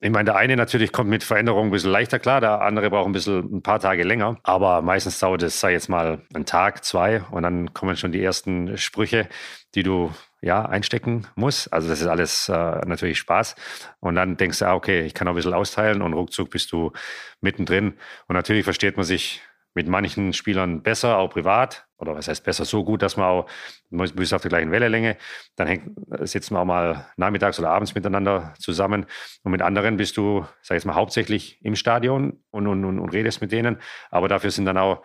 Ich 0.00 0.10
meine, 0.10 0.24
der 0.24 0.36
eine 0.36 0.56
natürlich 0.56 0.90
kommt 0.90 1.10
mit 1.10 1.22
Veränderungen 1.22 1.68
ein 1.68 1.72
bisschen 1.72 1.92
leichter 1.92 2.18
klar, 2.18 2.40
der 2.40 2.60
andere 2.60 2.90
braucht 2.90 3.06
ein 3.06 3.12
bisschen 3.12 3.58
ein 3.58 3.62
paar 3.62 3.78
Tage 3.78 4.02
länger. 4.02 4.36
Aber 4.42 4.82
meistens 4.82 5.20
dauert 5.20 5.42
es, 5.42 5.60
sei 5.60 5.72
jetzt 5.72 5.88
mal, 5.88 6.22
ein 6.34 6.44
Tag, 6.44 6.84
zwei 6.84 7.22
und 7.30 7.44
dann 7.44 7.72
kommen 7.72 7.96
schon 7.96 8.10
die 8.10 8.22
ersten 8.22 8.76
Sprüche, 8.78 9.28
die 9.76 9.84
du 9.84 10.12
ja 10.40 10.64
einstecken 10.64 11.28
musst. 11.36 11.72
Also 11.72 11.88
das 11.88 12.00
ist 12.00 12.08
alles 12.08 12.48
äh, 12.48 12.52
natürlich 12.52 13.18
Spaß. 13.18 13.54
Und 14.00 14.16
dann 14.16 14.36
denkst 14.36 14.58
du, 14.58 14.66
ah, 14.66 14.74
okay, 14.74 15.02
ich 15.02 15.14
kann 15.14 15.28
auch 15.28 15.32
ein 15.32 15.36
bisschen 15.36 15.54
austeilen 15.54 16.02
und 16.02 16.14
ruckzuck 16.14 16.50
bist 16.50 16.72
du 16.72 16.92
mittendrin. 17.40 17.94
Und 18.26 18.34
natürlich 18.34 18.64
versteht 18.64 18.96
man 18.96 19.04
sich 19.04 19.40
mit 19.74 19.88
manchen 19.88 20.32
Spielern 20.32 20.82
besser, 20.82 21.18
auch 21.18 21.30
privat. 21.30 21.86
Oder 21.96 22.14
was 22.14 22.28
heißt 22.28 22.44
besser, 22.44 22.64
so 22.64 22.84
gut, 22.84 23.02
dass 23.02 23.16
man 23.16 23.26
auch, 23.26 23.46
man 23.90 24.06
ist 24.06 24.32
auf 24.32 24.42
der 24.42 24.48
gleichen 24.48 24.70
Wellenlänge. 24.70 25.16
Dann 25.56 25.68
hängt, 25.68 25.92
sitzen 26.20 26.54
wir 26.54 26.60
auch 26.60 26.64
mal 26.64 27.06
nachmittags 27.16 27.58
oder 27.58 27.70
abends 27.70 27.94
miteinander 27.94 28.54
zusammen. 28.58 29.06
Und 29.42 29.52
mit 29.52 29.62
anderen 29.62 29.96
bist 29.96 30.16
du, 30.16 30.40
sag 30.62 30.76
ich 30.76 30.82
jetzt 30.82 30.84
mal, 30.84 30.94
hauptsächlich 30.94 31.58
im 31.62 31.76
Stadion 31.76 32.40
und, 32.50 32.66
und, 32.66 32.84
und, 32.84 32.98
und 32.98 33.08
redest 33.10 33.40
mit 33.40 33.52
denen. 33.52 33.78
Aber 34.10 34.28
dafür 34.28 34.50
sind 34.50 34.64
dann 34.66 34.78
auch 34.78 35.02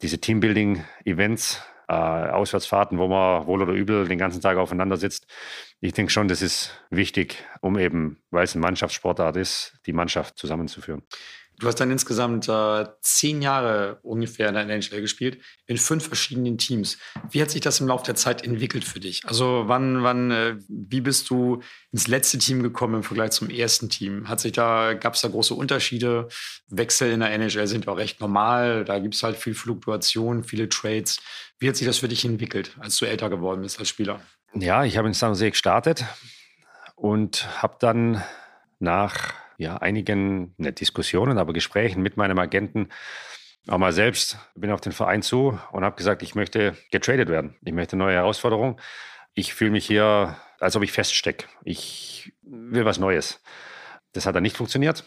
diese 0.00 0.18
Teambuilding-Events, 0.18 1.62
äh, 1.88 1.92
Auswärtsfahrten, 1.92 2.98
wo 2.98 3.08
man 3.08 3.46
wohl 3.46 3.62
oder 3.62 3.72
übel 3.72 4.08
den 4.08 4.18
ganzen 4.18 4.40
Tag 4.40 4.56
aufeinander 4.56 4.96
sitzt. 4.96 5.26
Ich 5.80 5.92
denke 5.92 6.10
schon, 6.10 6.28
das 6.28 6.40
ist 6.40 6.82
wichtig, 6.90 7.44
um 7.60 7.78
eben, 7.78 8.22
weil 8.30 8.44
es 8.44 8.54
eine 8.54 8.62
Mannschaftssportart 8.62 9.36
ist, 9.36 9.78
die 9.86 9.92
Mannschaft 9.92 10.38
zusammenzuführen. 10.38 11.02
Du 11.62 11.68
hast 11.68 11.76
dann 11.76 11.92
insgesamt 11.92 12.48
äh, 12.48 12.86
zehn 13.02 13.40
Jahre 13.40 14.00
ungefähr 14.02 14.48
in 14.48 14.54
der 14.54 14.64
NHL 14.64 15.00
gespielt, 15.00 15.40
in 15.68 15.76
fünf 15.76 16.08
verschiedenen 16.08 16.58
Teams. 16.58 16.98
Wie 17.30 17.40
hat 17.40 17.52
sich 17.52 17.60
das 17.60 17.78
im 17.78 17.86
Laufe 17.86 18.04
der 18.04 18.16
Zeit 18.16 18.42
entwickelt 18.42 18.82
für 18.82 18.98
dich? 18.98 19.22
Also 19.26 19.62
wann, 19.66 20.02
wann, 20.02 20.32
äh, 20.32 20.56
wie 20.68 21.00
bist 21.00 21.30
du 21.30 21.62
ins 21.92 22.08
letzte 22.08 22.38
Team 22.38 22.64
gekommen 22.64 22.96
im 22.96 23.02
Vergleich 23.04 23.30
zum 23.30 23.48
ersten 23.48 23.88
Team? 23.88 24.28
Hat 24.28 24.40
sich 24.40 24.50
da, 24.50 24.94
gab 24.94 25.14
es 25.14 25.20
da 25.20 25.28
große 25.28 25.54
Unterschiede? 25.54 26.26
Wechsel 26.66 27.12
in 27.12 27.20
der 27.20 27.30
NHL 27.30 27.68
sind 27.68 27.86
auch 27.86 27.96
recht 27.96 28.20
normal. 28.20 28.84
Da 28.84 28.98
gibt 28.98 29.14
es 29.14 29.22
halt 29.22 29.36
viel 29.36 29.54
Fluktuation, 29.54 30.42
viele 30.42 30.68
Trades. 30.68 31.20
Wie 31.60 31.68
hat 31.68 31.76
sich 31.76 31.86
das 31.86 31.98
für 31.98 32.08
dich 32.08 32.24
entwickelt, 32.24 32.76
als 32.80 32.96
du 32.96 33.04
älter 33.04 33.30
geworden 33.30 33.62
bist 33.62 33.78
als 33.78 33.88
Spieler? 33.88 34.20
Ja, 34.52 34.82
ich 34.82 34.96
habe 34.96 35.06
in 35.06 35.14
San 35.14 35.30
Jose 35.30 35.48
gestartet 35.48 36.04
und 36.96 37.62
habe 37.62 37.76
dann 37.78 38.20
nach 38.80 39.41
ja, 39.58 39.76
einigen, 39.76 40.54
nicht 40.56 40.80
Diskussionen, 40.80 41.38
aber 41.38 41.52
Gesprächen 41.52 42.02
mit 42.02 42.16
meinem 42.16 42.38
Agenten 42.38 42.88
auch 43.68 43.78
mal 43.78 43.92
selbst, 43.92 44.38
bin 44.54 44.72
auf 44.72 44.80
den 44.80 44.92
Verein 44.92 45.22
zu 45.22 45.58
und 45.70 45.84
habe 45.84 45.96
gesagt, 45.96 46.22
ich 46.22 46.34
möchte 46.34 46.76
getradet 46.90 47.28
werden. 47.28 47.56
Ich 47.64 47.72
möchte 47.72 47.96
neue 47.96 48.14
Herausforderungen. 48.14 48.76
Ich 49.34 49.54
fühle 49.54 49.70
mich 49.70 49.86
hier, 49.86 50.36
als 50.58 50.76
ob 50.76 50.82
ich 50.82 50.92
feststecke. 50.92 51.46
Ich 51.64 52.32
will 52.42 52.84
was 52.84 52.98
Neues. 52.98 53.40
Das 54.12 54.26
hat 54.26 54.34
dann 54.34 54.42
nicht 54.42 54.56
funktioniert. 54.56 55.04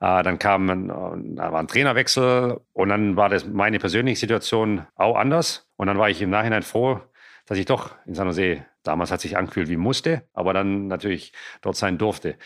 Äh, 0.00 0.22
dann 0.22 0.38
kam 0.38 0.70
ein, 0.70 1.36
da 1.36 1.52
war 1.52 1.60
ein 1.60 1.68
Trainerwechsel 1.68 2.60
und 2.72 2.88
dann 2.88 3.16
war 3.16 3.28
das 3.28 3.46
meine 3.46 3.78
persönliche 3.78 4.20
Situation 4.20 4.86
auch 4.94 5.16
anders. 5.16 5.68
Und 5.76 5.88
dann 5.88 5.98
war 5.98 6.10
ich 6.10 6.22
im 6.22 6.30
Nachhinein 6.30 6.62
froh, 6.62 7.00
dass 7.46 7.58
ich 7.58 7.66
doch 7.66 7.94
in 8.06 8.14
San 8.14 8.26
Jose, 8.26 8.64
damals 8.82 9.10
hat 9.10 9.20
sich 9.20 9.36
angefühlt 9.36 9.68
wie 9.68 9.76
musste, 9.76 10.28
aber 10.32 10.52
dann 10.52 10.86
natürlich 10.86 11.32
dort 11.60 11.76
sein 11.76 11.98
durfte. 11.98 12.36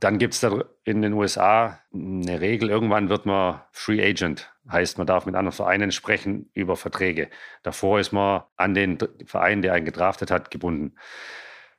Dann 0.00 0.18
gibt 0.18 0.32
es 0.32 0.40
da 0.40 0.64
in 0.84 1.02
den 1.02 1.12
USA 1.12 1.78
eine 1.92 2.40
Regel, 2.40 2.70
irgendwann 2.70 3.10
wird 3.10 3.26
man 3.26 3.60
Free 3.70 4.02
Agent, 4.02 4.50
heißt 4.70 4.96
man 4.96 5.06
darf 5.06 5.26
mit 5.26 5.34
anderen 5.34 5.54
Vereinen 5.54 5.92
sprechen 5.92 6.50
über 6.54 6.76
Verträge. 6.76 7.28
Davor 7.62 8.00
ist 8.00 8.10
man 8.10 8.42
an 8.56 8.72
den 8.72 8.98
Verein, 9.26 9.60
der 9.60 9.74
einen 9.74 9.84
gedraftet 9.84 10.30
hat, 10.30 10.50
gebunden. 10.50 10.96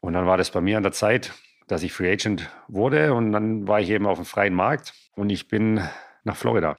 Und 0.02 0.14
dann 0.14 0.28
war 0.28 0.38
das 0.38 0.52
bei 0.52 0.62
mir 0.62 0.78
an 0.78 0.84
der 0.84 0.92
Zeit, 0.92 1.34
dass 1.68 1.82
ich 1.82 1.94
Free 1.94 2.12
Agent 2.12 2.50
wurde 2.68 3.14
und 3.14 3.32
dann 3.32 3.68
war 3.68 3.80
ich 3.80 3.90
eben 3.90 4.06
auf 4.06 4.20
dem 4.20 4.26
freien 4.26 4.54
Markt 4.54 4.94
und 5.16 5.32
ich 5.32 5.48
bin 5.48 5.82
nach 6.24 6.36
Florida. 6.36 6.78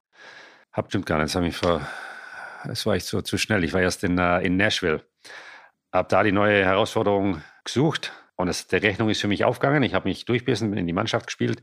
Hab 0.72 0.88
stimmt 0.88 1.06
gar 1.06 1.20
nicht, 1.20 1.34
das, 1.34 1.56
ver, 1.56 1.86
das 2.64 2.86
war 2.86 2.94
ich 2.94 3.04
so 3.04 3.20
zu 3.20 3.36
schnell. 3.36 3.64
Ich 3.64 3.72
war 3.72 3.80
erst 3.80 4.04
in, 4.04 4.16
äh, 4.18 4.40
in 4.40 4.56
Nashville. 4.56 5.04
Hab 5.92 6.08
da 6.08 6.22
die 6.22 6.32
neue 6.32 6.64
Herausforderung 6.64 7.42
gesucht, 7.64 8.12
und 8.36 8.46
das, 8.46 8.66
die 8.66 8.76
Rechnung 8.76 9.10
ist 9.10 9.20
für 9.20 9.28
mich 9.28 9.44
aufgegangen. 9.44 9.82
Ich 9.82 9.94
habe 9.94 10.08
mich 10.08 10.24
durchbissen, 10.24 10.70
bin 10.70 10.78
in 10.78 10.86
die 10.86 10.92
Mannschaft 10.92 11.26
gespielt, 11.26 11.62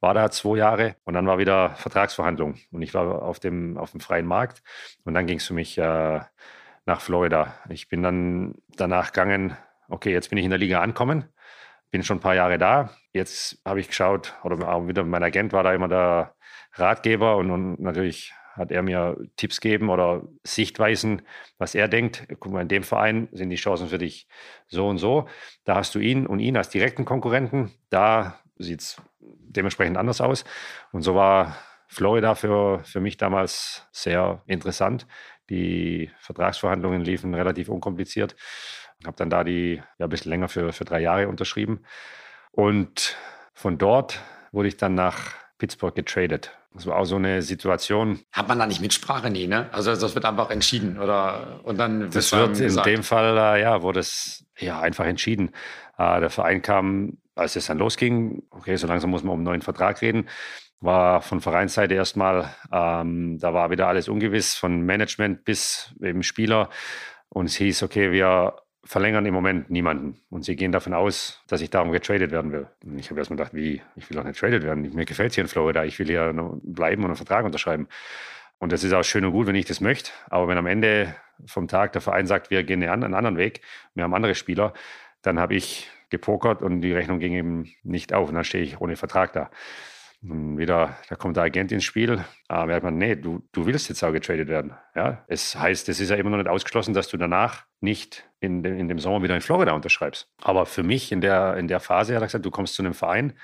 war 0.00 0.14
da 0.14 0.30
zwei 0.30 0.58
Jahre 0.58 0.96
und 1.04 1.14
dann 1.14 1.26
war 1.26 1.38
wieder 1.38 1.70
Vertragsverhandlung. 1.70 2.56
Und 2.70 2.82
ich 2.82 2.94
war 2.94 3.22
auf 3.22 3.40
dem, 3.40 3.78
auf 3.78 3.92
dem 3.92 4.00
freien 4.00 4.26
Markt 4.26 4.62
und 5.04 5.14
dann 5.14 5.26
ging 5.26 5.38
es 5.38 5.46
für 5.46 5.54
mich 5.54 5.78
äh, 5.78 6.20
nach 6.86 7.00
Florida. 7.00 7.54
Ich 7.68 7.88
bin 7.88 8.02
dann 8.02 8.54
danach 8.68 9.12
gegangen, 9.12 9.56
okay, 9.88 10.12
jetzt 10.12 10.30
bin 10.30 10.38
ich 10.38 10.44
in 10.44 10.50
der 10.50 10.58
Liga 10.58 10.80
ankommen, 10.80 11.24
bin 11.90 12.02
schon 12.02 12.18
ein 12.18 12.20
paar 12.20 12.34
Jahre 12.34 12.58
da. 12.58 12.90
Jetzt 13.12 13.60
habe 13.64 13.80
ich 13.80 13.88
geschaut, 13.88 14.34
oder 14.44 14.68
auch 14.68 14.86
wieder 14.86 15.04
mein 15.04 15.22
Agent 15.22 15.52
war 15.52 15.62
da 15.62 15.72
immer 15.72 15.88
der 15.88 16.34
Ratgeber 16.74 17.36
und, 17.36 17.50
und 17.50 17.80
natürlich 17.80 18.32
hat 18.52 18.70
er 18.70 18.82
mir 18.82 19.16
Tipps 19.36 19.60
gegeben 19.60 19.90
oder 19.90 20.22
Sichtweisen, 20.44 21.22
was 21.58 21.74
er 21.74 21.88
denkt. 21.88 22.26
Guck 22.40 22.52
mal, 22.52 22.62
in 22.62 22.68
dem 22.68 22.82
Verein 22.82 23.28
sind 23.32 23.50
die 23.50 23.56
Chancen 23.56 23.88
für 23.88 23.98
dich 23.98 24.26
so 24.68 24.88
und 24.88 24.98
so. 24.98 25.28
Da 25.64 25.76
hast 25.76 25.94
du 25.94 25.98
ihn 25.98 26.26
und 26.26 26.40
ihn 26.40 26.56
als 26.56 26.68
direkten 26.68 27.04
Konkurrenten. 27.04 27.72
Da 27.90 28.40
sieht 28.56 28.80
es 28.80 28.96
dementsprechend 29.20 29.96
anders 29.96 30.20
aus. 30.20 30.44
Und 30.92 31.02
so 31.02 31.14
war 31.14 31.56
Florida 31.86 32.34
für, 32.34 32.84
für 32.84 33.00
mich 33.00 33.16
damals 33.16 33.88
sehr 33.92 34.42
interessant. 34.46 35.06
Die 35.48 36.10
Vertragsverhandlungen 36.18 37.02
liefen 37.02 37.34
relativ 37.34 37.68
unkompliziert. 37.68 38.36
Ich 39.00 39.06
habe 39.06 39.16
dann 39.16 39.30
da 39.30 39.44
die 39.44 39.82
ja, 39.98 40.06
ein 40.06 40.08
bisschen 40.08 40.30
länger 40.30 40.48
für, 40.48 40.72
für 40.72 40.84
drei 40.84 41.00
Jahre 41.00 41.28
unterschrieben. 41.28 41.84
Und 42.52 43.16
von 43.54 43.78
dort 43.78 44.20
wurde 44.52 44.68
ich 44.68 44.76
dann 44.76 44.94
nach 44.94 45.34
Pittsburgh 45.58 45.94
getradet. 45.94 46.59
Das 46.72 46.86
war 46.86 46.96
auch 46.96 47.04
so 47.04 47.16
eine 47.16 47.42
Situation. 47.42 48.20
Hat 48.32 48.46
man 48.46 48.58
da 48.58 48.66
nicht 48.66 48.80
Mitsprache? 48.80 49.28
Nee, 49.28 49.48
ne? 49.48 49.68
Also 49.72 49.94
das 49.94 50.14
wird 50.14 50.24
einfach 50.24 50.50
entschieden, 50.50 50.98
oder? 51.00 51.60
Und 51.64 51.78
dann 51.78 52.10
das 52.10 52.32
wird 52.32 52.60
in 52.60 52.76
dem 52.76 53.02
Fall, 53.02 53.36
äh, 53.36 53.62
ja, 53.62 53.82
wurde 53.82 54.00
es 54.00 54.44
ja 54.56 54.80
einfach 54.80 55.04
entschieden. 55.04 55.50
Äh, 55.98 56.20
der 56.20 56.30
Verein 56.30 56.62
kam, 56.62 57.18
als 57.34 57.56
es 57.56 57.66
dann 57.66 57.78
losging, 57.78 58.44
okay, 58.50 58.76
so 58.76 58.86
langsam 58.86 59.10
muss 59.10 59.24
man 59.24 59.32
um 59.32 59.40
einen 59.40 59.44
neuen 59.44 59.62
Vertrag 59.62 60.00
reden, 60.00 60.28
war 60.80 61.22
von 61.22 61.40
Vereinsseite 61.40 61.94
erstmal, 61.94 62.54
ähm, 62.72 63.38
da 63.38 63.52
war 63.52 63.70
wieder 63.70 63.88
alles 63.88 64.08
ungewiss, 64.08 64.54
von 64.54 64.80
Management 64.82 65.44
bis 65.44 65.92
eben 66.00 66.22
Spieler. 66.22 66.70
Und 67.28 67.46
es 67.46 67.56
hieß, 67.56 67.82
okay, 67.82 68.12
wir 68.12 68.56
verlängern 68.84 69.26
im 69.26 69.34
Moment 69.34 69.70
niemanden. 69.70 70.20
Und 70.30 70.44
sie 70.44 70.56
gehen 70.56 70.72
davon 70.72 70.94
aus, 70.94 71.42
dass 71.48 71.60
ich 71.60 71.70
darum 71.70 71.92
getradet 71.92 72.30
werden 72.30 72.52
will. 72.52 72.68
Und 72.84 72.98
ich 72.98 73.10
habe 73.10 73.20
erstmal 73.20 73.36
gedacht, 73.36 73.54
wie, 73.54 73.82
ich 73.96 74.08
will 74.08 74.16
doch 74.16 74.24
nicht 74.24 74.40
getradet 74.40 74.62
werden. 74.62 74.94
Mir 74.94 75.04
gefällt 75.04 75.30
es 75.30 75.34
hier 75.34 75.44
in 75.44 75.48
Florida. 75.48 75.84
Ich 75.84 75.98
will 75.98 76.06
hier 76.06 76.32
bleiben 76.62 77.02
und 77.02 77.10
einen 77.10 77.16
Vertrag 77.16 77.44
unterschreiben. 77.44 77.88
Und 78.58 78.72
das 78.72 78.84
ist 78.84 78.92
auch 78.92 79.02
schön 79.02 79.24
und 79.24 79.32
gut, 79.32 79.46
wenn 79.46 79.54
ich 79.54 79.66
das 79.66 79.80
möchte. 79.80 80.10
Aber 80.28 80.48
wenn 80.48 80.58
am 80.58 80.66
Ende 80.66 81.14
vom 81.46 81.68
Tag 81.68 81.92
der 81.92 82.00
Verein 82.00 82.26
sagt, 82.26 82.50
wir 82.50 82.62
gehen 82.62 82.82
einen 82.82 83.14
anderen 83.14 83.36
Weg, 83.36 83.62
wir 83.94 84.04
haben 84.04 84.14
andere 84.14 84.34
Spieler, 84.34 84.74
dann 85.22 85.38
habe 85.38 85.54
ich 85.54 85.90
gepokert 86.10 86.60
und 86.60 86.80
die 86.80 86.92
Rechnung 86.92 87.20
ging 87.20 87.32
eben 87.32 87.72
nicht 87.82 88.12
auf. 88.12 88.28
Und 88.28 88.34
dann 88.34 88.44
stehe 88.44 88.64
ich 88.64 88.80
ohne 88.80 88.96
Vertrag 88.96 89.32
da. 89.32 89.50
Und 90.22 90.58
wieder, 90.58 90.98
da 91.08 91.16
kommt 91.16 91.36
der 91.36 91.44
Agent 91.44 91.72
ins 91.72 91.84
Spiel. 91.84 92.24
Aber 92.48 92.72
er 92.72 92.82
hat 92.82 92.92
nee, 92.92 93.16
du, 93.16 93.42
du 93.52 93.64
willst 93.66 93.88
jetzt 93.88 94.02
auch 94.02 94.12
getradet 94.12 94.48
werden. 94.48 94.74
Ja, 94.94 95.24
es 95.28 95.56
heißt, 95.56 95.88
es 95.88 96.00
ist 96.00 96.10
ja 96.10 96.16
immer 96.16 96.30
noch 96.30 96.38
nicht 96.38 96.48
ausgeschlossen, 96.48 96.92
dass 96.92 97.08
du 97.08 97.16
danach 97.16 97.64
nicht 97.80 98.28
in, 98.40 98.64
in 98.64 98.88
dem 98.88 98.98
Sommer 98.98 99.22
wieder 99.22 99.34
in 99.34 99.40
Florida 99.40 99.72
unterschreibst. 99.72 100.28
Aber 100.42 100.66
für 100.66 100.82
mich 100.82 101.12
in 101.12 101.20
der, 101.20 101.56
in 101.56 101.68
der 101.68 101.80
Phase 101.80 102.14
hat 102.14 102.22
er 102.22 102.26
gesagt, 102.26 102.44
du 102.44 102.50
kommst 102.50 102.74
zu 102.74 102.82
einem 102.82 102.94
Verein. 102.94 103.34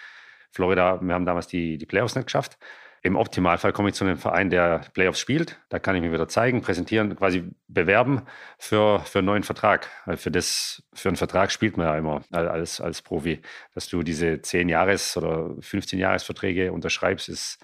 Florida, 0.51 1.01
wir 1.03 1.15
haben 1.15 1.27
damals 1.27 1.47
die, 1.47 1.79
die 1.79 1.87
Playoffs 1.87 2.15
nicht 2.15 2.27
geschafft. 2.27 2.59
Im 3.03 3.15
Optimalfall 3.15 3.73
komme 3.73 3.91
ich 3.91 3.95
zu 3.95 4.05
einem 4.05 4.17
Verein, 4.17 4.51
der 4.51 4.81
Playoffs 4.93 5.21
spielt. 5.21 5.61
Da 5.69 5.79
kann 5.79 5.95
ich 5.95 6.03
mich 6.03 6.11
wieder 6.11 6.27
zeigen, 6.27 6.61
präsentieren, 6.61 7.15
quasi 7.15 7.45
bewerben 7.69 8.23
für, 8.59 8.99
für 9.01 9.21
einen 9.21 9.27
neuen 9.27 9.43
Vertrag. 9.45 9.89
Für, 10.17 10.33
das, 10.33 10.83
für 10.93 11.09
einen 11.09 11.17
Vertrag 11.17 11.53
spielt 11.53 11.77
man 11.77 11.87
ja 11.87 11.97
immer 11.97 12.23
als, 12.33 12.81
als 12.81 13.03
Profi. 13.03 13.43
Dass 13.75 13.87
du 13.87 14.03
diese 14.03 14.43
10 14.43 14.69
Jahres- 14.69 15.17
oder 15.17 15.51
15 15.61 16.01
Jahresverträge 16.01 16.73
unterschreibst, 16.73 17.29
ist, 17.29 17.59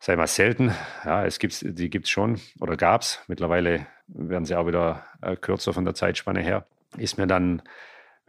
sei 0.00 0.16
mal, 0.16 0.26
selten. 0.26 0.72
Ja, 1.04 1.24
es 1.24 1.38
gibt's, 1.38 1.64
die 1.66 1.90
gibt 1.90 2.06
es 2.06 2.10
schon 2.10 2.40
oder 2.60 2.76
gab 2.76 3.02
es. 3.02 3.20
Mittlerweile 3.28 3.86
werden 4.06 4.44
sie 4.44 4.54
auch 4.54 4.66
wieder 4.66 5.04
äh, 5.22 5.36
kürzer 5.36 5.72
von 5.72 5.84
der 5.84 5.94
Zeitspanne 5.94 6.40
her. 6.40 6.66
Ist 6.96 7.18
mir 7.18 7.26
dann 7.26 7.62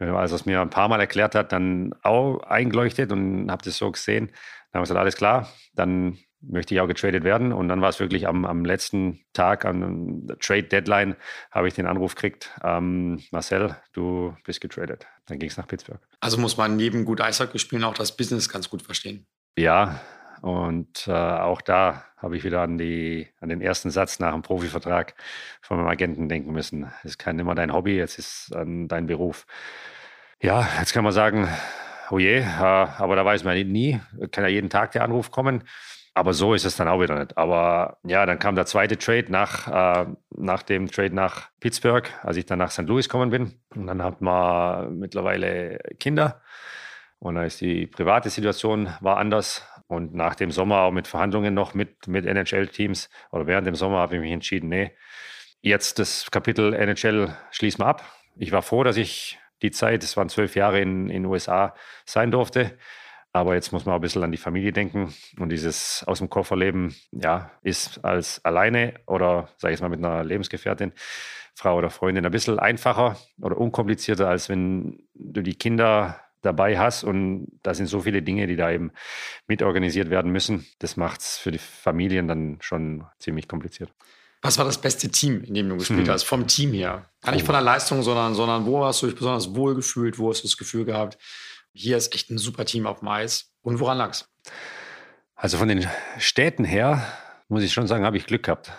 als 0.00 0.32
er 0.32 0.36
es 0.36 0.46
mir 0.46 0.60
ein 0.60 0.70
paar 0.70 0.88
Mal 0.88 1.00
erklärt 1.00 1.34
hat, 1.34 1.52
dann 1.52 1.92
auch 2.02 2.38
eingeleuchtet 2.42 3.12
und 3.12 3.50
habe 3.50 3.64
das 3.64 3.76
so 3.76 3.90
gesehen. 3.90 4.26
Dann 4.26 4.34
haben 4.34 4.80
wir 4.80 4.82
gesagt, 4.82 5.00
alles 5.00 5.16
klar, 5.16 5.48
dann 5.74 6.18
möchte 6.40 6.74
ich 6.74 6.80
auch 6.80 6.86
getradet 6.86 7.24
werden. 7.24 7.52
Und 7.52 7.68
dann 7.68 7.80
war 7.80 7.88
es 7.88 7.98
wirklich 7.98 8.28
am, 8.28 8.44
am 8.44 8.64
letzten 8.64 9.20
Tag, 9.32 9.64
an 9.64 10.26
der 10.26 10.38
Trade 10.38 10.64
Deadline, 10.64 11.16
habe 11.50 11.66
ich 11.66 11.74
den 11.74 11.86
Anruf 11.86 12.14
gekriegt, 12.14 12.50
ähm, 12.62 13.20
Marcel, 13.32 13.76
du 13.92 14.36
bist 14.44 14.60
getradet. 14.60 15.06
Dann 15.26 15.38
ging 15.38 15.48
es 15.48 15.56
nach 15.56 15.66
Pittsburgh. 15.66 16.00
Also 16.20 16.38
muss 16.38 16.56
man 16.56 16.76
neben 16.76 17.04
gut 17.04 17.20
Eishockey 17.20 17.58
spielen 17.58 17.82
auch 17.82 17.94
das 17.94 18.16
Business 18.16 18.48
ganz 18.48 18.70
gut 18.70 18.82
verstehen. 18.82 19.26
Ja, 19.56 20.00
und 20.42 21.06
äh, 21.08 21.12
auch 21.12 21.60
da 21.60 22.04
habe 22.16 22.36
ich 22.36 22.44
wieder 22.44 22.62
an, 22.62 22.78
die, 22.78 23.28
an 23.40 23.48
den 23.48 23.60
ersten 23.60 23.90
Satz 23.90 24.18
nach 24.18 24.32
dem 24.32 24.42
Profivertrag 24.42 25.14
von 25.60 25.78
meinem 25.78 25.88
Agenten 25.88 26.28
denken 26.28 26.52
müssen. 26.52 26.90
Es 27.02 27.12
ist 27.12 27.18
kein 27.18 27.38
immer 27.38 27.54
dein 27.54 27.72
Hobby, 27.72 27.96
jetzt 27.96 28.18
ist 28.18 28.52
ähm, 28.54 28.88
dein 28.88 29.06
Beruf. 29.06 29.46
Ja, 30.40 30.68
jetzt 30.78 30.92
kann 30.92 31.04
man 31.04 31.12
sagen, 31.12 31.48
oh 32.10 32.18
je, 32.18 32.38
äh, 32.38 32.44
aber 32.60 33.16
da 33.16 33.24
weiß 33.24 33.44
man 33.44 33.56
nie, 33.56 34.00
kann 34.32 34.44
ja 34.44 34.50
jeden 34.50 34.70
Tag 34.70 34.92
der 34.92 35.02
Anruf 35.02 35.30
kommen. 35.30 35.64
Aber 36.14 36.32
so 36.32 36.52
ist 36.52 36.64
es 36.64 36.74
dann 36.74 36.88
auch 36.88 37.00
wieder 37.00 37.16
nicht. 37.16 37.38
Aber 37.38 37.98
ja, 38.02 38.26
dann 38.26 38.40
kam 38.40 38.56
der 38.56 38.66
zweite 38.66 38.98
Trade 38.98 39.26
nach, 39.28 39.68
äh, 39.68 40.06
nach 40.30 40.64
dem 40.64 40.90
Trade 40.90 41.14
nach 41.14 41.48
Pittsburgh, 41.60 42.10
als 42.24 42.36
ich 42.36 42.44
dann 42.44 42.58
nach 42.58 42.72
St. 42.72 42.88
Louis 42.88 43.08
gekommen 43.08 43.30
bin. 43.30 43.60
Und 43.76 43.86
dann 43.86 44.02
hat 44.02 44.20
man 44.20 44.98
mittlerweile 44.98 45.78
Kinder. 46.00 46.40
Und 47.20 47.36
da 47.36 47.44
ist 47.44 47.60
die 47.60 47.86
private 47.86 48.30
Situation 48.30 48.92
war 49.00 49.18
anders. 49.18 49.64
Und 49.88 50.14
nach 50.14 50.34
dem 50.34 50.50
Sommer 50.50 50.82
auch 50.82 50.92
mit 50.92 51.08
Verhandlungen 51.08 51.54
noch 51.54 51.74
mit, 51.74 52.06
mit 52.06 52.26
NHL-Teams 52.26 53.08
oder 53.32 53.46
während 53.46 53.66
dem 53.66 53.74
Sommer 53.74 53.98
habe 53.98 54.16
ich 54.16 54.20
mich 54.20 54.32
entschieden, 54.32 54.68
nee, 54.68 54.92
jetzt 55.62 55.98
das 55.98 56.30
Kapitel 56.30 56.74
NHL 56.74 57.34
schließen 57.50 57.80
wir 57.80 57.86
ab. 57.86 58.04
Ich 58.36 58.52
war 58.52 58.62
froh, 58.62 58.84
dass 58.84 58.96
ich 58.96 59.38
die 59.62 59.70
Zeit, 59.70 60.04
es 60.04 60.16
waren 60.16 60.28
zwölf 60.28 60.54
Jahre 60.54 60.80
in 60.80 61.08
den 61.08 61.24
USA, 61.24 61.74
sein 62.04 62.30
durfte. 62.30 62.78
Aber 63.32 63.54
jetzt 63.54 63.72
muss 63.72 63.84
man 63.84 63.94
auch 63.94 63.98
ein 63.98 64.02
bisschen 64.02 64.22
an 64.22 64.32
die 64.32 64.38
Familie 64.38 64.72
denken. 64.72 65.14
Und 65.38 65.50
dieses 65.50 66.04
aus 66.06 66.18
dem 66.18 66.30
Koffer 66.30 66.56
leben, 66.56 66.94
ja, 67.12 67.50
ist 67.62 68.04
als 68.04 68.44
alleine 68.44 68.94
oder, 69.06 69.48
sage 69.56 69.74
ich 69.74 69.80
mal, 69.80 69.88
mit 69.88 70.04
einer 70.04 70.24
Lebensgefährtin, 70.24 70.92
Frau 71.54 71.76
oder 71.76 71.90
Freundin 71.90 72.24
ein 72.24 72.32
bisschen 72.32 72.58
einfacher 72.58 73.16
oder 73.40 73.58
unkomplizierter, 73.58 74.28
als 74.28 74.48
wenn 74.48 75.02
du 75.14 75.42
die 75.42 75.56
Kinder 75.56 76.20
dabei 76.42 76.78
hast. 76.78 77.04
Und 77.04 77.48
da 77.62 77.74
sind 77.74 77.86
so 77.86 78.00
viele 78.00 78.22
Dinge, 78.22 78.46
die 78.46 78.56
da 78.56 78.70
eben 78.70 78.92
mitorganisiert 79.46 80.10
werden 80.10 80.30
müssen. 80.30 80.66
Das 80.78 80.96
macht 80.96 81.20
es 81.20 81.38
für 81.38 81.50
die 81.50 81.58
Familien 81.58 82.28
dann 82.28 82.58
schon 82.60 83.04
ziemlich 83.18 83.48
kompliziert. 83.48 83.90
Was 84.40 84.56
war 84.56 84.64
das 84.64 84.80
beste 84.80 85.08
Team, 85.08 85.42
in 85.42 85.54
dem 85.54 85.68
du 85.68 85.76
gespielt 85.76 86.06
hm. 86.06 86.10
hast, 86.10 86.22
vom 86.22 86.46
Team 86.46 86.72
her? 86.72 87.06
Gar 87.22 87.32
nicht 87.32 87.44
von 87.44 87.54
der 87.54 87.62
Leistung, 87.62 88.02
sondern, 88.02 88.34
sondern 88.34 88.66
wo 88.66 88.84
hast 88.84 89.02
du 89.02 89.06
dich 89.06 89.16
besonders 89.16 89.54
wohl 89.54 89.74
gefühlt? 89.74 90.18
Wo 90.18 90.30
hast 90.30 90.44
du 90.44 90.46
das 90.46 90.56
Gefühl 90.56 90.84
gehabt, 90.84 91.18
hier 91.72 91.96
ist 91.96 92.14
echt 92.14 92.30
ein 92.30 92.38
super 92.38 92.64
Team 92.64 92.86
auf 92.86 93.00
dem 93.00 93.08
Eis. 93.08 93.52
Und 93.62 93.80
woran 93.80 93.98
lag 93.98 94.10
es? 94.10 94.28
Also 95.34 95.58
von 95.58 95.68
den 95.68 95.86
Städten 96.18 96.64
her, 96.64 97.06
muss 97.48 97.62
ich 97.62 97.72
schon 97.72 97.86
sagen, 97.86 98.04
habe 98.04 98.16
ich 98.16 98.26
Glück 98.26 98.44
gehabt. 98.44 98.72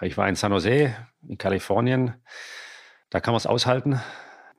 Ich 0.00 0.16
war 0.16 0.28
in 0.28 0.34
San 0.34 0.52
Jose, 0.52 0.94
in 1.28 1.38
Kalifornien. 1.38 2.14
Da 3.10 3.20
kann 3.20 3.32
man 3.32 3.38
es 3.38 3.46
aushalten. 3.46 4.00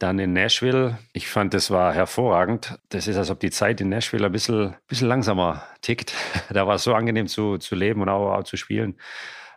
Dann 0.01 0.17
in 0.17 0.33
Nashville. 0.33 0.97
Ich 1.13 1.27
fand, 1.27 1.53
das 1.53 1.69
war 1.69 1.93
hervorragend. 1.93 2.79
Das 2.89 3.07
ist, 3.07 3.17
als 3.17 3.29
ob 3.29 3.39
die 3.39 3.51
Zeit 3.51 3.81
in 3.81 3.89
Nashville 3.89 4.25
ein 4.25 4.31
bisschen, 4.31 4.73
bisschen 4.87 5.07
langsamer 5.07 5.61
tickt. 5.81 6.15
Da 6.49 6.65
war 6.65 6.75
es 6.75 6.83
so 6.83 6.95
angenehm 6.95 7.27
zu, 7.27 7.59
zu 7.59 7.75
leben 7.75 8.01
und 8.01 8.09
auch, 8.09 8.33
auch 8.33 8.43
zu 8.43 8.57
spielen. 8.57 8.95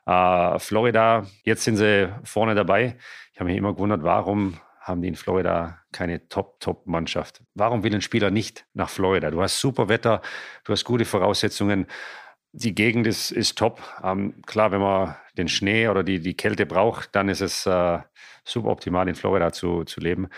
Uh, 0.06 0.58
Florida, 0.58 1.24
jetzt 1.44 1.64
sind 1.64 1.78
sie 1.78 2.12
vorne 2.24 2.54
dabei. 2.54 2.98
Ich 3.32 3.40
habe 3.40 3.48
mich 3.48 3.56
immer 3.56 3.72
gewundert, 3.72 4.02
warum 4.02 4.58
haben 4.80 5.00
die 5.00 5.08
in 5.08 5.14
Florida 5.14 5.78
keine 5.92 6.28
Top-Top-Mannschaft. 6.28 7.40
Warum 7.54 7.82
will 7.82 7.94
ein 7.94 8.02
Spieler 8.02 8.30
nicht 8.30 8.66
nach 8.74 8.90
Florida? 8.90 9.30
Du 9.30 9.40
hast 9.40 9.58
super 9.58 9.88
Wetter, 9.88 10.20
du 10.64 10.72
hast 10.74 10.84
gute 10.84 11.06
Voraussetzungen. 11.06 11.86
Die 12.56 12.74
Gegend 12.74 13.06
ist, 13.06 13.32
ist 13.32 13.58
top. 13.58 13.82
Ähm, 14.02 14.40
klar, 14.46 14.70
wenn 14.70 14.80
man 14.80 15.16
den 15.36 15.48
Schnee 15.48 15.88
oder 15.88 16.04
die, 16.04 16.20
die 16.20 16.36
Kälte 16.36 16.66
braucht, 16.66 17.14
dann 17.16 17.28
ist 17.28 17.40
es 17.40 17.66
äh, 17.66 17.98
super 18.44 18.68
optimal, 18.68 19.08
in 19.08 19.16
Florida 19.16 19.52
zu, 19.52 19.82
zu 19.82 20.00
leben. 20.00 20.28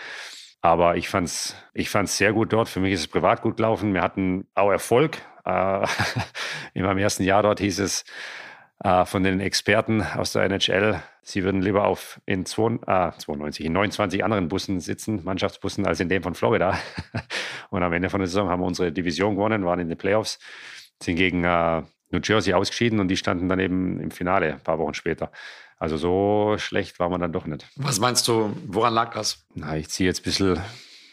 Aber 0.61 0.97
ich 0.97 1.09
fand 1.09 1.27
es 1.27 1.55
ich 1.73 1.89
fand's 1.89 2.17
sehr 2.17 2.33
gut 2.33 2.53
dort. 2.53 2.69
Für 2.69 2.79
mich 2.79 2.93
ist 2.93 3.01
es 3.01 3.07
privat 3.07 3.43
gut 3.43 3.57
gelaufen. 3.57 3.93
Wir 3.93 4.01
hatten 4.01 4.47
auch 4.55 4.71
Erfolg. 4.71 5.17
Äh, 5.45 5.85
in 6.73 6.83
meinem 6.83 6.97
ersten 6.97 7.23
Jahr 7.23 7.43
dort 7.43 7.59
hieß 7.59 7.79
es, 7.79 8.03
äh, 8.83 9.05
von 9.05 9.23
den 9.23 9.39
Experten 9.39 10.01
aus 10.01 10.33
der 10.33 10.43
NHL, 10.43 11.01
sie 11.21 11.43
würden 11.43 11.61
lieber 11.61 11.85
auf 11.85 12.21
in, 12.25 12.45
zwei, 12.45 12.73
äh, 12.85 13.11
92, 13.17 13.65
in 13.65 13.73
29 13.73 14.23
anderen 14.23 14.47
Bussen 14.49 14.79
sitzen, 14.79 15.23
Mannschaftsbussen, 15.23 15.85
als 15.85 15.99
in 15.99 16.09
dem 16.09 16.23
von 16.23 16.35
Florida. 16.35 16.77
Und 17.69 17.83
am 17.83 17.93
Ende 17.93 18.09
von 18.09 18.19
der 18.19 18.27
Saison 18.27 18.49
haben 18.49 18.61
wir 18.61 18.67
unsere 18.67 18.91
Division 18.91 19.35
gewonnen, 19.35 19.65
waren 19.65 19.79
in 19.79 19.89
den 19.89 19.97
Playoffs, 19.97 20.39
sind 21.01 21.15
gegen 21.15 21.43
äh, 21.43 21.83
New 22.09 22.19
Jersey 22.23 22.53
ausgeschieden 22.53 22.99
und 22.99 23.07
die 23.09 23.17
standen 23.17 23.49
dann 23.49 23.59
eben 23.59 23.99
im 23.99 24.11
Finale 24.11 24.53
ein 24.53 24.61
paar 24.61 24.79
Wochen 24.79 24.93
später. 24.93 25.31
Also 25.77 25.97
so 25.97 26.55
schlecht 26.57 26.99
war 26.99 27.09
man 27.09 27.21
dann 27.21 27.33
doch 27.33 27.45
nicht. 27.45 27.67
Was 27.75 27.99
meinst 27.99 28.27
du, 28.27 28.55
woran 28.65 28.93
lag 28.93 29.13
das? 29.13 29.45
Na, 29.53 29.77
ich 29.77 29.89
ziehe 29.89 30.07
jetzt 30.07 30.21
ein 30.21 30.23
bisschen, 30.23 30.55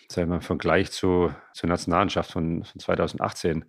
sagen 0.09 0.29
wir 0.29 0.37
mal, 0.37 0.41
Vergleich 0.41 0.91
zu, 0.91 1.35
zur 1.53 1.69
Nationalmannschaft 1.69 2.31
von, 2.31 2.65
von 2.65 2.81
2018. 2.81 3.65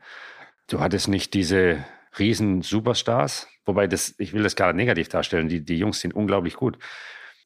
Du 0.68 0.80
hattest 0.80 1.08
nicht 1.08 1.34
diese 1.34 1.84
riesen 2.18 2.62
Superstars, 2.62 3.48
wobei 3.66 3.88
das, 3.88 4.16
ich 4.20 4.34
will 4.34 4.44
das 4.44 4.56
gar 4.56 4.68
nicht 4.68 4.78
negativ 4.78 5.10
darstellen, 5.10 5.50
die, 5.50 5.64
die 5.66 5.78
Jungs 5.78 6.00
sind 6.00 6.14
unglaublich 6.14 6.56
gut. 6.56 6.78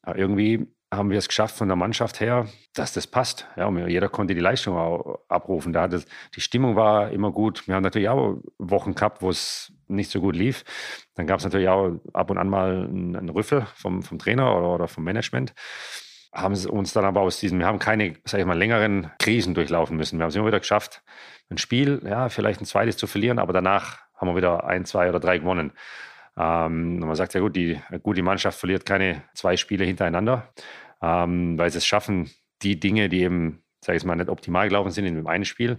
Aber 0.02 0.16
irgendwie 0.16 0.68
haben 0.92 1.10
wir 1.10 1.18
es 1.18 1.28
geschafft 1.28 1.56
von 1.56 1.68
der 1.68 1.76
Mannschaft 1.76 2.20
her, 2.20 2.46
dass 2.74 2.92
das 2.92 3.06
passt. 3.06 3.46
Ja, 3.56 3.66
und 3.66 3.88
jeder 3.88 4.08
konnte 4.08 4.34
die 4.34 4.40
Leistung 4.40 4.76
auch 4.76 5.20
abrufen. 5.28 5.72
Da 5.72 5.86
das, 5.86 6.04
die 6.34 6.40
Stimmung 6.40 6.74
war 6.74 7.10
immer 7.10 7.30
gut. 7.30 7.68
Wir 7.68 7.76
haben 7.76 7.82
natürlich 7.82 8.08
auch 8.08 8.38
Wochen 8.58 8.94
gehabt, 8.94 9.22
wo 9.22 9.30
es 9.30 9.72
nicht 9.86 10.10
so 10.10 10.20
gut 10.20 10.34
lief. 10.34 10.64
Dann 11.14 11.26
gab 11.26 11.38
es 11.38 11.44
natürlich 11.44 11.68
auch 11.68 12.00
ab 12.12 12.30
und 12.30 12.38
an 12.38 12.48
mal 12.48 12.88
einen, 12.88 13.28
Rüffel 13.28 13.66
vom, 13.76 14.02
vom 14.02 14.18
Trainer 14.18 14.56
oder, 14.56 14.74
oder 14.74 14.88
vom 14.88 15.04
Management 15.04 15.54
haben 16.32 16.54
uns 16.54 16.92
dann 16.92 17.04
aber 17.04 17.22
aus 17.22 17.40
diesem, 17.40 17.58
wir 17.58 17.66
haben 17.66 17.80
keine, 17.80 18.14
sag 18.24 18.38
ich 18.38 18.46
mal, 18.46 18.56
längeren 18.56 19.10
Krisen 19.18 19.54
durchlaufen 19.54 19.96
müssen. 19.96 20.18
Wir 20.18 20.22
haben 20.22 20.28
es 20.30 20.36
immer 20.36 20.46
wieder 20.46 20.60
geschafft, 20.60 21.02
ein 21.50 21.58
Spiel, 21.58 22.02
ja, 22.04 22.28
vielleicht 22.28 22.60
ein 22.60 22.66
zweites 22.66 22.96
zu 22.96 23.08
verlieren, 23.08 23.40
aber 23.40 23.52
danach 23.52 23.98
haben 24.14 24.28
wir 24.28 24.36
wieder 24.36 24.64
ein, 24.64 24.84
zwei 24.84 25.08
oder 25.08 25.18
drei 25.18 25.38
gewonnen. 25.38 25.72
Ähm, 26.40 27.00
man 27.00 27.14
sagt 27.16 27.34
ja 27.34 27.40
gut, 27.40 27.56
die, 27.56 27.78
gut, 28.02 28.16
die 28.16 28.22
Mannschaft 28.22 28.58
verliert 28.58 28.86
keine 28.86 29.22
zwei 29.34 29.56
Spiele 29.56 29.84
hintereinander, 29.84 30.52
ähm, 31.02 31.58
weil 31.58 31.70
sie 31.70 31.78
es 31.78 31.86
schaffen, 31.86 32.30
die 32.62 32.78
Dinge, 32.78 33.08
die 33.08 33.22
eben, 33.22 33.62
sage 33.84 33.98
ich 33.98 34.04
mal, 34.04 34.16
nicht 34.16 34.30
optimal 34.30 34.68
gelaufen 34.68 34.90
sind 34.90 35.06
in 35.06 35.16
dem 35.16 35.26
einen 35.26 35.44
Spiel, 35.44 35.78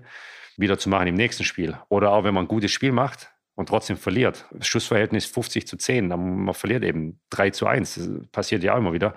wieder 0.57 0.77
zu 0.77 0.89
machen 0.89 1.07
im 1.07 1.15
nächsten 1.15 1.43
Spiel. 1.43 1.77
Oder 1.89 2.11
auch 2.11 2.23
wenn 2.23 2.33
man 2.33 2.45
ein 2.45 2.49
gutes 2.49 2.71
Spiel 2.71 2.91
macht, 2.91 3.31
und 3.55 3.69
trotzdem 3.69 3.97
verliert. 3.97 4.45
Schussverhältnis 4.61 5.25
50 5.25 5.67
zu 5.67 5.77
10, 5.77 6.07
man 6.07 6.53
verliert 6.53 6.83
eben 6.83 7.19
3 7.29 7.51
zu 7.51 7.67
1. 7.67 7.95
Das 7.95 8.09
passiert 8.31 8.63
ja 8.63 8.73
auch 8.73 8.77
immer 8.77 8.93
wieder, 8.93 9.13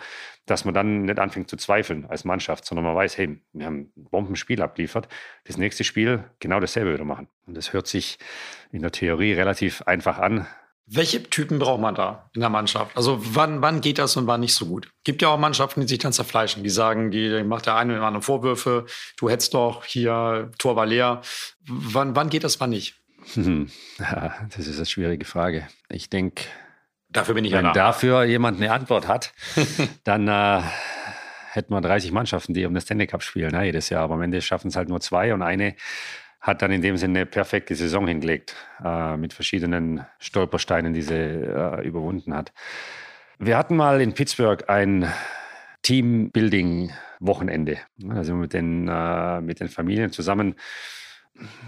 dass 0.46 0.64
man 0.64 0.74
dann 0.74 1.02
nicht 1.02 1.18
anfängt 1.18 1.48
zu 1.48 1.56
zweifeln 1.56 2.04
als 2.06 2.24
Mannschaft, 2.24 2.64
sondern 2.64 2.84
man 2.84 2.94
weiß, 2.94 3.16
hey, 3.16 3.40
wir 3.52 3.66
haben 3.66 3.92
ein 3.96 4.04
Bombenspiel 4.10 4.60
abgeliefert, 4.60 5.08
das 5.44 5.56
nächste 5.56 5.84
Spiel 5.84 6.24
genau 6.40 6.60
dasselbe 6.60 6.92
wieder 6.92 7.04
machen. 7.04 7.28
Und 7.46 7.56
das 7.56 7.72
hört 7.72 7.86
sich 7.86 8.18
in 8.72 8.82
der 8.82 8.90
Theorie 8.90 9.32
relativ 9.32 9.82
einfach 9.82 10.18
an. 10.18 10.46
Welche 10.86 11.22
Typen 11.22 11.58
braucht 11.58 11.80
man 11.80 11.94
da 11.94 12.30
in 12.34 12.40
der 12.40 12.50
Mannschaft? 12.50 12.94
Also 12.96 13.18
wann, 13.34 13.62
wann 13.62 13.80
geht 13.80 13.98
das 13.98 14.16
und 14.16 14.26
wann 14.26 14.40
nicht 14.40 14.54
so 14.54 14.66
gut? 14.66 14.90
Gibt 15.02 15.22
ja 15.22 15.28
auch 15.28 15.38
Mannschaften, 15.38 15.80
die 15.80 15.88
sich 15.88 15.98
dann 15.98 16.12
zerfleischen, 16.12 16.62
die 16.62 16.68
sagen, 16.68 17.10
die 17.10 17.42
macht 17.42 17.66
der 17.66 17.76
eine 17.76 17.96
oder 17.96 18.06
andere 18.06 18.22
Vorwürfe, 18.22 18.84
du 19.16 19.30
hättest 19.30 19.54
doch 19.54 19.84
hier 19.84 20.50
Tor 20.58 20.76
war 20.76 20.84
leer. 20.84 21.22
Wann, 21.66 22.14
wann 22.16 22.28
geht 22.28 22.44
das, 22.44 22.60
wann 22.60 22.70
nicht? 22.70 22.96
Hm. 23.32 23.70
Ja, 23.98 24.34
das 24.54 24.66
ist 24.66 24.76
eine 24.76 24.86
schwierige 24.86 25.24
Frage. 25.24 25.66
Ich 25.88 26.10
denke, 26.10 26.44
dafür 27.08 27.34
bin 27.34 27.46
ich 27.46 27.52
wenn 27.52 27.64
ja 27.64 27.72
dafür 27.72 28.24
jemand 28.24 28.58
eine 28.58 28.70
Antwort 28.70 29.08
hat, 29.08 29.32
dann 30.04 30.28
äh, 30.28 30.62
hätten 31.52 31.72
wir 31.72 31.80
30 31.80 32.12
Mannschaften, 32.12 32.52
die 32.52 32.66
um 32.66 32.74
das 32.74 32.84
Stanley 32.84 33.06
Cup 33.06 33.22
spielen 33.22 33.52
ne, 33.52 33.64
jedes 33.64 33.88
Jahr. 33.88 34.02
Aber 34.02 34.14
am 34.14 34.22
Ende 34.22 34.42
schaffen 34.42 34.68
es 34.68 34.76
halt 34.76 34.88
nur 34.88 35.00
zwei 35.00 35.32
und 35.32 35.42
eine 35.42 35.76
hat 36.44 36.62
dann 36.62 36.70
in 36.70 36.82
dem 36.82 36.96
Sinne 36.96 37.20
eine 37.20 37.26
perfekte 37.26 37.74
Saison 37.74 38.06
hingelegt 38.06 38.54
äh, 38.84 39.16
mit 39.16 39.32
verschiedenen 39.32 40.04
Stolpersteinen, 40.18 40.92
die 40.92 41.02
sie 41.02 41.14
äh, 41.14 41.84
überwunden 41.84 42.34
hat. 42.34 42.52
Wir 43.38 43.58
hatten 43.58 43.76
mal 43.76 44.00
in 44.00 44.12
Pittsburgh 44.12 44.68
ein 44.68 45.10
Teambuilding-Wochenende. 45.82 47.78
Wir 47.96 48.34
mit 48.34 48.52
den, 48.52 48.86
äh, 48.86 49.40
mit 49.40 49.60
den 49.60 49.68
Familien 49.68 50.12
zusammen 50.12 50.54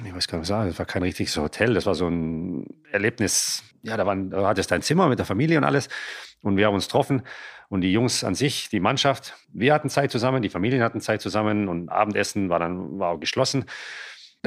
ich 0.05 0.15
weiß 0.15 0.29
gar 0.29 0.39
nicht 0.39 0.47
sagen, 0.47 0.69
das 0.69 0.79
war 0.79 0.87
kein 0.87 1.03
richtiges 1.03 1.37
Hotel, 1.37 1.75
das 1.75 1.87
war 1.87 1.95
so 1.95 2.07
ein 2.09 2.67
Erlebnis. 2.93 3.65
Ja, 3.83 3.97
da, 3.97 4.07
waren, 4.07 4.31
da 4.31 4.47
hattest 4.47 4.71
dein 4.71 4.83
Zimmer 4.83 5.09
mit 5.09 5.19
der 5.19 5.27
Familie 5.27 5.59
und 5.59 5.65
alles. 5.65 5.89
Und 6.43 6.57
wir 6.57 6.67
haben 6.67 6.75
uns 6.75 6.87
getroffen. 6.87 7.23
Und 7.69 7.81
die 7.81 7.93
Jungs 7.93 8.23
an 8.23 8.37
sich, 8.37 8.69
die 8.69 8.79
Mannschaft, 8.79 9.35
wir 9.53 9.75
hatten 9.75 9.91
Zeit 9.91 10.13
zusammen, 10.13 10.41
die 10.41 10.49
Familien 10.51 10.83
hatten 10.83 11.01
Zeit 11.01 11.21
zusammen 11.21 11.67
und 11.69 11.89
Abendessen 11.89 12.49
war 12.49 12.61
dann 12.61 13.01
war 13.01 13.11
auch 13.11 13.19
geschlossen. 13.19 13.65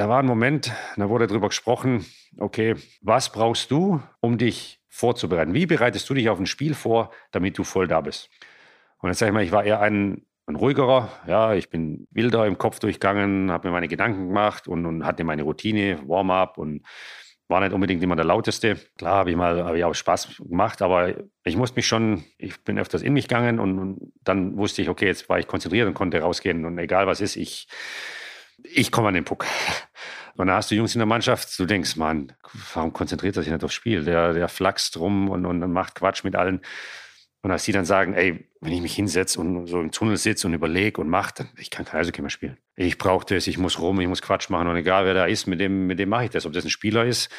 Da 0.00 0.08
war 0.08 0.20
ein 0.20 0.24
Moment, 0.24 0.72
da 0.96 1.10
wurde 1.10 1.26
darüber 1.26 1.48
gesprochen, 1.48 2.06
okay, 2.38 2.74
was 3.02 3.32
brauchst 3.32 3.70
du, 3.70 4.00
um 4.20 4.38
dich 4.38 4.80
vorzubereiten? 4.88 5.52
Wie 5.52 5.66
bereitest 5.66 6.08
du 6.08 6.14
dich 6.14 6.30
auf 6.30 6.38
ein 6.38 6.46
Spiel 6.46 6.72
vor, 6.72 7.10
damit 7.32 7.58
du 7.58 7.64
voll 7.64 7.86
da 7.86 8.00
bist? 8.00 8.30
Und 9.00 9.10
jetzt 9.10 9.18
sage 9.18 9.28
ich 9.28 9.34
mal, 9.34 9.44
ich 9.44 9.52
war 9.52 9.62
eher 9.62 9.82
ein 9.82 10.24
ein 10.46 10.56
ruhigerer. 10.56 11.10
Ja, 11.26 11.52
ich 11.52 11.68
bin 11.68 12.08
wilder 12.12 12.46
im 12.46 12.56
Kopf 12.56 12.78
durchgegangen, 12.78 13.52
habe 13.52 13.68
mir 13.68 13.72
meine 13.72 13.88
Gedanken 13.88 14.28
gemacht 14.28 14.68
und, 14.68 14.86
und 14.86 15.04
hatte 15.04 15.22
meine 15.22 15.42
Routine, 15.42 16.00
Warm-up 16.08 16.56
und 16.56 16.80
war 17.48 17.60
nicht 17.60 17.74
unbedingt 17.74 18.02
immer 18.02 18.16
der 18.16 18.24
lauteste. 18.24 18.76
Klar, 18.96 19.16
habe 19.16 19.30
ich 19.30 19.36
mal 19.36 19.62
hab 19.62 19.74
ich 19.74 19.84
auch 19.84 19.94
Spaß 19.94 20.38
gemacht, 20.38 20.80
aber 20.80 21.14
ich 21.44 21.58
musste 21.58 21.76
mich 21.76 21.86
schon, 21.86 22.24
ich 22.38 22.64
bin 22.64 22.78
öfters 22.78 23.02
in 23.02 23.12
mich 23.12 23.28
gegangen 23.28 23.60
und, 23.60 23.78
und, 23.78 24.12
dann 24.24 24.56
wusste 24.56 24.80
ich, 24.80 24.88
okay, 24.88 25.08
jetzt 25.08 25.28
war 25.28 25.38
ich 25.38 25.46
konzentriert 25.46 25.86
und 25.86 25.92
konnte 25.92 26.22
rausgehen 26.22 26.64
und 26.64 26.78
egal 26.78 27.06
was 27.06 27.20
ist, 27.20 27.36
ich, 27.36 27.68
ich 28.64 28.90
komme 28.90 29.08
an 29.08 29.14
den 29.14 29.24
Puck. 29.24 29.46
Und 30.36 30.46
da 30.46 30.56
hast 30.56 30.70
du 30.70 30.74
Jungs 30.74 30.94
in 30.94 31.00
der 31.00 31.06
Mannschaft, 31.06 31.58
du 31.58 31.66
denkst, 31.66 31.96
Mann, 31.96 32.32
warum 32.74 32.92
konzentriert 32.92 33.36
er 33.36 33.42
sich 33.42 33.52
nicht 33.52 33.64
aufs 33.64 33.74
Spiel? 33.74 34.04
Der, 34.04 34.32
der 34.32 34.48
flaxt 34.48 34.96
rum 34.96 35.28
und, 35.28 35.44
und 35.44 35.72
macht 35.72 35.96
Quatsch 35.96 36.24
mit 36.24 36.34
allen. 36.34 36.62
Und 37.42 37.50
als 37.50 37.64
die 37.64 37.72
dann 37.72 37.84
sagen, 37.84 38.14
ey, 38.14 38.48
wenn 38.60 38.72
ich 38.72 38.82
mich 38.82 38.94
hinsetze 38.94 39.40
und 39.40 39.66
so 39.66 39.80
im 39.80 39.90
Tunnel 39.90 40.16
sitze 40.18 40.46
und 40.46 40.54
überlege 40.54 41.00
und 41.00 41.08
mache, 41.08 41.34
dann 41.36 41.48
ich 41.56 41.70
kann 41.70 41.86
kein 41.86 42.00
Eishockey 42.00 42.20
mehr 42.20 42.30
spielen. 42.30 42.58
Ich 42.76 42.98
brauche 42.98 43.24
das, 43.26 43.46
ich 43.46 43.56
muss 43.56 43.78
rum, 43.78 44.00
ich 44.00 44.08
muss 44.08 44.20
Quatsch 44.20 44.50
machen 44.50 44.68
und 44.68 44.76
egal 44.76 45.06
wer 45.06 45.14
da 45.14 45.24
ist, 45.24 45.46
mit 45.46 45.60
dem, 45.60 45.86
mit 45.86 45.98
dem 45.98 46.10
mache 46.10 46.24
ich 46.24 46.30
das. 46.30 46.44
Ob 46.44 46.52
das 46.52 46.64
ein 46.64 46.70
Spieler 46.70 47.04
ist, 47.06 47.30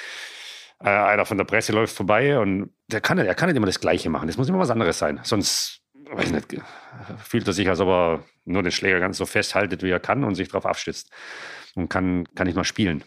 äh, 0.80 0.90
einer 0.90 1.26
von 1.26 1.38
der 1.38 1.46
Presse 1.46 1.72
läuft 1.72 1.96
vorbei 1.96 2.40
und 2.40 2.72
der 2.88 3.02
kann, 3.02 3.18
der 3.18 3.36
kann 3.36 3.50
nicht 3.50 3.58
immer 3.58 3.68
das 3.68 3.80
Gleiche 3.80 4.10
machen. 4.10 4.28
Das 4.28 4.38
muss 4.38 4.50
immer 4.50 4.60
was 4.60 4.72
anderes 4.72 4.98
sein. 4.98 5.20
Sonst, 5.24 5.81
weiß 6.18 6.32
nicht, 6.32 6.56
fühlt 7.24 7.48
er 7.48 7.54
sich, 7.54 7.70
als 7.70 7.80
ob 7.80 7.90
er 7.90 8.24
nur 8.46 8.64
den 8.64 8.72
Schläger 8.72 9.00
ganz 9.00 9.18
so 9.18 9.26
festhaltet, 9.26 9.84
wie 9.84 9.90
er 9.90 10.00
kann 10.00 10.24
und 10.24 10.36
sich 10.36 10.50
darauf 10.50 10.66
abstützt 10.66 11.10
und 11.76 11.90
kann, 11.90 12.26
kann 12.36 12.48
nicht 12.48 12.56
mal 12.56 12.64
spielen. 12.64 13.04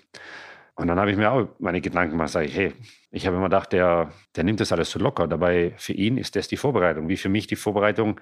Und 0.76 0.88
dann 0.88 0.98
habe 0.98 1.10
ich 1.10 1.16
mir 1.16 1.30
auch 1.30 1.48
meine 1.58 1.80
Gedanken 1.80 2.12
gemacht, 2.12 2.30
sage 2.30 2.46
ich, 2.46 2.56
hey, 2.56 2.72
ich 3.10 3.26
habe 3.26 3.36
immer 3.36 3.46
gedacht, 3.46 3.72
der, 3.72 4.12
der 4.34 4.42
nimmt 4.42 4.58
das 4.58 4.72
alles 4.72 4.90
so 4.90 4.98
locker. 4.98 5.28
Dabei 5.28 5.72
für 5.76 5.92
ihn 5.92 6.18
ist 6.18 6.34
das 6.34 6.48
die 6.48 6.56
Vorbereitung. 6.56 7.08
Wie 7.08 7.16
für 7.16 7.28
mich 7.28 7.46
die 7.46 7.56
Vorbereitung 7.56 8.20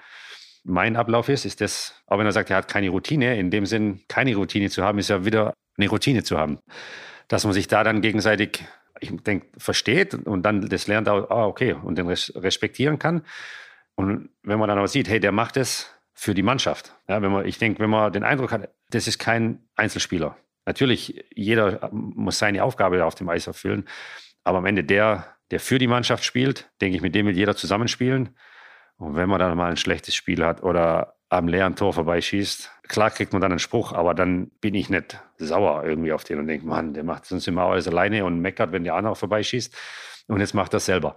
mein 0.64 0.96
Ablauf 0.96 1.28
ist, 1.28 1.46
ist 1.46 1.60
das, 1.60 1.94
auch 2.06 2.18
wenn 2.18 2.26
er 2.26 2.32
sagt, 2.32 2.50
er 2.50 2.56
hat 2.56 2.68
keine 2.68 2.90
Routine, 2.90 3.38
in 3.38 3.50
dem 3.50 3.64
Sinn, 3.64 4.02
keine 4.08 4.36
Routine 4.36 4.68
zu 4.68 4.84
haben, 4.84 4.98
ist 4.98 5.08
ja 5.08 5.24
wieder 5.24 5.54
eine 5.78 5.88
Routine 5.88 6.24
zu 6.24 6.38
haben. 6.38 6.58
Dass 7.28 7.44
man 7.44 7.54
sich 7.54 7.68
da 7.68 7.84
dann 7.84 8.02
gegenseitig, 8.02 8.64
ich 9.00 9.10
denke, 9.22 9.46
versteht 9.56 10.14
und 10.14 10.42
dann 10.42 10.68
das 10.68 10.86
lernt, 10.86 11.08
ah, 11.08 11.46
okay, 11.46 11.72
und 11.72 11.96
den 11.96 12.06
respektieren 12.06 12.98
kann. 12.98 13.22
Und 14.02 14.30
wenn 14.42 14.58
man 14.58 14.68
dann 14.68 14.78
auch 14.78 14.86
sieht, 14.86 15.08
hey, 15.08 15.20
der 15.20 15.32
macht 15.32 15.56
es 15.56 15.90
für 16.12 16.34
die 16.34 16.42
Mannschaft. 16.42 16.94
Ja, 17.08 17.22
wenn 17.22 17.32
man, 17.32 17.46
ich 17.46 17.58
denke, 17.58 17.80
wenn 17.80 17.90
man 17.90 18.12
den 18.12 18.24
Eindruck 18.24 18.52
hat, 18.52 18.68
das 18.90 19.06
ist 19.06 19.18
kein 19.18 19.60
Einzelspieler. 19.76 20.36
Natürlich, 20.66 21.24
jeder 21.34 21.88
muss 21.92 22.38
seine 22.38 22.62
Aufgabe 22.62 23.04
auf 23.04 23.14
dem 23.14 23.28
Eis 23.28 23.46
erfüllen. 23.46 23.88
Aber 24.44 24.58
am 24.58 24.66
Ende 24.66 24.84
der, 24.84 25.36
der 25.50 25.60
für 25.60 25.78
die 25.78 25.86
Mannschaft 25.86 26.24
spielt, 26.24 26.70
denke 26.80 26.96
ich, 26.96 27.02
mit 27.02 27.14
dem 27.14 27.26
will 27.26 27.36
jeder 27.36 27.56
zusammenspielen. 27.56 28.36
Und 28.96 29.16
wenn 29.16 29.28
man 29.28 29.38
dann 29.38 29.56
mal 29.56 29.70
ein 29.70 29.76
schlechtes 29.76 30.14
Spiel 30.14 30.44
hat 30.44 30.62
oder 30.62 31.16
am 31.28 31.48
leeren 31.48 31.76
Tor 31.76 31.92
vorbeischießt, 31.92 32.70
klar 32.88 33.10
kriegt 33.10 33.32
man 33.32 33.40
dann 33.40 33.52
einen 33.52 33.58
Spruch, 33.58 33.92
aber 33.92 34.14
dann 34.14 34.50
bin 34.60 34.74
ich 34.74 34.90
nicht 34.90 35.18
sauer 35.38 35.84
irgendwie 35.84 36.12
auf 36.12 36.24
den 36.24 36.38
und 36.38 36.46
denke, 36.46 36.66
Mann, 36.66 36.92
der 36.92 37.04
macht 37.04 37.24
sonst 37.24 37.48
immer 37.48 37.62
alles 37.62 37.88
alleine 37.88 38.24
und 38.24 38.40
meckert, 38.40 38.70
wenn 38.72 38.84
der 38.84 38.94
andere 38.94 39.16
vorbeischießt. 39.16 39.74
Und 40.28 40.40
jetzt 40.40 40.54
macht 40.54 40.74
er 40.74 40.80
selber. 40.80 41.16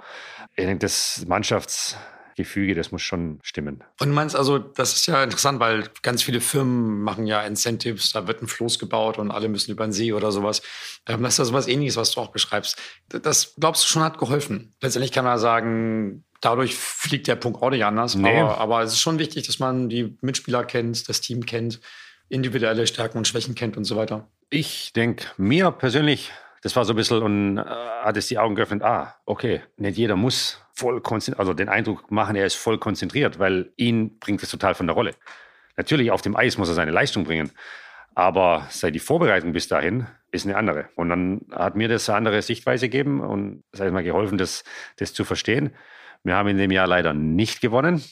Ich 0.56 0.66
denke, 0.66 0.80
das 0.80 1.26
Mannschafts, 1.28 1.98
Gefüge, 2.36 2.76
das 2.76 2.92
muss 2.92 3.02
schon 3.02 3.40
stimmen. 3.44 3.84
Und 4.00 4.10
du 4.10 4.14
meinst 4.14 4.36
also, 4.36 4.58
das 4.60 4.94
ist 4.94 5.08
ja 5.08 5.24
interessant, 5.24 5.60
weil 5.60 5.90
ganz 6.02 6.22
viele 6.22 6.42
Firmen 6.42 7.02
machen 7.02 7.26
ja 7.28 7.42
Incentives, 7.44 8.12
da 8.12 8.28
wird 8.28 8.42
ein 8.42 8.48
Floß 8.48 8.78
gebaut 8.80 9.18
und 9.18 9.32
alle 9.32 9.48
müssen 9.48 9.72
über 9.72 9.86
den 9.86 9.94
See 9.94 10.14
oder 10.14 10.32
sowas. 10.32 10.62
Ähm, 11.08 11.24
das 11.24 11.36
ist 11.36 11.38
ja 11.40 11.46
sowas 11.46 11.68
ähnliches, 11.68 11.98
was 11.98 12.12
du 12.12 12.22
auch 12.22 12.32
beschreibst. 12.32 12.78
Das 13.10 13.56
glaubst 13.58 13.84
du 13.84 13.88
schon 13.88 14.04
hat 14.04 14.18
geholfen. 14.18 14.74
Letztendlich 14.82 15.12
kann 15.12 15.26
man 15.26 15.40
sagen, 15.40 16.24
dadurch 16.42 16.76
fliegt 16.76 17.28
der 17.28 17.36
Punkt 17.36 17.62
auch 17.62 17.70
nicht 17.70 17.86
anders. 17.86 18.16
Nee. 18.16 18.40
Aber, 18.40 18.58
aber 18.60 18.84
es 18.84 18.94
ist 18.94 19.02
schon 19.02 19.20
wichtig, 19.20 19.46
dass 19.48 19.60
man 19.60 19.90
die 19.90 20.18
Mitspieler 20.22 20.64
kennt, 20.64 21.08
das 21.10 21.22
Team 21.22 21.46
kennt, 21.46 21.80
individuelle 22.30 22.86
Stärken 22.88 23.18
und 23.18 23.28
Schwächen 23.28 23.56
kennt 23.56 23.78
und 23.78 23.86
so 23.86 23.96
weiter. 23.96 24.30
Ich 24.50 24.94
denke, 24.94 25.26
mir 25.38 25.72
persönlich 25.72 26.32
das 26.66 26.76
war 26.76 26.84
so 26.84 26.94
ein 26.94 26.96
bisschen 26.96 27.22
und 27.22 27.60
äh, 27.60 27.62
hat 27.62 28.18
es 28.18 28.26
die 28.26 28.40
Augen 28.40 28.56
geöffnet, 28.56 28.82
ah, 28.82 29.14
okay, 29.28 29.62
nicht 29.78 30.00
jeder 30.00 30.16
muss 30.16 30.60
voll 30.74 31.00
konzentriert, 31.00 31.40
also 31.40 31.54
den 31.54 31.70
Eindruck 31.70 32.10
machen, 32.10 32.36
er 32.36 32.48
ist 32.48 32.56
voll 32.56 32.80
konzentriert, 32.80 33.38
weil 33.38 33.72
ihn 33.78 34.18
bringt 34.18 34.42
es 34.42 34.50
total 34.50 34.74
von 34.74 34.88
der 34.88 34.96
Rolle. 34.96 35.12
Natürlich, 35.78 36.10
auf 36.10 36.24
dem 36.24 36.36
Eis 36.36 36.58
muss 36.58 36.68
er 36.68 36.74
seine 36.74 36.90
Leistung 36.90 37.24
bringen, 37.24 37.52
aber 38.16 38.66
sei 38.72 38.90
die 38.90 38.98
Vorbereitung 38.98 39.54
bis 39.54 39.68
dahin 39.68 40.08
ist 40.32 40.48
eine 40.48 40.58
andere. 40.58 40.90
Und 40.96 41.10
dann 41.10 41.42
hat 41.52 41.76
mir 41.76 41.88
das 41.88 42.10
eine 42.10 42.18
andere 42.18 42.42
Sichtweise 42.42 42.90
gegeben 42.90 43.22
und 43.22 43.64
sag 43.72 43.86
ich 43.86 43.94
mal 43.94 44.04
geholfen, 44.04 44.40
das, 44.40 44.64
das 44.98 45.14
zu 45.14 45.24
verstehen. 45.24 45.70
Wir 46.24 46.34
haben 46.34 46.50
in 46.50 46.58
dem 46.58 46.72
Jahr 46.72 46.88
leider 46.88 47.14
nicht 47.14 47.62
gewonnen, 47.62 48.04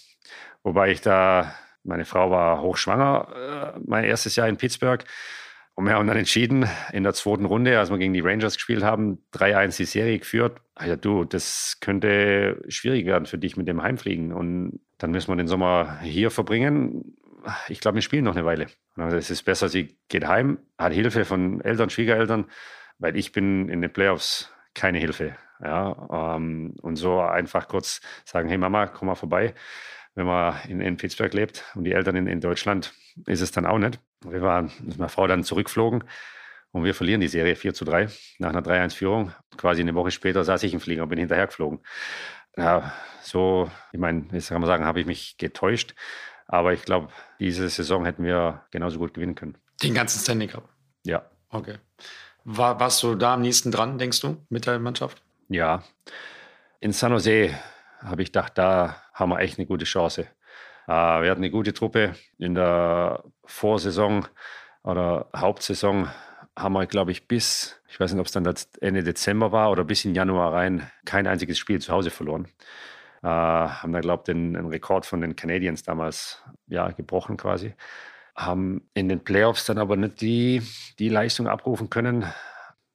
wobei 0.62 0.92
ich 0.92 1.02
da, 1.02 1.56
meine 1.84 2.06
Frau 2.06 2.30
war 2.30 2.62
hochschwanger, 2.62 3.74
äh, 3.76 3.80
mein 3.84 4.04
erstes 4.04 4.36
Jahr 4.36 4.48
in 4.48 4.58
Pittsburgh. 4.58 5.04
Und 5.76 5.86
wir 5.86 5.94
haben 5.94 6.06
dann 6.06 6.18
entschieden, 6.18 6.70
in 6.92 7.04
der 7.04 7.14
zweiten 7.14 7.46
Runde, 7.46 7.80
als 7.80 7.90
wir 7.90 7.98
gegen 7.98 8.14
die 8.14 8.20
Rangers 8.20 8.56
gespielt 8.56 8.84
haben, 8.84 9.24
3-1 9.34 9.78
die 9.78 9.86
Serie 9.86 10.20
geführt. 10.20 10.62
Also 10.76 10.96
du, 10.96 11.24
das 11.24 11.78
könnte 11.82 12.64
schwierig 12.68 13.08
werden 13.08 13.26
für 13.26 13.40
dich 13.40 13.58
mit 13.58 13.68
dem 13.68 13.82
Heimfliegen. 13.82 14.34
Und 14.34 14.82
dann 15.00 15.12
müssen 15.12 15.32
wir 15.32 15.36
den 15.36 15.48
Sommer 15.48 16.00
hier 16.02 16.30
verbringen. 16.30 17.18
Ich 17.70 17.80
glaube, 17.80 17.96
wir 17.96 18.02
spielen 18.04 18.24
noch 18.24 18.36
eine 18.36 18.46
Weile. 18.46 18.68
Es 18.98 19.32
ist 19.32 19.44
besser, 19.44 19.68
sie 19.68 19.98
geht 20.10 20.28
heim, 20.28 20.60
hat 20.78 20.94
Hilfe 20.94 21.26
von 21.26 21.60
Eltern, 21.62 21.90
Schwiegereltern, 21.90 22.46
weil 23.00 23.18
ich 23.18 23.32
bin 23.32 23.68
in 23.68 23.82
den 23.82 23.92
Playoffs 23.92 24.54
keine 24.76 25.00
Hilfe. 25.00 25.36
Ja, 25.62 26.36
ähm, 26.36 26.76
und 26.82 26.98
so 26.98 27.20
einfach 27.20 27.68
kurz 27.68 28.02
sagen, 28.26 28.50
hey 28.50 28.58
Mama, 28.58 28.88
komm 28.88 29.08
mal 29.08 29.16
vorbei. 29.16 29.54
Wenn 30.16 30.26
man 30.26 30.56
in, 30.68 30.80
in 30.82 30.98
Pittsburgh 30.98 31.34
lebt 31.34 31.64
und 31.76 31.86
die 31.86 31.94
Eltern 31.94 32.16
in, 32.16 32.28
in 32.28 32.40
Deutschland, 32.40 32.94
ist 33.26 33.42
es 33.42 33.52
dann 33.52 33.66
auch 33.66 33.80
nicht. 33.80 34.00
Wir 34.22 34.42
waren 34.42 34.72
mit 34.82 34.98
meiner 34.98 35.10
Frau 35.10 35.28
dann 35.28 35.44
zurückflogen 35.44 36.04
und 36.72 36.84
wir 36.84 36.94
verlieren 36.94 37.22
die 37.22 37.28
Serie 37.28 37.56
4 37.56 37.74
zu 37.74 37.86
3 37.86 38.10
nach 38.40 38.50
einer 38.50 38.62
3-1-Führung. 38.62 39.32
Quasi 39.58 39.82
eine 39.82 39.96
Woche 39.96 40.12
später 40.12 40.44
saß 40.44 40.64
ich 40.64 40.74
im 40.74 40.80
Flieger 40.80 41.04
und 41.04 41.10
bin 41.10 41.20
hinterher 41.20 41.48
geflogen. 41.48 41.80
Ja, 42.58 42.94
so, 43.22 43.72
ich 43.92 44.00
meine, 44.00 44.26
jetzt 44.32 44.50
kann 44.50 44.62
man 44.62 44.68
sagen, 44.68 44.86
habe 44.86 45.00
ich 45.00 45.06
mich 45.06 45.38
getäuscht. 45.38 45.96
Aber 46.48 46.74
ich 46.74 46.84
glaube, 46.84 47.10
diese 47.40 47.68
Saison 47.70 48.06
hätten 48.06 48.24
wir 48.24 48.66
genauso 48.72 49.00
gut 49.00 49.14
gewinnen 49.14 49.36
können. 49.36 49.58
Den 49.82 49.94
ganzen 49.94 50.20
Standing 50.20 50.50
Cup? 50.50 50.70
Ja. 51.04 51.30
Okay. 51.50 51.78
War, 52.44 52.80
warst 52.80 53.02
du 53.04 53.16
da 53.16 53.36
am 53.36 53.42
nächsten 53.42 53.72
dran, 53.72 53.98
denkst 53.98 54.20
du, 54.22 54.38
mit 54.50 54.66
der 54.66 54.80
Mannschaft? 54.80 55.22
Ja. 55.48 55.84
In 56.80 56.92
San 56.92 57.12
Jose 57.12 57.58
habe 58.04 58.22
ich 58.22 58.30
gedacht, 58.30 58.58
da 58.58 58.98
haben 59.14 59.30
wir 59.30 59.40
echt 59.40 59.58
eine 59.58 59.66
gute 59.66 59.86
Chance. 59.86 60.28
Äh, 60.88 60.92
wir 60.92 61.32
hatten 61.32 61.42
eine 61.42 61.52
gute 61.52 61.74
Truppe. 61.74 62.16
In 62.38 62.56
der 62.56 63.24
Vorsaison 63.46 64.28
oder 64.84 65.30
Hauptsaison 65.36 66.10
haben 66.58 66.74
wir, 66.74 66.86
glaube 66.86 67.12
ich, 67.12 67.28
bis, 67.28 67.82
ich 67.88 68.00
weiß 68.00 68.14
nicht, 68.14 68.20
ob 68.20 68.28
es 68.28 68.32
dann 68.32 68.52
Ende 68.82 69.04
Dezember 69.04 69.52
war 69.52 69.72
oder 69.72 69.84
bis 69.84 70.06
in 70.06 70.14
Januar 70.14 70.54
rein, 70.54 70.90
kein 71.06 71.28
einziges 71.28 71.58
Spiel 71.58 71.80
zu 71.80 71.92
Hause 71.92 72.10
verloren. 72.10 72.48
Äh, 73.24 73.28
haben 73.28 73.94
da, 73.94 74.02
glaube 74.02 74.22
ich, 74.22 74.26
den, 74.26 74.54
den, 74.54 74.68
Rekord 74.68 75.06
von 75.06 75.22
den 75.22 75.36
Canadiens 75.36 75.84
damals 75.84 76.44
ja, 76.68 76.92
gebrochen 76.92 77.38
quasi. 77.38 77.74
Haben 78.36 78.90
in 78.94 79.10
den 79.10 79.24
Playoffs 79.24 79.66
dann 79.66 79.78
aber 79.78 79.96
nicht 79.96 80.22
die, 80.22 80.62
die 81.00 81.10
Leistung 81.10 81.48
abrufen 81.48 81.90
können, 81.90 82.26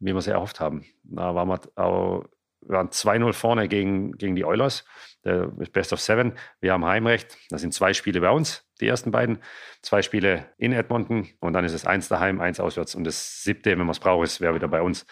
wie 0.01 0.13
wir 0.13 0.21
sie 0.21 0.33
erhofft 0.33 0.61
haben. 0.61 0.85
Da 1.05 1.35
waren 1.35 1.49
wir 1.49 1.61
auch 1.77 2.25
waren 2.61 2.89
2-0 2.89 3.33
vorne 3.33 3.69
gegen, 3.69 4.13
gegen 4.13 4.37
die 4.37 4.45
Oilers, 4.45 4.85
der 5.25 5.47
Best 5.73 5.93
of 5.93 6.01
Seven. 6.01 6.33
Wir 6.61 6.73
haben 6.73 6.85
Heimrecht. 6.85 7.37
Das 7.51 7.61
sind 7.61 7.75
zwei 7.75 7.93
Spiele 7.93 8.21
bei 8.21 8.31
uns, 8.31 8.65
die 8.81 8.89
ersten 8.89 9.11
beiden. 9.11 9.39
Zwei 9.83 10.03
Spiele 10.03 10.47
in 10.59 10.73
Edmonton 10.73 11.29
und 11.41 11.53
dann 11.53 11.65
ist 11.65 11.73
es 11.73 11.87
eins 11.87 12.09
daheim, 12.09 12.41
eins 12.41 12.61
auswärts. 12.61 12.95
Und 12.95 13.05
das 13.05 13.43
siebte, 13.43 13.71
wenn 13.71 13.79
man 13.79 13.91
es 13.91 14.01
braucht, 14.01 14.41
wäre 14.41 14.55
wieder 14.55 14.69
bei 14.69 14.83
uns. 14.83 15.07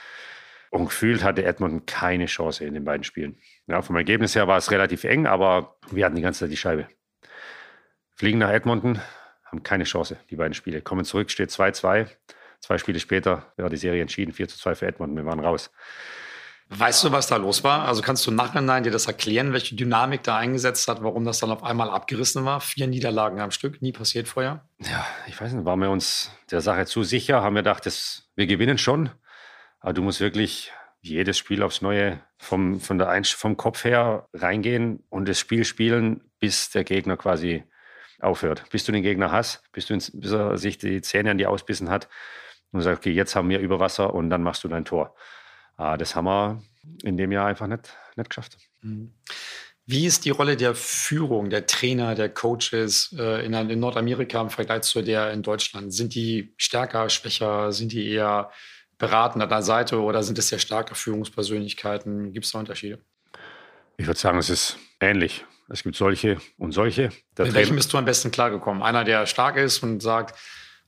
Und 0.70 0.86
gefühlt 0.86 1.22
hatte 1.22 1.44
Edmonton 1.44 1.86
keine 1.86 2.26
Chance 2.26 2.64
in 2.64 2.74
den 2.74 2.84
beiden 2.84 3.04
Spielen. 3.04 3.38
Ja, 3.66 3.82
vom 3.82 3.96
Ergebnis 3.96 4.34
her 4.34 4.48
war 4.48 4.58
es 4.58 4.70
relativ 4.70 5.04
eng, 5.04 5.26
aber 5.26 5.76
wir 5.90 6.04
hatten 6.04 6.16
die 6.16 6.22
ganze 6.22 6.40
Zeit 6.40 6.50
die 6.50 6.56
Scheibe. 6.56 6.88
Fliegen 8.14 8.38
nach 8.38 8.50
Edmonton, 8.50 9.00
haben 9.44 9.62
keine 9.62 9.84
Chance, 9.84 10.18
die 10.30 10.36
beiden 10.36 10.54
Spiele. 10.54 10.82
Kommen 10.82 11.04
zurück, 11.04 11.30
steht 11.30 11.50
2-2. 11.50 12.08
Zwei 12.60 12.78
Spiele 12.78 12.98
später 12.98 13.52
wäre 13.56 13.68
die 13.68 13.76
Serie 13.76 14.02
entschieden, 14.02 14.32
4 14.32 14.48
2 14.48 14.74
für 14.74 14.86
Edmonton. 14.86 15.16
Wir 15.16 15.26
waren 15.26 15.40
raus. 15.40 15.70
Weißt 16.68 17.04
du, 17.04 17.12
was 17.12 17.28
da 17.28 17.36
los 17.36 17.62
war? 17.62 17.86
Also 17.86 18.02
kannst 18.02 18.26
du 18.26 18.32
Nachhinein 18.32 18.82
dir 18.82 18.90
das 18.90 19.06
erklären, 19.06 19.52
welche 19.52 19.76
Dynamik 19.76 20.24
da 20.24 20.36
eingesetzt 20.36 20.88
hat, 20.88 21.00
warum 21.02 21.24
das 21.24 21.38
dann 21.38 21.52
auf 21.52 21.62
einmal 21.62 21.90
abgerissen 21.90 22.44
war? 22.44 22.60
Vier 22.60 22.88
Niederlagen 22.88 23.40
am 23.40 23.52
Stück, 23.52 23.80
nie 23.82 23.92
passiert 23.92 24.26
vorher? 24.26 24.66
Ja, 24.78 25.06
ich 25.28 25.40
weiß 25.40 25.52
nicht, 25.52 25.64
waren 25.64 25.80
wir 25.80 25.90
uns 25.90 26.32
der 26.50 26.60
Sache 26.60 26.86
zu 26.86 27.04
sicher, 27.04 27.42
haben 27.42 27.54
wir 27.54 27.62
gedacht, 27.62 27.86
das, 27.86 28.28
wir 28.34 28.48
gewinnen 28.48 28.78
schon. 28.78 29.10
Aber 29.78 29.92
du 29.92 30.02
musst 30.02 30.20
wirklich 30.20 30.72
jedes 31.00 31.38
Spiel 31.38 31.62
aufs 31.62 31.82
Neue 31.82 32.20
vom, 32.36 32.80
von 32.80 32.98
der 32.98 33.10
Einst 33.10 33.34
vom 33.34 33.56
Kopf 33.56 33.84
her 33.84 34.26
reingehen 34.32 35.04
und 35.08 35.28
das 35.28 35.38
Spiel 35.38 35.64
spielen, 35.64 36.28
bis 36.40 36.70
der 36.70 36.82
Gegner 36.82 37.16
quasi 37.16 37.62
aufhört. 38.20 38.64
Bis 38.70 38.84
du 38.84 38.90
den 38.90 39.02
Gegner 39.02 39.30
hast, 39.30 39.62
bis, 39.70 39.86
du 39.86 39.94
ins, 39.94 40.10
bis 40.12 40.32
er 40.32 40.58
sich 40.58 40.78
die 40.78 41.00
Zähne 41.00 41.30
an 41.30 41.38
die 41.38 41.46
ausbissen 41.46 41.90
hat 41.90 42.08
und 42.72 42.80
sagst, 42.80 43.02
okay, 43.02 43.12
jetzt 43.12 43.36
haben 43.36 43.48
wir 43.48 43.60
über 43.60 43.78
Wasser 43.78 44.14
und 44.14 44.30
dann 44.30 44.42
machst 44.42 44.64
du 44.64 44.68
dein 44.68 44.84
Tor. 44.84 45.14
Ah, 45.76 45.96
das 45.96 46.14
haben 46.14 46.24
wir 46.26 46.62
in 47.02 47.16
dem 47.16 47.32
Jahr 47.32 47.46
einfach 47.46 47.66
nicht, 47.66 47.96
nicht 48.16 48.30
geschafft. 48.30 48.56
Mhm. 48.82 49.12
Wie 49.88 50.04
ist 50.04 50.24
die 50.24 50.30
Rolle 50.30 50.56
der 50.56 50.74
Führung, 50.74 51.48
der 51.48 51.66
Trainer, 51.66 52.16
der 52.16 52.28
Coaches 52.28 53.14
äh, 53.16 53.46
in, 53.46 53.54
in, 53.54 53.78
Nordamerika 53.78 54.40
im 54.40 54.50
Vergleich 54.50 54.82
zu 54.82 55.00
der 55.00 55.32
in 55.32 55.42
Deutschland? 55.42 55.94
Sind 55.94 56.14
die 56.16 56.54
stärker, 56.56 57.08
schwächer? 57.08 57.72
Sind 57.72 57.92
die 57.92 58.10
eher 58.10 58.50
beratend 58.98 59.44
an 59.44 59.48
der 59.48 59.62
Seite 59.62 60.00
oder 60.00 60.24
sind 60.24 60.38
es 60.38 60.48
sehr 60.48 60.58
starke 60.58 60.96
Führungspersönlichkeiten? 60.96 62.32
Gibt 62.32 62.46
es 62.46 62.52
da 62.52 62.58
Unterschiede? 62.58 62.98
Ich 63.96 64.06
würde 64.06 64.18
sagen, 64.18 64.38
es 64.38 64.50
ist 64.50 64.76
ähnlich. 65.00 65.44
Es 65.68 65.84
gibt 65.84 65.94
solche 65.94 66.38
und 66.58 66.72
solche. 66.72 67.10
Der 67.36 67.46
Mit 67.46 67.54
welchem 67.54 67.76
bist 67.76 67.92
du 67.92 67.98
am 67.98 68.04
besten 68.04 68.32
klargekommen? 68.32 68.82
Einer, 68.82 69.04
der 69.04 69.26
stark 69.26 69.56
ist 69.56 69.82
und 69.82 70.00
sagt, 70.00 70.36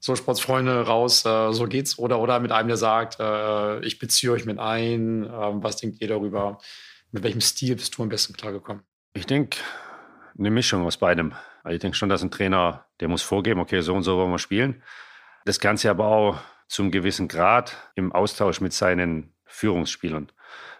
so 0.00 0.16
Sportsfreunde 0.16 0.86
raus, 0.86 1.24
äh, 1.24 1.52
so 1.52 1.66
geht's. 1.66 1.98
Oder, 1.98 2.20
oder 2.20 2.40
mit 2.40 2.52
einem, 2.52 2.68
der 2.68 2.76
sagt, 2.76 3.18
äh, 3.20 3.80
ich 3.80 3.98
beziehe 3.98 4.32
euch 4.32 4.44
mit 4.44 4.58
ein. 4.58 5.24
Äh, 5.24 5.30
was 5.30 5.76
denkt 5.76 6.00
ihr 6.00 6.08
darüber? 6.08 6.58
Mit 7.10 7.22
welchem 7.22 7.40
Stil 7.40 7.76
bist 7.76 7.96
du 7.96 8.02
am 8.02 8.08
besten 8.08 8.34
klargekommen? 8.34 8.82
Ich 9.14 9.26
denke, 9.26 9.58
eine 10.38 10.50
Mischung 10.50 10.84
aus 10.84 10.98
beidem. 10.98 11.32
Also 11.62 11.74
ich 11.74 11.80
denke 11.80 11.96
schon, 11.96 12.08
dass 12.08 12.22
ein 12.22 12.30
Trainer, 12.30 12.86
der 13.00 13.08
muss 13.08 13.22
vorgeben, 13.22 13.60
okay, 13.60 13.80
so 13.80 13.94
und 13.94 14.02
so 14.02 14.16
wollen 14.16 14.30
wir 14.30 14.38
spielen. 14.38 14.82
Das 15.44 15.60
Ganze 15.60 15.90
aber 15.90 16.06
auch 16.06 16.38
zum 16.68 16.90
gewissen 16.90 17.28
Grad 17.28 17.76
im 17.94 18.12
Austausch 18.12 18.60
mit 18.60 18.72
seinen 18.72 19.32
Führungsspielern. 19.46 20.30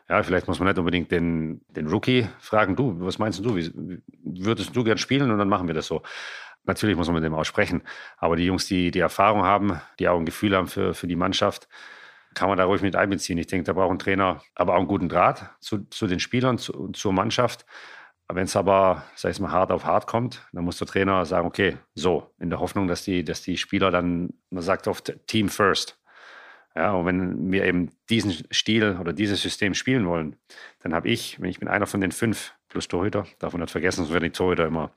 Ja, 0.09 0.23
vielleicht 0.23 0.49
muss 0.49 0.59
man 0.59 0.69
nicht 0.69 0.79
unbedingt 0.79 1.11
den, 1.11 1.61
den 1.69 1.87
Rookie 1.89 2.29
fragen, 2.39 2.77
du, 2.77 2.97
was 3.01 3.19
meinst 3.19 3.45
du, 3.45 3.57
wie, 3.57 3.71
würdest 4.25 4.75
du 4.75 4.83
gern 4.83 4.97
spielen? 4.97 5.31
Und 5.31 5.39
dann 5.39 5.49
machen 5.49 5.67
wir 5.67 5.75
das 5.75 5.87
so. 5.87 6.03
Natürlich 6.69 6.97
muss 6.97 7.09
man 7.09 7.15
mit 7.15 7.25
dem 7.25 7.35
auch 7.35 7.45
sprechen. 7.45 7.83
Aber 8.19 8.37
die 8.37 8.45
Jungs, 8.45 8.67
die 8.67 8.91
die 8.91 9.01
Erfahrung 9.01 9.43
haben, 9.43 9.81
die 9.99 10.07
auch 10.07 10.19
ein 10.19 10.27
Gefühl 10.27 10.55
haben 10.55 10.69
für, 10.69 10.93
für 10.95 11.07
die 11.07 11.17
Mannschaft, 11.17 11.67
kann 12.35 12.49
man 12.49 12.59
da 12.59 12.65
ruhig 12.67 12.83
mit 12.83 12.95
einbeziehen. 12.95 13.39
Ich 13.39 13.47
denke, 13.47 13.65
da 13.65 13.73
braucht 13.73 13.91
ein 13.91 13.99
Trainer 13.99 14.43
aber 14.55 14.75
auch 14.75 14.79
einen 14.79 14.87
guten 14.87 15.09
Draht 15.09 15.51
zu, 15.61 15.89
zu 15.89 16.07
den 16.07 16.21
Spielern, 16.21 16.59
zu, 16.59 16.89
zur 16.93 17.13
Mannschaft. 17.15 17.65
Wenn 18.31 18.45
es 18.45 18.55
aber, 18.55 19.05
sag 19.17 19.31
ich 19.31 19.41
mal, 19.41 19.51
hart 19.51 19.73
auf 19.73 19.87
hart 19.87 20.07
kommt, 20.07 20.47
dann 20.53 20.63
muss 20.63 20.77
der 20.77 20.87
Trainer 20.87 21.25
sagen, 21.25 21.49
okay, 21.49 21.79
so, 21.95 22.31
in 22.39 22.51
der 22.51 22.61
Hoffnung, 22.61 22.87
dass 22.87 23.03
die, 23.03 23.25
dass 23.25 23.41
die 23.41 23.57
Spieler 23.57 23.91
dann, 23.91 24.35
man 24.51 24.63
sagt 24.63 24.87
oft 24.87 25.15
Team 25.27 25.49
first. 25.49 25.99
Ja, 26.77 26.93
und 26.93 27.07
wenn 27.07 27.51
wir 27.51 27.65
eben 27.65 27.91
diesen 28.11 28.47
Stil 28.53 28.99
oder 29.01 29.15
dieses 29.15 29.41
System 29.41 29.73
spielen 29.73 30.07
wollen, 30.07 30.37
dann 30.83 30.93
habe 30.93 31.09
ich, 31.09 31.41
wenn 31.41 31.49
ich 31.49 31.59
bin 31.59 31.69
einer 31.69 31.87
von 31.87 32.03
den 32.03 32.13
fünf 32.13 32.53
plus 32.69 32.89
Torhüter, 32.89 33.25
darf 33.39 33.55
man 33.55 33.63
nicht 33.63 33.73
vergessen, 33.73 34.03
sonst 34.03 34.13
werden 34.13 34.25
die 34.25 34.31
Torhüter 34.31 34.67
immer 34.67 34.93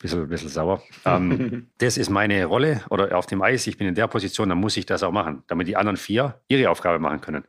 bisschen, 0.00 0.28
bisschen 0.28 0.48
sauer. 0.48 0.82
Ähm, 1.04 1.68
das 1.78 1.96
ist 1.96 2.10
meine 2.10 2.44
Rolle 2.44 2.82
oder 2.90 3.16
auf 3.16 3.26
dem 3.26 3.40
Eis, 3.40 3.66
ich 3.66 3.78
bin 3.78 3.86
in 3.86 3.94
der 3.94 4.06
Position, 4.08 4.48
dann 4.48 4.58
muss 4.58 4.76
ich 4.76 4.84
das 4.84 5.02
auch 5.02 5.12
machen, 5.12 5.44
damit 5.46 5.68
die 5.68 5.76
anderen 5.76 5.96
vier 5.96 6.40
ihre 6.48 6.68
Aufgabe 6.68 6.98
machen 6.98 7.20
können. 7.20 7.44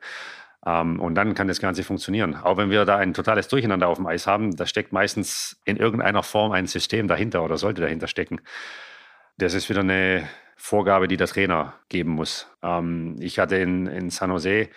Ähm, 0.65 0.99
und 0.99 1.15
dann 1.15 1.33
kann 1.33 1.47
das 1.47 1.59
Ganze 1.59 1.83
funktionieren. 1.83 2.35
Auch 2.35 2.57
wenn 2.57 2.69
wir 2.69 2.85
da 2.85 2.97
ein 2.97 3.13
totales 3.13 3.47
Durcheinander 3.47 3.87
auf 3.87 3.97
dem 3.97 4.05
Eis 4.05 4.27
haben, 4.27 4.55
da 4.55 4.65
steckt 4.65 4.93
meistens 4.93 5.59
in 5.65 5.77
irgendeiner 5.77 6.23
Form 6.23 6.51
ein 6.51 6.67
System 6.67 7.07
dahinter 7.07 7.43
oder 7.43 7.57
sollte 7.57 7.81
dahinter 7.81 8.07
stecken. 8.07 8.41
Das 9.37 9.53
ist 9.53 9.69
wieder 9.69 9.81
eine 9.81 10.29
Vorgabe, 10.55 11.07
die 11.07 11.17
der 11.17 11.27
Trainer 11.27 11.73
geben 11.89 12.11
muss. 12.11 12.47
Ähm, 12.61 13.15
ich 13.19 13.39
hatte 13.39 13.57
in, 13.57 13.87
in 13.87 14.09
San 14.11 14.29
Jose 14.29 14.69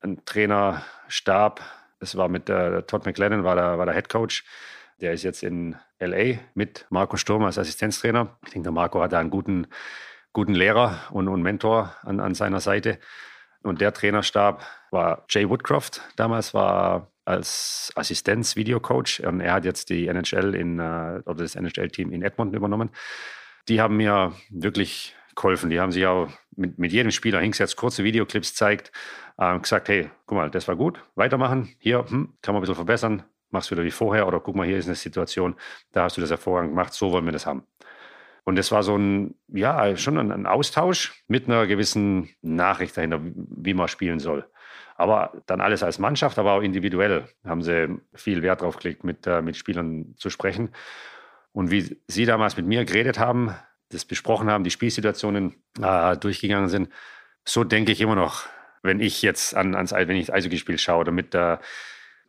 einen 0.00 0.24
Trainerstab, 0.24 1.60
das 2.00 2.16
war 2.16 2.28
mit 2.28 2.48
der 2.48 2.86
Todd 2.86 3.06
McLennan, 3.06 3.44
war 3.44 3.54
der, 3.54 3.78
war 3.78 3.86
der 3.86 3.94
Head 3.94 4.08
Coach. 4.08 4.44
Der 5.00 5.12
ist 5.12 5.22
jetzt 5.22 5.42
in 5.42 5.76
LA 5.98 6.38
mit 6.54 6.86
Marco 6.90 7.16
Sturm 7.16 7.44
als 7.44 7.58
Assistenztrainer. 7.58 8.36
Ich 8.44 8.52
denke, 8.52 8.64
der 8.64 8.72
Marco 8.72 9.00
hat 9.00 9.12
da 9.12 9.18
einen 9.18 9.30
guten, 9.30 9.66
guten 10.32 10.54
Lehrer 10.54 10.98
und, 11.10 11.28
und 11.28 11.42
Mentor 11.42 11.96
an, 12.02 12.20
an 12.20 12.34
seiner 12.34 12.60
Seite. 12.60 12.98
Und 13.62 13.80
der 13.80 13.92
Trainerstab 13.92 14.64
war 14.90 15.24
Jay 15.28 15.48
Woodcroft. 15.48 16.02
Damals 16.16 16.54
war 16.54 17.10
als 17.24 17.92
Assistenz-Videocoach 17.94 19.20
und 19.20 19.40
er 19.40 19.54
hat 19.54 19.64
jetzt 19.64 19.90
die 19.90 20.06
NHL 20.06 20.54
in, 20.54 20.78
äh, 20.78 21.22
oder 21.24 21.42
das 21.42 21.54
NHL-Team 21.54 22.12
in 22.12 22.22
Edmonton 22.22 22.56
übernommen. 22.56 22.90
Die 23.68 23.80
haben 23.80 23.96
mir 23.96 24.34
wirklich 24.50 25.14
geholfen. 25.34 25.70
Die 25.70 25.80
haben 25.80 25.92
sich 25.92 26.06
auch 26.06 26.28
mit, 26.56 26.78
mit 26.78 26.92
jedem 26.92 27.10
Spieler 27.10 27.40
hingesetzt, 27.40 27.76
kurze 27.76 28.04
Videoclips 28.04 28.54
zeigt, 28.54 28.92
äh, 29.38 29.58
gesagt, 29.58 29.88
hey, 29.88 30.10
guck 30.26 30.36
mal, 30.36 30.50
das 30.50 30.66
war 30.68 30.76
gut, 30.76 31.00
weitermachen. 31.14 31.74
Hier 31.78 32.04
hm, 32.08 32.34
kann 32.42 32.54
man 32.54 32.56
ein 32.56 32.62
bisschen 32.62 32.74
verbessern 32.74 33.22
machst 33.52 33.70
wieder 33.70 33.84
wie 33.84 33.90
vorher 33.90 34.26
oder 34.26 34.40
guck 34.40 34.56
mal, 34.56 34.66
hier 34.66 34.78
ist 34.78 34.86
eine 34.86 34.94
Situation, 34.94 35.56
da 35.92 36.04
hast 36.04 36.16
du 36.16 36.20
das 36.20 36.30
hervorragend 36.30 36.72
gemacht, 36.72 36.92
so 36.92 37.12
wollen 37.12 37.24
wir 37.24 37.32
das 37.32 37.46
haben. 37.46 37.64
Und 38.44 38.56
das 38.56 38.72
war 38.72 38.82
so 38.82 38.96
ein, 38.96 39.34
ja, 39.48 39.96
schon 39.96 40.18
ein, 40.18 40.32
ein 40.32 40.46
Austausch 40.46 41.24
mit 41.28 41.46
einer 41.46 41.66
gewissen 41.66 42.30
Nachricht 42.42 42.96
dahinter, 42.96 43.20
wie 43.22 43.74
man 43.74 43.88
spielen 43.88 44.18
soll. 44.18 44.46
Aber 44.96 45.32
dann 45.46 45.60
alles 45.60 45.82
als 45.82 45.98
Mannschaft, 45.98 46.38
aber 46.38 46.52
auch 46.52 46.62
individuell 46.62 47.28
haben 47.44 47.62
sie 47.62 47.98
viel 48.14 48.42
Wert 48.42 48.62
drauf 48.62 48.76
gelegt, 48.76 49.04
mit, 49.04 49.26
äh, 49.26 49.40
mit 49.40 49.56
Spielern 49.56 50.14
zu 50.16 50.30
sprechen. 50.30 50.70
Und 51.52 51.70
wie 51.70 51.96
sie 52.06 52.26
damals 52.26 52.56
mit 52.56 52.66
mir 52.66 52.84
geredet 52.84 53.18
haben, 53.18 53.54
das 53.88 54.04
besprochen 54.04 54.50
haben, 54.50 54.64
die 54.64 54.70
Spielsituationen 54.70 55.54
äh, 55.80 56.16
durchgegangen 56.16 56.68
sind, 56.68 56.90
so 57.44 57.64
denke 57.64 57.92
ich 57.92 58.00
immer 58.00 58.14
noch, 58.14 58.46
wenn 58.82 59.00
ich 59.00 59.22
jetzt 59.22 59.56
an, 59.56 59.74
ans 59.74 59.92
wenn 59.92 60.16
ich 60.16 60.32
Eishockey-Spiel 60.32 60.78
schaue 60.78 61.00
oder 61.00 61.12
mit 61.12 61.34
der 61.34 61.60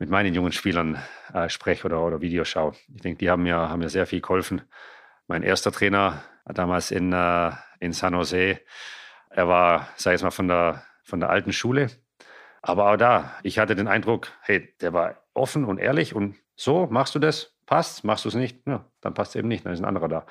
mit 0.02 0.10
meinen 0.10 0.34
jungen 0.34 0.52
Spielern 0.52 0.98
äh, 1.32 1.48
spreche 1.48 1.86
oder, 1.86 2.02
oder 2.02 2.22
Videos 2.22 2.48
schaue. 2.48 2.74
Ich 2.96 3.04
denke, 3.04 3.20
die 3.20 3.30
haben 3.30 3.44
mir, 3.44 3.56
haben 3.56 3.78
mir 3.78 3.90
sehr 3.90 4.08
viel 4.08 4.20
geholfen. 4.20 4.64
Mein 5.28 5.44
erster 5.44 5.72
Trainer 5.72 6.24
damals 6.44 6.90
in, 6.90 7.14
äh, 7.14 7.52
in 7.80 7.94
San 7.94 8.16
Jose, 8.16 8.60
er 9.30 9.48
war, 9.48 9.90
sag 9.98 10.16
ich 10.16 10.24
mal, 10.24 10.32
von 10.32 10.48
der, 10.48 10.84
von 11.04 11.20
der 11.20 11.30
alten 11.30 11.54
Schule. 11.54 11.92
Aber 12.64 12.92
auch 12.92 12.98
da, 12.98 13.36
ich 13.44 13.60
hatte 13.60 13.76
den 13.76 13.88
Eindruck, 13.88 14.30
hey, 14.42 14.74
der 14.82 14.92
war 14.92 15.18
offen 15.36 15.66
und 15.66 15.78
ehrlich 15.78 16.16
und 16.16 16.36
so, 16.56 16.88
machst 16.90 17.14
du 17.14 17.20
das? 17.20 17.54
Passt, 17.68 18.04
machst 18.04 18.26
du 18.26 18.30
es 18.30 18.36
nicht? 18.36 18.58
Ja, 18.66 18.84
dann 19.02 19.14
passt 19.14 19.36
es 19.36 19.36
eben 19.36 19.50
nicht, 19.50 19.68
dann 19.68 19.74
ist 19.74 19.82
ein 19.82 19.86
anderer 19.86 20.08
da. 20.08 20.26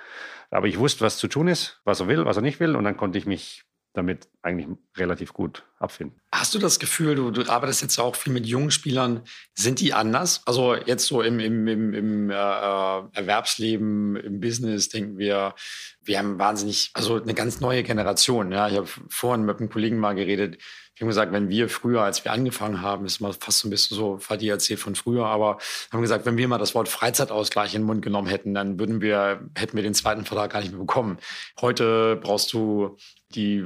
Aber 0.51 0.67
ich 0.67 0.81
wusste, 0.81 1.05
was 1.05 1.17
zu 1.17 1.29
tun 1.29 1.47
ist, 1.47 1.81
was 1.85 2.01
er 2.01 2.09
will, 2.09 2.25
was 2.25 2.37
er 2.37 2.43
nicht 2.43 2.59
will 2.59 2.75
und 2.75 2.83
dann 2.83 2.97
konnte 2.97 3.19
ich 3.19 3.27
mich 3.27 3.63
damit 3.93 4.29
eigentlich 4.43 4.67
relativ 4.97 5.33
gut 5.33 5.65
abfinden. 5.79 6.21
Hast 6.33 6.55
du 6.55 6.61
das 6.61 6.79
Gefühl, 6.79 7.17
du, 7.17 7.33
du 7.33 7.51
arbeitest 7.51 7.83
jetzt 7.83 7.99
auch 7.99 8.15
viel 8.15 8.33
mit 8.33 8.47
jungen 8.47 8.71
Spielern, 8.71 9.23
sind 9.55 9.81
die 9.81 9.93
anders? 9.93 10.43
Also 10.47 10.77
jetzt 10.77 11.07
so 11.07 11.23
im, 11.23 11.41
im, 11.41 11.67
im, 11.67 11.93
im 11.93 12.31
äh, 12.31 12.35
Erwerbsleben, 12.35 14.15
im 14.15 14.39
Business 14.39 14.89
denken 14.89 15.19
wir, 15.19 15.55
wir 16.03 16.19
haben 16.19 16.39
wahnsinnig, 16.39 16.91
also 16.95 17.21
eine 17.21 17.35
ganz 17.35 17.61
neue 17.61 17.83
Generation. 17.83 18.53
Ja? 18.53 18.69
Ich 18.69 18.77
habe 18.77 18.89
vorhin 19.09 19.45
mit 19.45 19.59
einem 19.59 19.71
Kollegen 19.71 19.99
mal 19.99 20.15
geredet, 20.15 20.59
ich 21.01 21.03
habe 21.03 21.13
gesagt, 21.13 21.33
wenn 21.33 21.49
wir 21.49 21.71
früher, 21.71 22.03
als 22.03 22.27
wir 22.27 22.33
angefangen 22.33 22.83
haben, 22.83 23.07
ist 23.07 23.21
mal 23.21 23.33
fast 23.33 23.61
so 23.61 23.69
ein 23.69 23.71
bisschen 23.71 23.97
so, 23.97 24.19
Fadi 24.19 24.51
erzählt 24.51 24.81
von 24.81 24.95
früher, 24.95 25.25
aber 25.25 25.57
haben 25.91 26.03
gesagt, 26.03 26.27
wenn 26.27 26.37
wir 26.37 26.47
mal 26.47 26.59
das 26.59 26.75
Wort 26.75 26.91
Freizeitausgleich 26.91 27.75
in 27.75 27.81
den 27.81 27.87
Mund 27.87 28.03
genommen 28.03 28.29
hätten, 28.29 28.53
dann 28.53 28.79
würden 28.79 29.01
wir, 29.01 29.49
hätten 29.57 29.77
wir 29.79 29.83
den 29.83 29.95
zweiten 29.95 30.27
Vertrag 30.27 30.53
gar 30.53 30.61
nicht 30.61 30.73
mehr 30.73 30.81
bekommen. 30.81 31.17
Heute 31.59 32.17
brauchst 32.21 32.53
du 32.53 32.99
die 33.35 33.65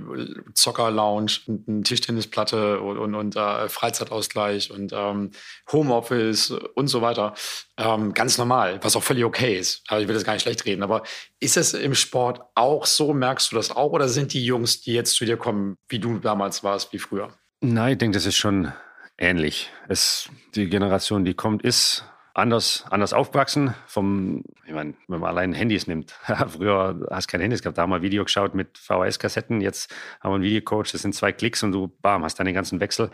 Zocker-Lounge, 0.55 1.41
eine 1.67 1.83
Tischtennisplatte 1.83 2.54
und, 2.55 2.99
und, 2.99 3.15
und 3.15 3.37
äh, 3.37 3.69
Freizeitausgleich 3.69 4.71
und 4.71 4.93
ähm, 4.93 5.31
Homeoffice 5.73 6.51
und 6.75 6.89
so 6.89 7.03
weiter. 7.03 7.35
Ähm, 7.77 8.15
ganz 8.15 8.39
normal, 8.39 8.79
was 8.83 8.97
auch 8.97 9.03
völlig 9.03 9.25
okay 9.25 9.59
ist. 9.59 9.83
Aber 9.89 10.01
ich 10.01 10.09
will 10.09 10.15
das 10.15 10.25
gar 10.25 10.35
nicht 10.35 10.43
schlecht 10.43 10.65
reden. 10.65 10.83
Aber 10.83 11.03
ist 11.41 11.57
es 11.57 11.75
im 11.75 11.95
Sport 11.95 12.41
auch 12.55 12.87
so? 12.87 13.13
Merkst 13.15 13.53
du 13.53 13.57
das 13.57 13.71
auch? 13.71 13.93
Oder 13.93 14.09
sind 14.09 14.33
die 14.33 14.45
Jungs, 14.45 14.81
die 14.81 14.93
jetzt 14.93 15.15
zu 15.15 15.25
dir 15.25 15.37
kommen, 15.37 15.77
wie 15.89 15.99
du 15.99 16.19
damals 16.19 16.65
warst, 16.65 16.93
wie 16.93 16.99
früher? 16.99 17.33
Nein, 17.61 17.93
ich 17.93 17.99
denke, 17.99 18.17
das 18.17 18.27
ist 18.27 18.37
schon 18.37 18.73
ähnlich. 19.19 19.71
Es, 19.89 20.29
die 20.55 20.69
Generation, 20.69 21.25
die 21.25 21.35
kommt, 21.35 21.63
ist 21.63 22.05
anders, 22.35 22.85
anders 22.91 23.13
aufgewachsen. 23.13 23.75
Vom, 23.87 24.45
ich 24.67 24.73
meine, 24.73 24.95
wenn 25.09 25.21
man 25.21 25.31
allein 25.31 25.53
Handys 25.53 25.87
nimmt. 25.87 26.11
Früher 26.49 27.07
hast 27.11 27.29
du 27.29 27.33
kein 27.33 27.41
Handys 27.41 27.63
gehabt, 27.63 27.79
da 27.79 27.83
haben 27.83 27.91
wir 27.91 28.03
Video 28.03 28.25
geschaut 28.25 28.55
mit 28.55 28.77
VHS-Kassetten. 28.77 29.61
Jetzt 29.61 29.95
haben 30.21 30.33
wir 30.33 30.35
einen 30.35 30.45
Videocoach, 30.45 30.93
das 30.93 31.03
sind 31.03 31.15
zwei 31.15 31.33
Klicks 31.33 31.63
und 31.63 31.73
du, 31.73 31.89
bam, 32.03 32.25
hast 32.25 32.39
deine 32.39 32.53
ganzen 32.53 32.81
Wechsel 32.81 33.11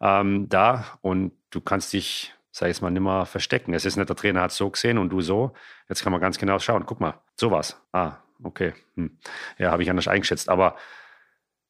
ähm, 0.00 0.48
da 0.48 0.86
und 1.02 1.32
du 1.50 1.60
kannst 1.60 1.92
dich 1.92 2.34
sag 2.54 2.66
ich 2.66 2.76
jetzt 2.76 2.82
mal, 2.82 2.90
nimmer 2.90 3.24
verstecken. 3.24 3.72
Es 3.72 3.86
ist 3.86 3.96
nicht, 3.96 4.10
der 4.10 4.16
Trainer 4.16 4.42
hat 4.42 4.52
so 4.52 4.68
gesehen 4.68 4.98
und 4.98 5.08
du 5.08 5.22
so. 5.22 5.54
Jetzt 5.88 6.02
kann 6.02 6.12
man 6.12 6.20
ganz 6.20 6.38
genau 6.38 6.58
schauen. 6.58 6.84
Guck 6.84 7.00
mal, 7.00 7.14
sowas. 7.34 7.80
Ah, 7.92 8.18
okay. 8.42 8.74
Hm. 8.94 9.18
Ja, 9.56 9.70
habe 9.70 9.82
ich 9.82 9.88
anders 9.88 10.06
eingeschätzt. 10.06 10.50
Aber 10.50 10.76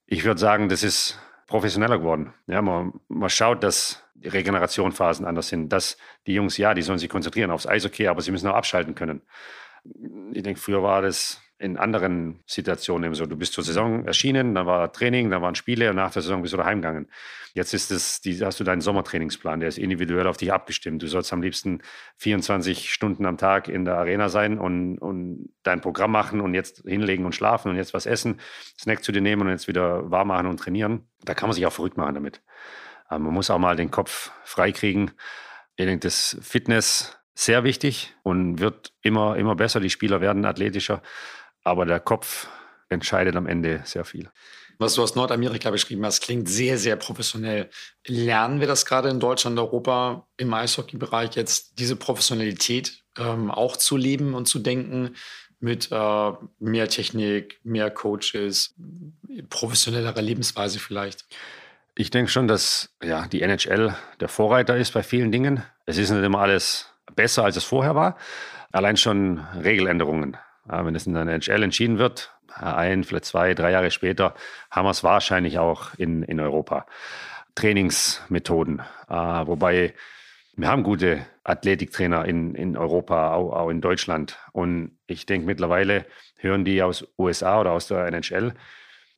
ich 0.06 0.24
würde 0.24 0.40
sagen, 0.40 0.68
das 0.68 0.82
ist 0.82 1.20
professioneller 1.46 1.98
geworden. 1.98 2.34
Ja, 2.48 2.62
man, 2.62 2.94
man 3.08 3.30
schaut, 3.30 3.62
dass 3.62 4.02
Regenerationphasen 4.24 5.26
anders 5.26 5.48
sind. 5.48 5.70
Dass 5.70 5.96
die 6.26 6.34
Jungs, 6.34 6.56
ja, 6.56 6.74
die 6.74 6.82
sollen 6.82 6.98
sich 6.98 7.08
konzentrieren 7.08 7.50
aufs 7.50 7.66
Eishockey, 7.66 8.08
aber 8.08 8.22
sie 8.22 8.30
müssen 8.30 8.48
auch 8.48 8.54
abschalten 8.54 8.94
können. 8.94 9.22
Ich 10.32 10.42
denke, 10.42 10.60
früher 10.60 10.82
war 10.82 11.02
das 11.02 11.40
in 11.62 11.76
anderen 11.76 12.40
Situationen 12.44 13.04
eben 13.04 13.14
so. 13.14 13.24
Du 13.24 13.36
bist 13.36 13.52
zur 13.52 13.62
Saison 13.62 14.04
erschienen, 14.04 14.54
dann 14.54 14.66
war 14.66 14.92
Training, 14.92 15.30
dann 15.30 15.42
waren 15.42 15.54
Spiele 15.54 15.90
und 15.90 15.96
nach 15.96 16.10
der 16.10 16.20
Saison 16.20 16.42
bist 16.42 16.52
du 16.52 16.56
daheim 16.56 16.82
gegangen. 16.82 17.08
Jetzt 17.54 17.72
ist 17.72 17.92
es, 17.92 18.20
die, 18.20 18.44
hast 18.44 18.58
du 18.58 18.64
deinen 18.64 18.80
Sommertrainingsplan, 18.80 19.60
der 19.60 19.68
ist 19.68 19.78
individuell 19.78 20.26
auf 20.26 20.36
dich 20.36 20.52
abgestimmt. 20.52 21.02
Du 21.02 21.06
sollst 21.06 21.32
am 21.32 21.40
liebsten 21.40 21.80
24 22.16 22.92
Stunden 22.92 23.26
am 23.26 23.36
Tag 23.36 23.68
in 23.68 23.84
der 23.84 23.96
Arena 23.96 24.28
sein 24.28 24.58
und, 24.58 24.98
und 24.98 25.50
dein 25.62 25.80
Programm 25.80 26.10
machen 26.10 26.40
und 26.40 26.54
jetzt 26.54 26.82
hinlegen 26.84 27.24
und 27.24 27.34
schlafen 27.34 27.70
und 27.70 27.76
jetzt 27.76 27.94
was 27.94 28.06
essen, 28.06 28.40
Snack 28.78 29.04
zu 29.04 29.12
dir 29.12 29.20
nehmen 29.20 29.42
und 29.42 29.50
jetzt 29.50 29.68
wieder 29.68 30.10
warm 30.10 30.28
machen 30.28 30.48
und 30.48 30.56
trainieren. 30.56 31.06
Da 31.24 31.34
kann 31.34 31.48
man 31.48 31.54
sich 31.54 31.64
auch 31.64 31.72
verrückt 31.72 31.96
machen 31.96 32.14
damit. 32.14 32.42
Aber 33.12 33.24
man 33.24 33.34
muss 33.34 33.50
auch 33.50 33.58
mal 33.58 33.76
den 33.76 33.90
Kopf 33.90 34.30
freikriegen. 34.42 35.10
Ich 35.76 35.84
denke, 35.84 36.06
das 36.06 36.38
Fitness 36.40 37.18
sehr 37.34 37.62
wichtig 37.62 38.14
und 38.22 38.58
wird 38.58 38.94
immer, 39.02 39.36
immer 39.36 39.54
besser. 39.54 39.80
Die 39.80 39.90
Spieler 39.90 40.22
werden 40.22 40.46
athletischer, 40.46 41.02
aber 41.62 41.84
der 41.84 42.00
Kopf 42.00 42.48
entscheidet 42.88 43.36
am 43.36 43.46
Ende 43.46 43.82
sehr 43.84 44.06
viel. 44.06 44.30
Was 44.78 44.94
du 44.94 45.02
aus 45.02 45.14
Nordamerika 45.14 45.70
beschrieben 45.70 46.06
hast, 46.06 46.22
klingt 46.22 46.48
sehr, 46.48 46.78
sehr 46.78 46.96
professionell. 46.96 47.68
Lernen 48.06 48.60
wir 48.60 48.66
das 48.66 48.86
gerade 48.86 49.10
in 49.10 49.20
Deutschland, 49.20 49.58
Europa 49.58 50.26
im 50.38 50.54
Eishockey-Bereich 50.54 51.36
jetzt, 51.36 51.78
diese 51.78 51.96
Professionalität 51.96 53.04
ähm, 53.18 53.50
auch 53.50 53.76
zu 53.76 53.98
leben 53.98 54.32
und 54.32 54.48
zu 54.48 54.58
denken 54.58 55.16
mit 55.60 55.92
äh, 55.92 56.32
mehr 56.60 56.88
Technik, 56.88 57.60
mehr 57.62 57.90
Coaches, 57.90 58.74
professionellerer 59.50 60.22
Lebensweise 60.22 60.78
vielleicht? 60.78 61.26
Ich 61.94 62.10
denke 62.10 62.30
schon, 62.30 62.48
dass 62.48 62.94
ja, 63.02 63.26
die 63.26 63.42
NHL 63.42 63.94
der 64.18 64.28
Vorreiter 64.28 64.76
ist 64.76 64.94
bei 64.94 65.02
vielen 65.02 65.30
Dingen. 65.30 65.62
Es 65.84 65.98
ist 65.98 66.10
nicht 66.10 66.24
immer 66.24 66.40
alles 66.40 66.90
besser, 67.14 67.44
als 67.44 67.56
es 67.56 67.64
vorher 67.64 67.94
war. 67.94 68.16
Allein 68.70 68.96
schon 68.96 69.40
Regeländerungen. 69.62 70.38
Wenn 70.64 70.94
es 70.94 71.06
in 71.06 71.12
der 71.12 71.22
NHL 71.22 71.62
entschieden 71.62 71.98
wird, 71.98 72.32
ein, 72.54 73.04
vielleicht 73.04 73.26
zwei, 73.26 73.52
drei 73.54 73.72
Jahre 73.72 73.90
später, 73.90 74.34
haben 74.70 74.86
wir 74.86 74.90
es 74.90 75.04
wahrscheinlich 75.04 75.58
auch 75.58 75.94
in, 75.98 76.22
in 76.22 76.40
Europa. 76.40 76.86
Trainingsmethoden, 77.54 78.80
äh, 79.08 79.14
wobei 79.14 79.94
wir 80.54 80.68
haben 80.68 80.82
gute 80.82 81.26
Athletiktrainer 81.44 82.24
in, 82.24 82.54
in 82.54 82.76
Europa, 82.76 83.34
auch, 83.34 83.52
auch 83.52 83.68
in 83.68 83.80
Deutschland. 83.80 84.38
Und 84.52 84.98
ich 85.06 85.26
denke, 85.26 85.46
mittlerweile 85.46 86.06
hören 86.38 86.64
die 86.64 86.82
aus 86.82 87.06
USA 87.18 87.60
oder 87.60 87.72
aus 87.72 87.88
der 87.88 88.06
NHL 88.06 88.54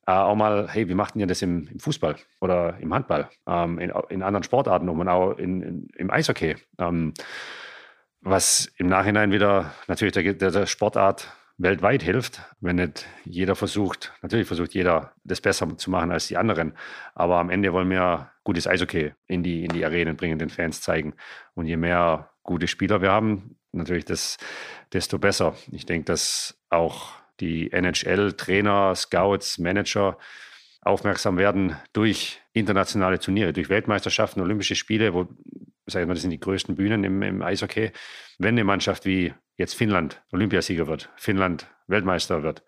äh, 0.06 0.12
auch 0.12 0.34
mal, 0.34 0.68
hey, 0.70 0.88
wie 0.88 0.94
macht 0.94 1.16
ihr 1.16 1.26
das 1.26 1.42
im, 1.42 1.68
im, 1.68 1.80
Fußball 1.80 2.16
oder 2.40 2.78
im 2.78 2.92
Handball, 2.92 3.28
ähm, 3.46 3.78
in, 3.78 3.92
in, 4.08 4.22
anderen 4.22 4.42
Sportarten 4.42 4.88
und 4.88 5.08
auch 5.08 5.32
in, 5.38 5.62
in, 5.62 5.88
im 5.96 6.10
Eishockey. 6.10 6.56
Ähm, 6.78 7.14
was 8.20 8.72
im 8.78 8.86
Nachhinein 8.86 9.32
wieder 9.32 9.74
natürlich 9.86 10.14
der, 10.14 10.34
der, 10.34 10.50
der 10.50 10.66
Sportart 10.66 11.30
weltweit 11.56 12.02
hilft, 12.02 12.42
wenn 12.60 12.76
nicht 12.76 13.06
jeder 13.24 13.54
versucht, 13.54 14.12
natürlich 14.22 14.46
versucht 14.46 14.74
jeder, 14.74 15.12
das 15.24 15.40
besser 15.40 15.76
zu 15.76 15.90
machen 15.90 16.10
als 16.10 16.26
die 16.26 16.36
anderen. 16.36 16.74
Aber 17.14 17.38
am 17.38 17.50
Ende 17.50 17.72
wollen 17.72 17.90
wir 17.90 18.32
gutes 18.42 18.66
Eishockey 18.66 19.12
in 19.26 19.42
die, 19.42 19.64
in 19.64 19.72
die 19.72 19.84
Arenen 19.84 20.16
bringen, 20.16 20.38
den 20.38 20.50
Fans 20.50 20.80
zeigen. 20.80 21.14
Und 21.54 21.66
je 21.66 21.76
mehr 21.76 22.30
gute 22.42 22.66
Spieler 22.66 23.02
wir 23.02 23.12
haben, 23.12 23.56
natürlich 23.72 24.04
das, 24.04 24.36
desto 24.92 25.18
besser. 25.18 25.54
Ich 25.70 25.86
denke, 25.86 26.06
dass 26.06 26.60
auch 26.70 27.12
die 27.40 27.72
NHL-Trainer, 27.72 28.94
Scouts, 28.94 29.58
Manager 29.58 30.18
aufmerksam 30.82 31.38
werden 31.38 31.76
durch 31.92 32.40
internationale 32.52 33.18
Turniere, 33.18 33.52
durch 33.52 33.68
Weltmeisterschaften, 33.68 34.40
Olympische 34.40 34.74
Spiele, 34.74 35.14
wo, 35.14 35.28
sag 35.86 36.02
ich 36.02 36.06
mal, 36.06 36.14
das 36.14 36.22
sind 36.22 36.30
die 36.30 36.40
größten 36.40 36.76
Bühnen 36.76 37.04
im, 37.04 37.22
im 37.22 37.42
Eishockey. 37.42 37.90
Wenn 38.38 38.54
eine 38.54 38.64
Mannschaft 38.64 39.06
wie 39.06 39.32
jetzt 39.56 39.74
Finnland 39.74 40.22
Olympiasieger 40.32 40.86
wird, 40.86 41.10
Finnland 41.16 41.66
Weltmeister 41.86 42.42
wird, 42.42 42.64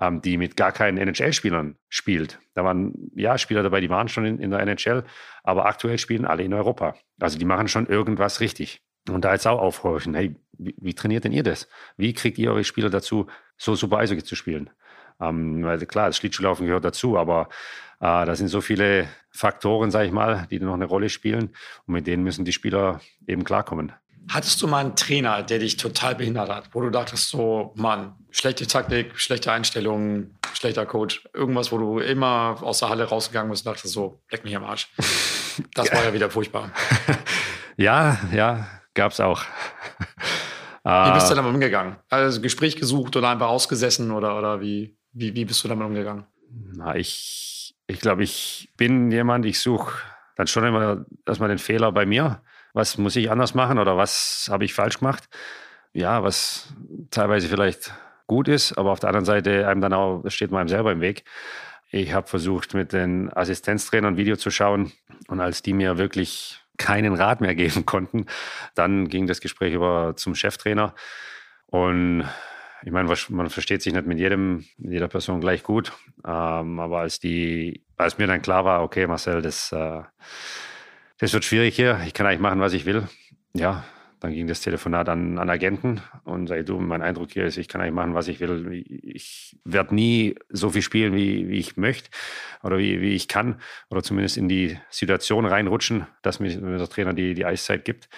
ähm, 0.00 0.20
die 0.22 0.36
mit 0.36 0.56
gar 0.56 0.72
keinen 0.72 0.98
NHL-Spielern 0.98 1.76
spielt. 1.88 2.38
Da 2.54 2.64
waren 2.64 3.10
ja 3.14 3.38
Spieler 3.38 3.62
dabei, 3.62 3.80
die 3.80 3.90
waren 3.90 4.08
schon 4.08 4.24
in, 4.24 4.38
in, 4.38 4.50
der 4.50 4.60
NHL, 4.60 5.04
aber 5.42 5.66
aktuell 5.66 5.98
spielen 5.98 6.24
alle 6.24 6.42
in 6.42 6.54
Europa. 6.54 6.94
Also 7.20 7.38
die 7.38 7.44
machen 7.44 7.68
schon 7.68 7.86
irgendwas 7.86 8.40
richtig. 8.40 8.82
Und 9.08 9.24
da 9.24 9.32
jetzt 9.32 9.46
auch 9.46 9.60
aufhorchen, 9.60 10.14
hey, 10.14 10.36
wie, 10.52 10.74
wie 10.78 10.94
trainiert 10.94 11.24
denn 11.24 11.32
ihr 11.32 11.42
das? 11.42 11.68
Wie 11.96 12.12
kriegt 12.12 12.38
ihr 12.38 12.50
eure 12.50 12.64
Spieler 12.64 12.90
dazu, 12.90 13.26
so 13.56 13.74
super 13.74 13.98
Eishockey 13.98 14.24
zu 14.24 14.36
spielen? 14.36 14.70
Ähm, 15.20 15.64
weil 15.64 15.78
klar, 15.86 16.06
das 16.06 16.16
Schlittschuhlaufen 16.16 16.66
gehört 16.66 16.84
dazu, 16.84 17.16
aber 17.16 17.48
äh, 18.00 18.26
da 18.26 18.34
sind 18.34 18.48
so 18.48 18.60
viele 18.60 19.08
Faktoren, 19.30 19.90
sage 19.90 20.06
ich 20.06 20.12
mal, 20.12 20.46
die 20.50 20.58
noch 20.58 20.74
eine 20.74 20.86
Rolle 20.86 21.08
spielen 21.08 21.50
und 21.86 21.94
mit 21.94 22.06
denen 22.06 22.24
müssen 22.24 22.44
die 22.44 22.52
Spieler 22.52 23.00
eben 23.26 23.44
klarkommen. 23.44 23.92
Hattest 24.28 24.62
du 24.62 24.68
mal 24.68 24.78
einen 24.78 24.96
Trainer, 24.96 25.42
der 25.42 25.58
dich 25.58 25.76
total 25.76 26.14
behindert 26.14 26.48
hat, 26.48 26.68
wo 26.72 26.80
du 26.80 26.90
dachtest, 26.90 27.28
so, 27.28 27.72
Mann, 27.76 28.14
schlechte 28.30 28.66
Taktik, 28.66 29.18
schlechte 29.18 29.50
Einstellungen, 29.50 30.38
schlechter 30.54 30.86
Coach, 30.86 31.24
irgendwas, 31.34 31.72
wo 31.72 31.78
du 31.78 31.98
immer 31.98 32.56
aus 32.62 32.78
der 32.78 32.88
Halle 32.88 33.04
rausgegangen 33.04 33.50
bist 33.50 33.66
und 33.66 33.74
dachtest, 33.74 33.92
so, 33.92 34.20
leck 34.30 34.44
mich 34.44 34.56
am 34.56 34.64
Arsch. 34.64 34.88
Das 35.74 35.92
war 35.92 36.04
ja 36.04 36.14
wieder 36.14 36.30
furchtbar. 36.30 36.70
ja, 37.76 38.18
ja, 38.32 38.66
gab's 38.94 39.18
auch. 39.18 39.44
Wie 40.84 41.12
bist 41.12 41.30
du 41.30 41.34
damit 41.34 41.52
umgegangen? 41.52 41.96
Also 42.08 42.40
Gespräch 42.40 42.76
gesucht 42.76 43.16
oder 43.16 43.28
einfach 43.28 43.48
ausgesessen 43.48 44.10
oder, 44.10 44.36
oder 44.36 44.60
wie, 44.60 44.96
wie, 45.12 45.34
wie 45.34 45.44
bist 45.44 45.62
du 45.62 45.68
damit 45.68 45.86
umgegangen? 45.86 46.26
Na, 46.50 46.96
ich, 46.96 47.74
ich 47.86 48.00
glaube, 48.00 48.24
ich 48.24 48.70
bin 48.76 49.10
jemand, 49.10 49.46
ich 49.46 49.60
suche 49.60 49.94
dann 50.36 50.46
schon 50.46 50.64
immer 50.64 51.04
erstmal 51.26 51.50
den 51.50 51.58
Fehler 51.58 51.92
bei 51.92 52.04
mir 52.04 52.42
was 52.72 52.98
muss 52.98 53.16
ich 53.16 53.30
anders 53.30 53.54
machen 53.54 53.78
oder 53.78 53.96
was 53.96 54.48
habe 54.50 54.64
ich 54.64 54.74
falsch 54.74 54.98
gemacht. 54.98 55.28
Ja, 55.92 56.22
was 56.22 56.72
teilweise 57.10 57.48
vielleicht 57.48 57.92
gut 58.26 58.48
ist, 58.48 58.78
aber 58.78 58.92
auf 58.92 59.00
der 59.00 59.10
anderen 59.10 59.26
Seite 59.26 59.68
einem 59.68 59.80
dann 59.80 59.92
auch, 59.92 60.24
steht 60.28 60.50
man 60.50 60.60
einem 60.60 60.68
selber 60.68 60.92
im 60.92 61.00
Weg. 61.00 61.24
Ich 61.90 62.14
habe 62.14 62.26
versucht, 62.26 62.72
mit 62.72 62.94
den 62.94 63.30
Assistenztrainern 63.30 64.16
Video 64.16 64.36
zu 64.36 64.50
schauen 64.50 64.92
und 65.28 65.40
als 65.40 65.60
die 65.60 65.74
mir 65.74 65.98
wirklich 65.98 66.61
keinen 66.78 67.14
Rat 67.14 67.40
mehr 67.40 67.54
geben 67.56 67.86
konnten, 67.86 68.26
dann 68.74 69.08
ging 69.08 69.26
das 69.26 69.40
Gespräch 69.40 69.74
über 69.74 70.14
zum 70.16 70.34
Cheftrainer 70.34 70.94
und 71.66 72.24
ich 72.84 72.90
meine, 72.90 73.14
man 73.28 73.48
versteht 73.48 73.82
sich 73.82 73.92
nicht 73.92 74.06
mit 74.06 74.18
jedem, 74.18 74.64
mit 74.76 74.92
jeder 74.92 75.08
Person 75.08 75.40
gleich 75.40 75.62
gut. 75.62 75.92
Ähm, 76.26 76.80
aber 76.80 76.98
als 77.00 77.20
die, 77.20 77.84
als 77.96 78.18
mir 78.18 78.26
dann 78.26 78.42
klar 78.42 78.64
war, 78.64 78.82
okay, 78.82 79.06
Marcel, 79.06 79.40
das, 79.40 79.70
äh, 79.70 80.02
das 81.18 81.32
wird 81.32 81.44
schwierig 81.44 81.76
hier. 81.76 82.00
Ich 82.06 82.12
kann 82.12 82.26
eigentlich 82.26 82.40
machen, 82.40 82.60
was 82.60 82.72
ich 82.72 82.84
will. 82.84 83.06
Ja, 83.54 83.84
dann 84.22 84.32
ging 84.32 84.46
das 84.46 84.60
Telefonat 84.60 85.08
an, 85.08 85.36
an 85.38 85.50
Agenten 85.50 86.00
und 86.22 86.46
sage, 86.46 86.62
du, 86.62 86.78
mein 86.78 87.02
Eindruck 87.02 87.32
hier 87.32 87.44
ist, 87.44 87.56
ich 87.56 87.66
kann 87.66 87.80
eigentlich 87.80 87.94
machen, 87.94 88.14
was 88.14 88.28
ich 88.28 88.38
will. 88.38 88.84
Ich 89.02 89.58
werde 89.64 89.96
nie 89.96 90.36
so 90.48 90.70
viel 90.70 90.82
spielen, 90.82 91.12
wie, 91.12 91.48
wie 91.48 91.58
ich 91.58 91.76
möchte 91.76 92.08
oder 92.62 92.78
wie, 92.78 93.00
wie 93.00 93.14
ich 93.14 93.26
kann 93.26 93.60
oder 93.90 94.02
zumindest 94.04 94.36
in 94.36 94.48
die 94.48 94.78
Situation 94.90 95.44
reinrutschen, 95.44 96.06
dass 96.22 96.38
mir 96.38 96.50
der 96.50 96.88
Trainer 96.88 97.14
die, 97.14 97.34
die 97.34 97.44
Eiszeit 97.44 97.84
gibt. 97.84 98.08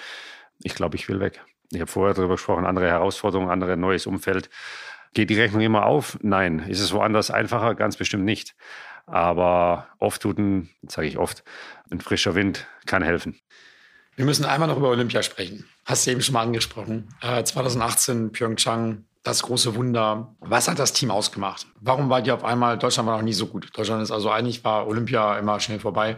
Ich 0.63 0.75
glaube, 0.75 0.97
ich 0.97 1.09
will 1.09 1.21
weg. 1.21 1.43
Ich 1.73 1.81
habe 1.81 1.91
vorher 1.91 2.13
darüber 2.13 2.35
gesprochen, 2.35 2.67
andere 2.67 2.87
Herausforderungen, 2.87 3.51
andere 3.51 3.79
neues 3.79 4.07
Umfeld. 4.07 4.51
Geht 5.15 5.31
die 5.31 5.41
Rechnung 5.41 5.63
immer 5.63 5.87
auf? 5.87 6.19
Nein. 6.21 6.59
Ist 6.69 6.81
es 6.81 6.93
woanders 6.93 7.31
einfacher? 7.31 7.75
Ganz 7.75 7.97
bestimmt 7.97 8.25
nicht. 8.25 8.55
Aber 9.07 9.89
oft 9.99 10.21
tut 10.21 10.37
ein, 10.37 10.69
sage 10.87 11.09
ich 11.09 11.17
oft, 11.17 11.45
ein 11.91 12.01
frischer 12.01 12.35
Wind 12.35 12.67
kann 12.85 13.03
helfen. 13.03 13.41
Wir 14.17 14.25
müssen 14.25 14.45
einmal 14.45 14.69
noch 14.69 14.77
über 14.77 14.91
Olympia 14.91 15.23
sprechen. 15.23 15.65
Hast 15.85 16.07
du 16.07 16.13
eben 16.13 16.23
schon 16.23 16.35
mal 16.35 16.43
angesprochen. 16.43 17.09
Äh, 17.21 17.43
2018 17.43 18.31
Pyeongchang, 18.31 19.05
das 19.25 19.43
große 19.43 19.75
Wunder. 19.75 20.37
Was 20.39 20.69
hat 20.69 20.79
das 20.79 20.93
Team 20.93 21.11
ausgemacht? 21.11 21.67
Warum 21.81 22.11
war 22.11 22.23
die 22.23 22.31
auf 22.31 22.45
einmal, 22.45 22.79
Deutschland 22.79 23.09
war 23.09 23.17
noch 23.17 23.25
nie 23.25 23.33
so 23.33 23.47
gut. 23.47 23.77
Deutschland 23.77 24.03
ist 24.03 24.13
also 24.13 24.31
eigentlich, 24.31 24.63
war 24.63 24.87
Olympia 24.87 25.37
immer 25.39 25.59
schnell 25.59 25.81
vorbei, 25.81 26.17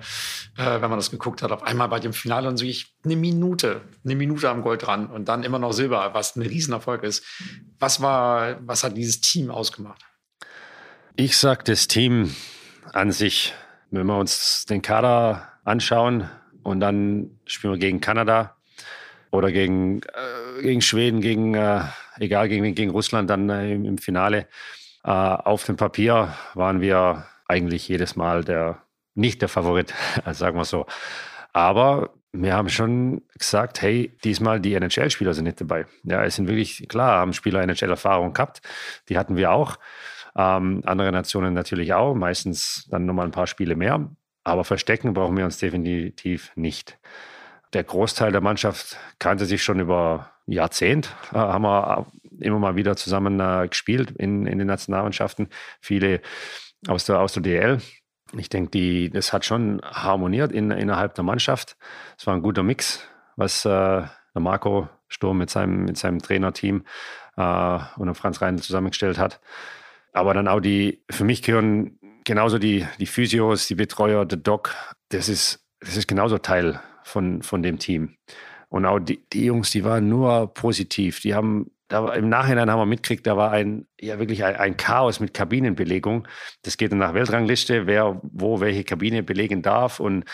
äh, 0.59 0.81
wenn 0.83 0.91
man 0.91 0.99
das 0.99 1.11
geguckt 1.11 1.41
hat. 1.41 1.53
Auf 1.53 1.63
einmal 1.63 1.89
bei 1.89 1.99
dem 1.99 2.13
Finale 2.13 2.49
und 2.49 2.59
so 2.59 2.67
ich 2.67 2.95
eine 3.05 3.17
Minute, 3.17 3.81
eine 4.05 4.15
Minute 4.15 4.51
am 4.51 4.63
Gold 4.63 4.87
dran 4.87 5.07
und 5.07 5.27
dann 5.27 5.43
immer 5.43 5.59
noch 5.59 5.73
Silber, 5.73 6.11
was 6.13 6.37
ein 6.37 6.43
Riesenerfolg 6.43 7.03
ist. 7.03 7.25
Was 7.79 8.03
war, 8.03 8.59
was 8.61 8.85
hat 8.85 8.97
dieses 8.97 9.23
Team 9.23 9.51
ausgemacht? 9.51 10.03
Ich 11.15 11.39
sag, 11.39 11.65
das 11.65 11.89
Team 11.89 12.35
an 12.93 13.11
sich, 13.11 13.55
wenn 13.91 14.07
wir 14.07 14.19
uns 14.19 14.67
den 14.67 14.83
Kader 14.83 15.49
anschauen 15.65 16.29
und 16.67 16.81
dann 16.81 17.39
spielen 17.47 17.75
wir 17.75 17.79
gegen 17.79 18.01
Kanada 18.01 18.57
oder 19.31 19.53
gegen, 19.53 20.01
äh, 20.01 20.63
gegen 20.63 20.83
Schweden, 20.83 21.21
gegen, 21.21 21.55
äh, 21.55 21.83
egal, 22.19 22.49
gegen, 22.49 22.75
gegen 22.75 22.91
Russland 22.91 23.31
dann 23.31 23.49
äh, 23.49 23.73
im, 23.73 23.85
im, 23.85 23.99
Finale. 23.99 24.49
Äh, 25.05 25.11
auf 25.11 25.63
dem 25.63 25.77
Papier 25.77 26.35
waren 26.55 26.81
wir 26.81 27.25
eigentlich 27.47 27.87
jedes 27.87 28.17
Mal 28.17 28.43
der, 28.43 28.83
nicht 29.15 29.43
der 29.43 29.49
Favorit, 29.49 29.95
sagen 30.33 30.59
wir 30.59 30.65
so. 30.65 30.87
Aber 31.53 32.11
wir 32.33 32.55
haben 32.55 32.69
schon 32.69 33.23
gesagt, 33.39 33.81
hey, 33.81 34.13
diesmal 34.25 34.59
die 34.61 34.75
NHL-Spieler 34.75 35.35
sind 35.35 35.45
nicht 35.45 35.61
dabei. 35.61 35.87
Ja, 36.03 36.25
es 36.25 36.35
sind 36.35 36.49
wirklich, 36.49 36.89
klar, 36.89 37.21
haben 37.21 37.33
Spieler 37.33 37.63
NHL-Erfahrung 37.63 38.33
gehabt. 38.33 38.61
Die 39.09 39.17
hatten 39.17 39.37
wir 39.37 39.53
auch. 39.53 39.77
Ähm, 40.37 40.83
andere 40.85 41.13
Nationen 41.13 41.55
natürlich 41.55 41.95
auch, 41.95 42.15
meistens 42.15 42.89
dann 42.91 43.07
nochmal 43.07 43.27
ein 43.27 43.31
paar 43.31 43.47
Spiele 43.47 43.77
mehr. 43.77 44.11
Aber 44.47 44.63
verstecken 44.63 45.13
brauchen 45.13 45.37
wir 45.37 45.45
uns 45.45 45.59
definitiv 45.59 46.53
nicht. 46.55 46.99
Der 47.73 47.83
Großteil 47.83 48.31
der 48.31 48.41
Mannschaft 48.41 48.97
kannte 49.19 49.45
sich 49.45 49.65
schon 49.65 49.81
über 49.81 50.31
Jahrzehnt, 50.47 51.13
äh, 51.33 51.39
haben 51.39 51.63
wir 51.65 52.07
immer 52.39 52.61
mal 52.61 52.77
wieder 52.77 52.95
zusammen 52.95 53.41
äh, 53.41 53.67
gespielt 53.67 54.13
in, 54.13 54.47
in 54.47 54.59
den 54.59 54.69
Nationalmannschaften. 54.69 55.49
Viele 55.81 56.21
aus 56.87 57.07
der, 57.07 57.19
aus 57.19 57.33
der 57.33 57.43
DL. 57.43 57.83
Ich 58.39 58.49
denke, 58.49 59.11
das 59.11 59.33
hat 59.33 59.45
schon 59.45 59.83
harmoniert 59.83 60.53
in, 60.53 60.71
innerhalb 60.71 61.17
der 61.17 61.25
Mannschaft. 61.25 61.77
Es 62.17 62.25
war 62.29 62.35
ein 62.35 62.43
guter 62.43 62.63
Mix, 62.63 63.05
was 63.35 63.65
äh, 63.65 63.69
der 63.69 64.11
Marco 64.35 64.89
Sturm 65.09 65.39
mit 65.39 65.51
seinem, 65.51 65.87
mit 65.87 65.99
seinem 65.99 66.21
Trainerteam 66.21 66.85
äh, 67.37 67.79
und 67.97 68.15
Franz 68.15 68.41
Reindl 68.41 68.63
zusammengestellt 68.63 69.19
hat. 69.19 69.41
Aber 70.13 70.35
dann 70.35 70.47
auch 70.47 70.61
die, 70.61 71.03
für 71.11 71.25
mich 71.25 71.43
gehören 71.43 71.99
genauso 72.27 72.59
die, 72.59 72.87
die 72.99 73.07
Physios, 73.07 73.67
die 73.69 73.75
Betreuer, 73.75 74.27
der 74.27 74.37
Doc, 74.37 74.75
das 75.09 75.31
ist, 75.31 75.65
das 75.81 75.97
ist 75.97 76.07
genauso 76.07 76.37
Teil 76.37 76.81
von, 77.03 77.43
von 77.43 77.63
dem 77.63 77.79
Team. 77.79 78.17
Und 78.69 78.85
auch 78.85 78.99
die, 78.99 79.21
die 79.33 79.47
Jungs, 79.47 79.71
die 79.71 79.85
waren 79.85 80.09
nur 80.09 80.53
positiv. 80.53 81.21
Die 81.21 81.35
haben, 81.35 81.71
da 81.89 82.13
im 82.15 82.29
Nachhinein 82.29 82.71
haben 82.71 82.81
wir 82.81 82.87
mitgekriegt, 82.87 83.27
da 83.27 83.37
war 83.37 83.53
ein, 83.53 83.87
ja 83.99 84.19
wirklich 84.19 84.45
ein, 84.45 84.57
ein 84.57 84.77
Chaos 84.77 85.21
mit 85.21 85.33
Kabinenbelegung. 85.33 86.27
Das 86.63 86.77
geht 86.77 86.91
dann 86.91 86.99
nach 86.99 87.15
Weltrangliste, 87.15 87.87
wer 87.87 88.21
wo 88.23 88.61
welche 88.61 88.85
Kabine 88.85 89.23
belegen 89.23 89.63
darf. 89.63 90.01
Und 90.01 90.25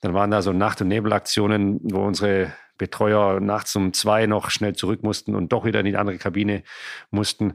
dann 0.00 0.14
waren 0.14 0.30
da 0.30 0.42
so 0.42 0.52
Nacht- 0.52 0.80
und 0.80 0.88
Nebelaktionen, 0.88 1.80
wo 1.82 2.04
unsere 2.04 2.52
Betreuer 2.78 3.40
nachts 3.40 3.74
um 3.74 3.92
zwei 3.92 4.26
noch 4.26 4.50
schnell 4.50 4.74
zurück 4.74 5.02
mussten 5.02 5.34
und 5.34 5.52
doch 5.52 5.64
wieder 5.64 5.80
in 5.80 5.86
die 5.86 5.96
andere 5.96 6.18
Kabine 6.18 6.62
mussten. 7.10 7.54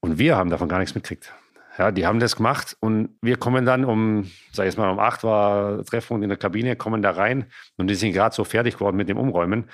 Und 0.00 0.18
wir 0.18 0.36
haben 0.36 0.50
davon 0.50 0.68
gar 0.68 0.78
nichts 0.80 0.94
mitgekriegt. 0.94 1.32
Ja, 1.78 1.92
die 1.92 2.06
haben 2.06 2.20
das 2.20 2.36
gemacht 2.36 2.76
und 2.80 3.10
wir 3.22 3.36
kommen 3.36 3.64
dann 3.64 3.84
um, 3.84 4.30
sag 4.52 4.66
ich 4.66 4.76
mal, 4.76 4.90
um 4.90 4.98
acht 4.98 5.24
war 5.24 5.84
Treffpunkt 5.84 6.22
in 6.22 6.28
der 6.28 6.38
Kabine, 6.38 6.76
kommen 6.76 7.00
da 7.00 7.12
rein 7.12 7.46
und 7.76 7.86
die 7.86 7.94
sind 7.94 8.12
gerade 8.12 8.34
so 8.34 8.44
fertig 8.44 8.74
geworden 8.74 8.96
mit 8.96 9.08
dem 9.08 9.18
Umräumen. 9.18 9.70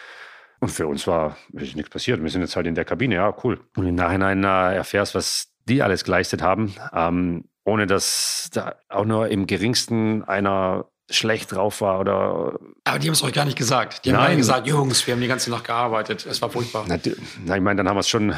Und 0.60 0.70
für 0.70 0.86
uns 0.86 1.06
war 1.06 1.36
ist 1.52 1.76
nichts 1.76 1.90
passiert. 1.90 2.22
Wir 2.22 2.30
sind 2.30 2.40
jetzt 2.40 2.56
halt 2.56 2.66
in 2.66 2.74
der 2.74 2.84
Kabine, 2.84 3.16
ja, 3.16 3.34
cool. 3.44 3.60
Und 3.76 3.86
im 3.86 3.94
Nachhinein 3.94 4.42
äh, 4.44 4.74
erfährst, 4.74 5.14
was 5.14 5.48
die 5.66 5.82
alles 5.82 6.04
geleistet 6.04 6.42
haben, 6.42 6.74
ähm, 6.94 7.44
ohne 7.64 7.86
dass 7.86 8.50
da 8.52 8.76
auch 8.88 9.04
nur 9.04 9.28
im 9.28 9.46
geringsten 9.46 10.22
einer 10.24 10.86
schlecht 11.10 11.52
drauf 11.52 11.80
war 11.80 12.00
oder. 12.00 12.58
Aber 12.84 12.98
die 12.98 13.08
haben 13.08 13.14
es 13.14 13.22
euch 13.22 13.32
gar 13.32 13.44
nicht 13.44 13.58
gesagt. 13.58 14.04
Die 14.04 14.12
haben 14.12 14.22
Nein. 14.22 14.38
gesagt, 14.38 14.66
Jungs, 14.66 15.06
wir 15.06 15.14
haben 15.14 15.20
die 15.20 15.28
ganze 15.28 15.50
Nacht 15.50 15.64
gearbeitet. 15.64 16.26
Es 16.26 16.40
war 16.42 16.50
furchtbar. 16.50 16.84
Na, 16.88 16.98
na 17.44 17.56
ich 17.56 17.62
meine, 17.62 17.76
dann 17.76 17.88
haben 17.88 17.96
wir 17.96 18.00
es 18.00 18.08
schon 18.08 18.34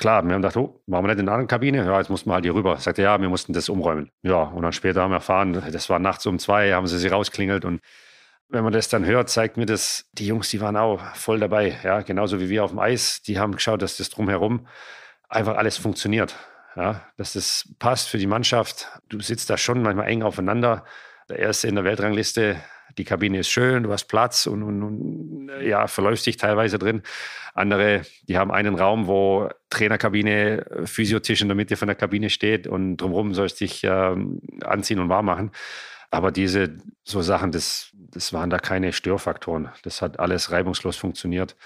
klar, 0.00 0.24
wir 0.24 0.34
haben 0.34 0.42
gedacht, 0.42 0.56
oh, 0.56 0.82
machen 0.86 1.04
wir 1.04 1.08
nicht 1.08 1.20
in 1.20 1.26
der 1.26 1.34
anderen 1.34 1.48
Kabine? 1.48 1.84
Ja, 1.84 1.98
jetzt 1.98 2.10
mussten 2.10 2.28
wir 2.28 2.34
halt 2.34 2.44
hier 2.44 2.54
rüber. 2.54 2.76
Sagte, 2.78 3.02
ja, 3.02 3.20
wir 3.20 3.28
mussten 3.28 3.52
das 3.52 3.68
umräumen. 3.68 4.10
Ja, 4.22 4.42
und 4.42 4.62
dann 4.62 4.72
später 4.72 5.02
haben 5.02 5.10
wir 5.10 5.16
erfahren, 5.16 5.62
das 5.70 5.88
war 5.88 5.98
nachts 5.98 6.26
um 6.26 6.38
zwei, 6.38 6.72
haben 6.72 6.86
sie 6.88 6.98
sie 6.98 7.08
rausklingelt 7.08 7.64
und 7.64 7.80
wenn 8.50 8.64
man 8.64 8.72
das 8.72 8.88
dann 8.88 9.06
hört, 9.06 9.30
zeigt 9.30 9.56
mir 9.56 9.66
das, 9.66 10.08
die 10.12 10.26
Jungs, 10.26 10.48
die 10.50 10.60
waren 10.60 10.76
auch 10.76 11.00
voll 11.14 11.38
dabei. 11.38 11.78
Ja, 11.84 12.00
genauso 12.00 12.40
wie 12.40 12.48
wir 12.48 12.64
auf 12.64 12.70
dem 12.70 12.80
Eis. 12.80 13.22
Die 13.22 13.38
haben 13.38 13.52
geschaut, 13.52 13.80
dass 13.80 13.96
das 13.96 14.10
drumherum 14.10 14.66
einfach 15.28 15.56
alles 15.56 15.76
funktioniert. 15.76 16.34
Ja, 16.74 17.02
dass 17.16 17.34
das 17.34 17.68
passt 17.78 18.08
für 18.08 18.18
die 18.18 18.26
Mannschaft. 18.26 18.88
Du 19.08 19.20
sitzt 19.20 19.50
da 19.50 19.56
schon 19.56 19.82
manchmal 19.82 20.08
eng 20.08 20.22
aufeinander. 20.22 20.84
Der 21.28 21.38
erste 21.38 21.68
in 21.68 21.76
der 21.76 21.84
Weltrangliste 21.84 22.56
die 22.98 23.04
Kabine 23.04 23.38
ist 23.38 23.50
schön, 23.50 23.82
du 23.82 23.92
hast 23.92 24.04
Platz 24.04 24.46
und, 24.46 24.62
und, 24.62 24.82
und 24.82 25.50
ja, 25.62 25.86
verläufst 25.86 26.26
dich 26.26 26.36
teilweise 26.36 26.78
drin. 26.78 27.02
Andere, 27.54 28.02
die 28.28 28.38
haben 28.38 28.50
einen 28.50 28.74
Raum, 28.76 29.06
wo 29.06 29.48
Trainerkabine, 29.70 30.84
Physiotisch 30.84 31.42
in 31.42 31.48
der 31.48 31.56
Mitte 31.56 31.76
von 31.76 31.88
der 31.88 31.96
Kabine 31.96 32.30
steht 32.30 32.66
und 32.66 32.96
drumherum 32.96 33.34
sollst 33.34 33.60
dich 33.60 33.84
äh, 33.84 34.16
anziehen 34.64 34.98
und 34.98 35.08
warm 35.08 35.26
machen. 35.26 35.50
Aber 36.10 36.32
diese 36.32 36.76
so 37.04 37.22
Sachen, 37.22 37.52
das, 37.52 37.90
das 37.94 38.32
waren 38.32 38.50
da 38.50 38.58
keine 38.58 38.92
Störfaktoren. 38.92 39.68
Das 39.82 40.02
hat 40.02 40.18
alles 40.18 40.50
reibungslos 40.50 40.96
funktioniert. 40.96 41.56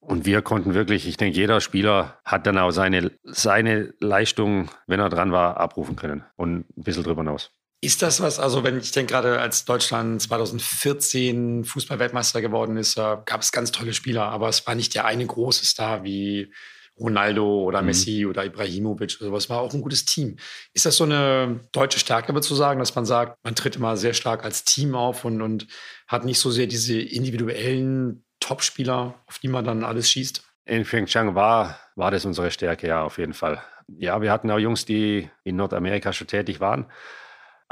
Und 0.00 0.26
wir 0.26 0.42
konnten 0.42 0.74
wirklich, 0.74 1.08
ich 1.08 1.16
denke, 1.16 1.38
jeder 1.38 1.60
Spieler 1.60 2.18
hat 2.24 2.46
dann 2.46 2.58
auch 2.58 2.72
seine, 2.72 3.12
seine 3.22 3.94
Leistung, 4.00 4.68
wenn 4.86 5.00
er 5.00 5.08
dran 5.08 5.32
war, 5.32 5.56
abrufen 5.56 5.96
können 5.96 6.24
und 6.36 6.68
ein 6.76 6.82
bisschen 6.82 7.04
drüber 7.04 7.22
hinaus. 7.22 7.52
Ist 7.84 8.00
das 8.00 8.20
was, 8.20 8.38
also 8.38 8.64
wenn 8.64 8.78
ich 8.78 8.92
denke 8.92 9.12
gerade, 9.12 9.40
als 9.40 9.66
Deutschland 9.66 10.22
2014 10.22 11.64
Fußballweltmeister 11.64 12.40
geworden 12.40 12.78
ist, 12.78 12.96
gab 12.96 13.42
es 13.42 13.52
ganz 13.52 13.72
tolle 13.72 13.92
Spieler, 13.92 14.24
aber 14.24 14.48
es 14.48 14.66
war 14.66 14.74
nicht 14.74 14.94
der 14.94 15.04
eine 15.04 15.26
große 15.26 15.66
Star 15.66 16.02
wie 16.02 16.50
Ronaldo 16.98 17.62
oder 17.64 17.80
mhm. 17.80 17.88
Messi 17.88 18.24
oder 18.24 18.44
Ibrahimovic 18.44 19.16
oder 19.20 19.28
sowas. 19.28 19.50
War 19.50 19.60
auch 19.60 19.74
ein 19.74 19.82
gutes 19.82 20.04
Team. 20.04 20.36
Ist 20.72 20.86
das 20.86 20.96
so 20.96 21.04
eine 21.04 21.60
deutsche 21.72 21.98
Stärke, 21.98 22.30
aber 22.30 22.40
zu 22.40 22.54
sagen, 22.54 22.78
dass 22.78 22.94
man 22.94 23.04
sagt, 23.04 23.36
man 23.44 23.54
tritt 23.54 23.76
immer 23.76 23.96
sehr 23.96 24.14
stark 24.14 24.44
als 24.44 24.64
Team 24.64 24.94
auf 24.94 25.24
und, 25.24 25.42
und 25.42 25.66
hat 26.06 26.24
nicht 26.24 26.38
so 26.38 26.50
sehr 26.50 26.66
diese 26.66 26.98
individuellen 26.98 28.24
Topspieler, 28.40 29.14
auf 29.26 29.38
die 29.40 29.48
man 29.48 29.64
dann 29.64 29.84
alles 29.84 30.10
schießt? 30.10 30.42
In 30.66 30.84
Pyeongchang 30.84 31.34
war, 31.34 31.78
war 31.96 32.10
das 32.10 32.24
unsere 32.24 32.50
Stärke, 32.50 32.86
ja, 32.86 33.02
auf 33.02 33.18
jeden 33.18 33.34
Fall. 33.34 33.62
Ja, 33.88 34.22
wir 34.22 34.32
hatten 34.32 34.50
auch 34.50 34.58
Jungs, 34.58 34.86
die 34.86 35.28
in 35.42 35.56
Nordamerika 35.56 36.12
schon 36.12 36.26
tätig 36.26 36.60
waren. 36.60 36.86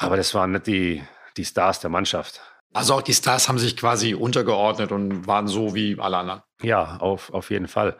Aber 0.03 0.17
das 0.17 0.35
waren 0.35 0.53
nicht 0.53 0.67
die, 0.67 1.03
die 1.37 1.45
Stars 1.45 1.81
der 1.81 1.91
Mannschaft. 1.91 2.41
Also 2.73 2.95
auch 2.95 3.03
die 3.03 3.15
Stars 3.15 3.49
haben 3.49 3.59
sich 3.59 3.77
quasi 3.77 4.15
untergeordnet 4.15 4.93
und 4.93 5.27
waren 5.27 5.47
so 5.47 5.75
wie 5.75 5.99
alle 5.99 6.19
anderen. 6.19 6.43
Ja, 6.63 6.97
auf, 6.99 7.33
auf 7.33 7.51
jeden 7.51 7.69
Fall. 7.69 7.97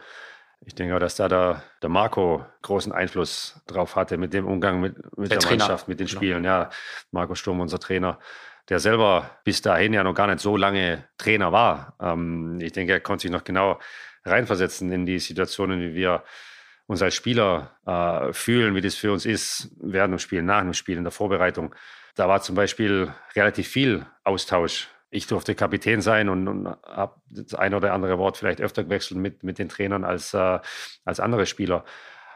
Ich 0.65 0.75
denke 0.75 0.95
auch, 0.95 1.01
dass 1.01 1.17
da 1.17 1.29
der, 1.29 1.63
der 1.83 1.89
Marco 1.91 2.45
großen 2.63 2.93
Einfluss 2.93 3.61
drauf 3.67 3.97
hatte 3.97 4.17
mit 4.17 4.33
dem 4.33 4.47
Umgang 4.47 4.81
mit, 4.81 4.97
mit 5.19 5.31
der, 5.31 5.39
der 5.39 5.51
Mannschaft, 5.51 5.89
mit 5.89 6.01
den 6.01 6.07
genau. 6.07 6.19
Spielen. 6.19 6.45
Ja, 6.45 6.71
Marco 7.11 7.35
Sturm, 7.35 7.61
unser 7.61 7.81
Trainer, 7.81 8.19
der 8.69 8.79
selber 8.79 9.31
bis 9.45 9.61
dahin 9.61 9.93
ja 9.93 10.05
noch 10.05 10.15
gar 10.15 10.29
nicht 10.29 10.41
so 10.41 10.57
lange 10.57 11.05
Trainer 11.19 11.53
war. 11.53 11.97
Ähm, 12.01 12.61
ich 12.61 12.73
denke, 12.73 12.93
er 12.93 13.01
konnte 13.01 13.23
sich 13.23 13.31
noch 13.31 13.45
genau 13.45 13.79
reinversetzen 14.25 14.93
in 14.93 15.05
die 15.05 15.19
Situationen, 15.19 15.81
wie 15.81 15.95
wir 15.95 16.23
uns 16.93 17.03
als 17.03 17.15
Spieler 17.15 17.77
äh, 17.87 18.33
fühlen, 18.33 18.75
wie 18.75 18.81
das 18.81 18.95
für 18.95 19.13
uns 19.13 19.27
ist, 19.27 19.75
während 19.81 20.13
dem 20.13 20.19
Spiel, 20.19 20.43
nach 20.43 20.63
dem 20.63 20.75
Spiel, 20.75 20.97
in 20.97 21.05
der 21.05 21.11
Vorbereitung. 21.11 21.75
Da 22.15 22.29
war 22.29 22.41
zum 22.43 22.55
Beispiel 22.55 23.13
relativ 23.35 23.69
viel 23.69 24.07
Austausch. 24.23 24.89
Ich 25.11 25.27
durfte 25.27 25.55
Kapitän 25.55 26.01
sein 26.01 26.29
und, 26.29 26.49
und 26.49 26.67
habe 26.85 27.21
das 27.29 27.55
ein 27.55 27.75
oder 27.75 27.93
andere 27.93 28.19
Wort 28.19 28.37
vielleicht 28.37 28.61
öfter 28.61 28.85
gewechselt 28.85 29.21
mit, 29.21 29.43
mit 29.43 29.59
den 29.59 29.69
Trainern 29.69 30.05
als, 30.05 30.33
äh, 30.33 30.61
als 31.05 31.21
andere 31.21 31.47
Spieler. 31.47 31.85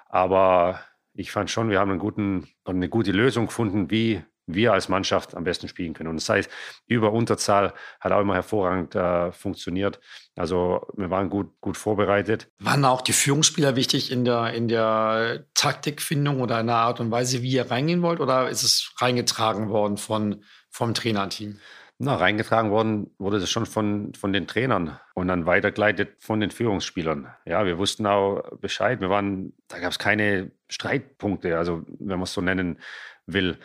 Aber 0.08 0.80
ich 1.14 1.30
fand 1.30 1.50
schon, 1.50 1.70
wir 1.70 1.78
haben 1.78 1.90
einen 1.90 2.00
guten, 2.00 2.48
eine 2.64 2.88
gute 2.88 3.12
Lösung 3.12 3.46
gefunden, 3.46 3.90
wie 3.90 4.22
wir 4.46 4.72
als 4.72 4.88
Mannschaft 4.88 5.34
am 5.34 5.44
besten 5.44 5.68
spielen 5.68 5.92
können. 5.92 6.08
Und 6.08 6.16
das 6.16 6.28
heißt, 6.28 6.50
über 6.86 7.12
Unterzahl 7.12 7.74
hat 8.00 8.12
auch 8.12 8.20
immer 8.20 8.34
hervorragend 8.34 8.94
äh, 8.94 9.32
funktioniert. 9.32 10.00
Also 10.36 10.86
wir 10.96 11.10
waren 11.10 11.30
gut, 11.30 11.60
gut 11.60 11.76
vorbereitet. 11.76 12.48
Waren 12.58 12.84
auch 12.84 13.00
die 13.00 13.12
Führungsspieler 13.12 13.76
wichtig 13.76 14.12
in 14.12 14.24
der, 14.24 14.52
in 14.52 14.68
der 14.68 15.44
Taktikfindung 15.54 16.40
oder 16.40 16.60
in 16.60 16.68
der 16.68 16.76
Art 16.76 17.00
und 17.00 17.10
Weise, 17.10 17.42
wie 17.42 17.52
ihr 17.52 17.70
reingehen 17.70 18.02
wollt? 18.02 18.20
Oder 18.20 18.48
ist 18.48 18.62
es 18.62 18.94
reingetragen 18.98 19.68
worden 19.68 19.96
von, 19.96 20.44
vom 20.70 20.94
Trainerteam? 20.94 21.58
Na, 21.98 22.16
reingetragen 22.16 22.70
worden 22.70 23.10
wurde 23.16 23.40
das 23.40 23.50
schon 23.50 23.64
von, 23.64 24.12
von 24.12 24.30
den 24.30 24.46
Trainern 24.46 25.00
und 25.14 25.28
dann 25.28 25.46
weitergeleitet 25.46 26.16
von 26.18 26.40
den 26.40 26.50
Führungsspielern. 26.50 27.32
Ja, 27.46 27.64
wir 27.64 27.78
wussten 27.78 28.06
auch 28.06 28.42
Bescheid. 28.58 29.00
Wir 29.00 29.08
waren, 29.08 29.54
da 29.68 29.78
gab 29.78 29.92
es 29.92 29.98
keine 29.98 30.50
Streitpunkte, 30.68 31.56
also 31.56 31.84
wenn 31.88 32.18
man 32.18 32.24
es 32.24 32.34
so 32.34 32.42
nennen 32.42 32.78
will. 33.24 33.58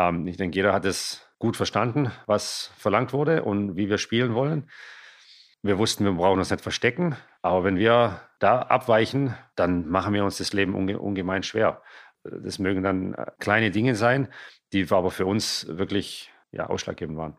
Ähm, 0.00 0.26
ich 0.26 0.36
denke, 0.36 0.56
jeder 0.56 0.72
hat 0.72 0.84
es 0.84 1.26
gut 1.38 1.56
verstanden, 1.56 2.10
was 2.26 2.70
verlangt 2.76 3.12
wurde 3.12 3.44
und 3.44 3.76
wie 3.76 3.88
wir 3.88 3.98
spielen 3.98 4.34
wollen. 4.34 4.68
Wir 5.62 5.78
wussten, 5.78 6.04
wir 6.04 6.12
brauchen 6.12 6.38
uns 6.38 6.50
nicht 6.50 6.62
verstecken, 6.62 7.16
aber 7.42 7.64
wenn 7.64 7.76
wir 7.76 8.20
da 8.38 8.60
abweichen, 8.62 9.34
dann 9.56 9.88
machen 9.88 10.14
wir 10.14 10.24
uns 10.24 10.38
das 10.38 10.54
Leben 10.54 10.74
unge 10.74 10.98
ungemein 10.98 11.42
schwer. 11.42 11.82
Das 12.24 12.58
mögen 12.58 12.82
dann 12.82 13.14
äh, 13.14 13.26
kleine 13.38 13.70
Dinge 13.70 13.94
sein, 13.94 14.28
die 14.72 14.86
aber 14.90 15.10
für 15.10 15.26
uns 15.26 15.66
wirklich 15.68 16.30
ja, 16.50 16.66
ausschlaggebend 16.66 17.18
waren. 17.18 17.36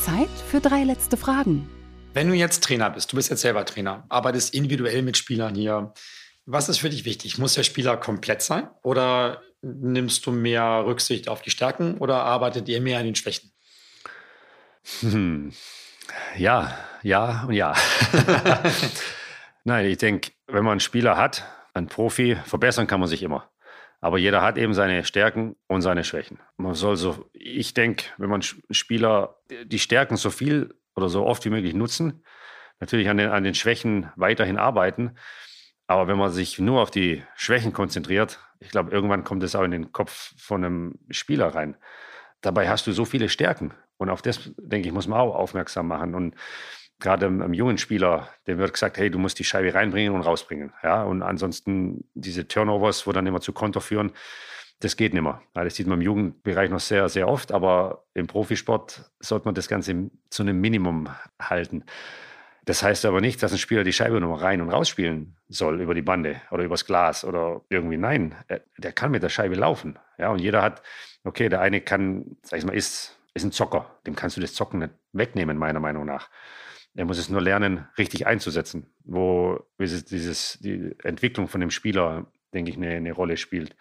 Zeit 0.00 0.28
für 0.48 0.60
drei 0.60 0.84
letzte 0.84 1.16
Fragen. 1.16 1.68
Wenn 2.12 2.28
du 2.28 2.34
jetzt 2.34 2.62
Trainer 2.64 2.90
bist, 2.90 3.12
du 3.12 3.16
bist 3.16 3.30
jetzt 3.30 3.42
selber 3.42 3.64
Trainer, 3.64 4.04
arbeitest 4.08 4.54
individuell 4.54 5.02
mit 5.02 5.16
Spielern 5.16 5.54
hier, 5.54 5.92
was 6.44 6.68
ist 6.68 6.78
für 6.78 6.90
dich 6.90 7.04
wichtig? 7.04 7.38
Muss 7.38 7.54
der 7.54 7.64
Spieler 7.64 7.96
komplett 7.96 8.40
sein 8.40 8.68
oder 8.82 9.42
nimmst 9.62 10.26
du 10.26 10.32
mehr 10.32 10.84
Rücksicht 10.86 11.28
auf 11.28 11.42
die 11.42 11.50
Stärken 11.50 11.98
oder 11.98 12.22
arbeitet 12.22 12.68
ihr 12.68 12.80
mehr 12.80 12.98
an 12.98 13.04
den 13.04 13.14
Schwächen? 13.14 13.52
Hm. 15.00 15.52
Ja, 16.36 16.76
ja 17.02 17.44
und 17.46 17.54
ja. 17.54 17.74
Nein, 19.64 19.86
ich 19.86 19.98
denke, 19.98 20.30
wenn 20.46 20.64
man 20.64 20.72
einen 20.72 20.80
Spieler 20.80 21.16
hat, 21.16 21.44
einen 21.74 21.88
Profi, 21.88 22.36
verbessern 22.44 22.86
kann 22.86 23.00
man 23.00 23.08
sich 23.08 23.22
immer. 23.22 23.50
Aber 24.00 24.18
jeder 24.18 24.42
hat 24.42 24.58
eben 24.58 24.74
seine 24.74 25.04
Stärken 25.04 25.56
und 25.66 25.82
seine 25.82 26.04
Schwächen. 26.04 26.38
Man 26.56 26.74
soll 26.74 26.96
so, 26.96 27.28
ich 27.32 27.74
denke, 27.74 28.06
wenn 28.18 28.30
man 28.30 28.42
Spieler 28.42 29.40
die 29.64 29.78
Stärken 29.78 30.16
so 30.16 30.30
viel 30.30 30.74
oder 30.94 31.08
so 31.08 31.26
oft 31.26 31.44
wie 31.44 31.50
möglich 31.50 31.74
nutzen, 31.74 32.22
natürlich 32.78 33.08
an 33.08 33.16
den, 33.16 33.30
an 33.30 33.42
den 33.42 33.54
Schwächen 33.54 34.10
weiterhin 34.16 34.58
arbeiten. 34.58 35.16
Aber 35.86 36.08
wenn 36.08 36.18
man 36.18 36.30
sich 36.30 36.58
nur 36.58 36.82
auf 36.82 36.90
die 36.90 37.22
Schwächen 37.36 37.72
konzentriert, 37.72 38.38
ich 38.60 38.70
glaube, 38.70 38.90
irgendwann 38.90 39.24
kommt 39.24 39.42
es 39.42 39.54
auch 39.54 39.64
in 39.64 39.70
den 39.70 39.92
Kopf 39.92 40.32
von 40.38 40.64
einem 40.64 40.98
Spieler 41.10 41.48
rein. 41.48 41.76
Dabei 42.40 42.68
hast 42.68 42.86
du 42.86 42.92
so 42.92 43.04
viele 43.04 43.28
Stärken. 43.28 43.74
Und 43.96 44.10
auf 44.10 44.22
das, 44.22 44.52
denke 44.58 44.88
ich, 44.88 44.94
muss 44.94 45.08
man 45.08 45.20
auch 45.20 45.34
aufmerksam 45.34 45.88
machen. 45.88 46.14
Und 46.14 46.34
gerade 47.00 47.26
einem, 47.26 47.54
jungen 47.54 47.78
Spieler, 47.78 48.28
dem 48.46 48.58
wird 48.58 48.72
gesagt, 48.72 48.98
hey, 48.98 49.10
du 49.10 49.18
musst 49.18 49.38
die 49.38 49.44
Scheibe 49.44 49.74
reinbringen 49.74 50.14
und 50.14 50.22
rausbringen. 50.22 50.72
Ja, 50.82 51.02
und 51.02 51.22
ansonsten 51.22 52.04
diese 52.14 52.46
Turnovers, 52.48 53.06
wo 53.06 53.12
dann 53.12 53.26
immer 53.26 53.40
zu 53.40 53.52
Konter 53.52 53.80
führen, 53.80 54.12
das 54.80 54.96
geht 54.96 55.14
nicht 55.14 55.22
mehr. 55.22 55.40
Das 55.54 55.74
sieht 55.74 55.86
man 55.86 56.00
im 56.00 56.04
Jugendbereich 56.04 56.70
noch 56.70 56.80
sehr, 56.80 57.08
sehr 57.08 57.28
oft, 57.28 57.52
aber 57.52 58.04
im 58.12 58.26
Profisport 58.26 59.10
sollte 59.20 59.46
man 59.46 59.54
das 59.54 59.68
Ganze 59.68 60.10
zu 60.28 60.42
einem 60.42 60.60
Minimum 60.60 61.08
halten. 61.40 61.84
Das 62.66 62.82
heißt 62.82 63.06
aber 63.06 63.20
nicht, 63.20 63.42
dass 63.42 63.52
ein 63.52 63.58
Spieler 63.58 63.84
die 63.84 63.92
Scheibe 63.92 64.20
nur 64.20 64.42
rein 64.42 64.60
und 64.60 64.70
rausspielen 64.70 65.36
soll 65.48 65.80
über 65.80 65.94
die 65.94 66.02
Bande 66.02 66.42
oder 66.50 66.64
übers 66.64 66.84
Glas 66.84 67.24
oder 67.24 67.62
irgendwie. 67.70 67.96
Nein, 67.96 68.34
der 68.76 68.92
kann 68.92 69.12
mit 69.12 69.22
der 69.22 69.28
Scheibe 69.28 69.54
laufen. 69.54 69.98
Ja, 70.18 70.30
und 70.30 70.40
jeder 70.40 70.62
hat, 70.62 70.82
okay, 71.24 71.48
der 71.48 71.60
eine 71.60 71.80
kann, 71.80 72.36
sag 72.42 72.58
ich 72.58 72.66
mal, 72.66 72.74
ist 72.74 73.16
ist 73.36 73.44
ein 73.44 73.52
Zocker. 73.52 73.94
Dem 74.06 74.16
kannst 74.16 74.36
du 74.36 74.40
das 74.40 74.54
Zocken 74.54 74.80
nicht 74.80 74.94
wegnehmen, 75.12 75.58
meiner 75.58 75.78
Meinung 75.78 76.06
nach. 76.06 76.30
Er 76.94 77.04
muss 77.04 77.18
es 77.18 77.28
nur 77.28 77.42
lernen, 77.42 77.86
richtig 77.98 78.26
einzusetzen, 78.26 78.90
wo 79.04 79.60
dieses, 79.78 80.58
die 80.58 80.96
Entwicklung 81.04 81.46
von 81.46 81.60
dem 81.60 81.70
Spieler, 81.70 82.26
denke 82.54 82.70
ich, 82.70 82.78
eine, 82.78 82.88
eine 82.88 83.12
Rolle 83.12 83.36
spielt. 83.36 83.76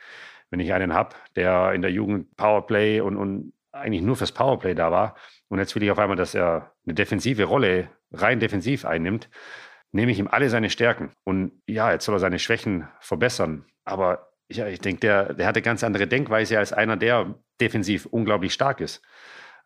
Wenn 0.49 0.59
ich 0.59 0.73
einen 0.73 0.93
habe, 0.93 1.15
der 1.37 1.71
in 1.71 1.81
der 1.81 1.91
Jugend 1.91 2.35
Powerplay 2.35 2.99
und, 2.99 3.15
und 3.15 3.53
eigentlich 3.71 4.01
nur 4.01 4.17
fürs 4.17 4.33
Powerplay 4.33 4.75
da 4.75 4.91
war 4.91 5.15
und 5.47 5.59
jetzt 5.59 5.73
will 5.75 5.83
ich 5.83 5.91
auf 5.91 5.99
einmal, 5.99 6.17
dass 6.17 6.35
er 6.35 6.73
eine 6.85 6.93
defensive 6.93 7.45
Rolle 7.45 7.89
rein 8.21 8.39
defensiv 8.39 8.85
einnimmt, 8.85 9.29
nehme 9.91 10.11
ich 10.11 10.19
ihm 10.19 10.27
alle 10.27 10.49
seine 10.49 10.69
Stärken. 10.69 11.11
Und 11.23 11.61
ja, 11.67 11.91
jetzt 11.91 12.05
soll 12.05 12.15
er 12.15 12.19
seine 12.19 12.39
Schwächen 12.39 12.87
verbessern. 12.99 13.65
Aber 13.85 14.29
ja, 14.49 14.67
ich 14.67 14.79
denke, 14.79 14.99
der, 15.01 15.33
der 15.33 15.47
hat 15.47 15.55
eine 15.55 15.61
ganz 15.61 15.83
andere 15.83 16.07
Denkweise 16.07 16.59
als 16.59 16.73
einer, 16.73 16.97
der 16.97 17.35
defensiv 17.59 18.05
unglaublich 18.05 18.53
stark 18.53 18.81
ist. 18.81 19.01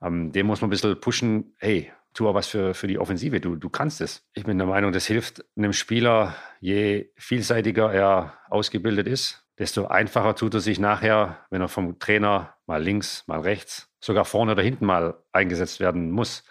Ähm, 0.01 0.31
den 0.31 0.45
muss 0.45 0.61
man 0.61 0.67
ein 0.67 0.71
bisschen 0.71 0.99
pushen, 0.99 1.55
hey, 1.57 1.91
tu 2.13 2.27
auch 2.27 2.33
was 2.33 2.47
für, 2.47 2.73
für 2.73 2.87
die 2.87 2.99
Offensive, 2.99 3.39
du, 3.39 3.55
du 3.55 3.69
kannst 3.69 4.01
es. 4.01 4.27
Ich 4.33 4.45
bin 4.45 4.57
der 4.57 4.67
Meinung, 4.67 4.91
das 4.91 5.05
hilft 5.05 5.43
einem 5.57 5.73
Spieler, 5.73 6.35
je 6.59 7.11
vielseitiger 7.17 7.93
er 7.93 8.33
ausgebildet 8.49 9.07
ist, 9.07 9.45
desto 9.57 9.87
einfacher 9.87 10.35
tut 10.35 10.53
er 10.53 10.59
sich 10.59 10.79
nachher, 10.79 11.45
wenn 11.49 11.61
er 11.61 11.67
vom 11.67 11.99
Trainer 11.99 12.55
mal 12.65 12.81
links, 12.81 13.23
mal 13.27 13.41
rechts, 13.41 13.89
sogar 13.99 14.25
vorne 14.25 14.53
oder 14.53 14.63
hinten 14.63 14.85
mal 14.85 15.21
eingesetzt 15.31 15.79
werden 15.79 16.11
muss. 16.11 16.43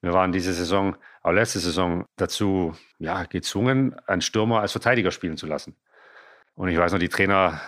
Wir 0.00 0.12
waren 0.12 0.32
diese 0.32 0.52
Saison, 0.52 0.96
auch 1.26 1.32
letzte 1.32 1.58
Saison, 1.58 2.04
dazu 2.14 2.76
ja, 3.00 3.24
gezwungen, 3.24 3.96
einen 4.06 4.20
Stürmer 4.20 4.60
als 4.60 4.70
Verteidiger 4.70 5.10
spielen 5.10 5.36
zu 5.36 5.46
lassen. 5.46 5.74
Und 6.54 6.68
ich 6.68 6.78
weiß 6.78 6.92
noch, 6.92 7.00
die 7.00 7.08
Trainer 7.08 7.60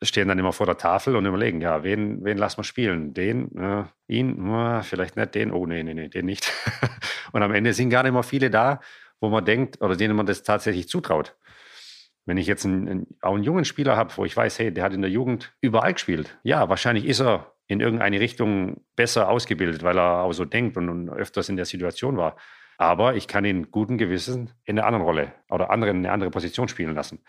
stehen 0.00 0.28
dann 0.28 0.38
immer 0.38 0.52
vor 0.52 0.66
der 0.66 0.76
Tafel 0.76 1.16
und 1.16 1.26
überlegen, 1.26 1.60
ja, 1.60 1.82
wen, 1.82 2.24
wen 2.24 2.38
lassen 2.38 2.58
wir 2.58 2.64
spielen? 2.64 3.12
Den, 3.12 3.50
äh, 3.58 3.82
ihn, 4.06 4.48
äh, 4.48 4.84
vielleicht 4.84 5.16
nicht 5.16 5.34
den, 5.34 5.50
oh 5.50 5.66
nee, 5.66 5.82
nee, 5.82 5.92
nee, 5.92 6.06
den 6.06 6.24
nicht. 6.24 6.52
und 7.32 7.42
am 7.42 7.52
Ende 7.52 7.72
sind 7.72 7.90
gar 7.90 8.04
nicht 8.04 8.12
mehr 8.12 8.22
viele 8.22 8.48
da, 8.48 8.78
wo 9.18 9.28
man 9.28 9.44
denkt 9.44 9.82
oder 9.82 9.96
denen 9.96 10.14
man 10.14 10.26
das 10.26 10.44
tatsächlich 10.44 10.88
zutraut. 10.88 11.36
Wenn 12.26 12.36
ich 12.36 12.46
jetzt 12.46 12.64
einen, 12.64 12.88
einen, 12.88 13.06
auch 13.22 13.34
einen 13.34 13.42
jungen 13.42 13.64
Spieler 13.64 13.96
habe, 13.96 14.16
wo 14.16 14.24
ich 14.24 14.36
weiß, 14.36 14.60
hey, 14.60 14.72
der 14.72 14.84
hat 14.84 14.94
in 14.94 15.02
der 15.02 15.10
Jugend 15.10 15.52
überall 15.60 15.94
gespielt. 15.94 16.38
Ja, 16.44 16.68
wahrscheinlich 16.68 17.06
ist 17.06 17.20
er 17.20 17.56
in 17.66 17.80
irgendeine 17.80 18.20
Richtung 18.20 18.84
besser 18.94 19.28
ausgebildet, 19.28 19.82
weil 19.82 19.98
er 19.98 20.20
auch 20.20 20.32
so 20.32 20.44
denkt 20.44 20.76
und, 20.76 20.88
und 20.88 21.10
öfters 21.10 21.48
in 21.48 21.56
der 21.56 21.66
Situation 21.66 22.16
war. 22.16 22.36
Aber 22.80 23.14
ich 23.14 23.28
kann 23.28 23.44
ihn 23.44 23.70
guten 23.70 23.98
Gewissen 23.98 24.54
in 24.64 24.78
einer 24.78 24.86
anderen 24.86 25.04
Rolle 25.04 25.34
oder 25.50 25.68
anderen, 25.68 25.98
eine 25.98 26.12
andere 26.12 26.30
Position 26.30 26.66
spielen 26.66 26.94
lassen. 26.94 27.22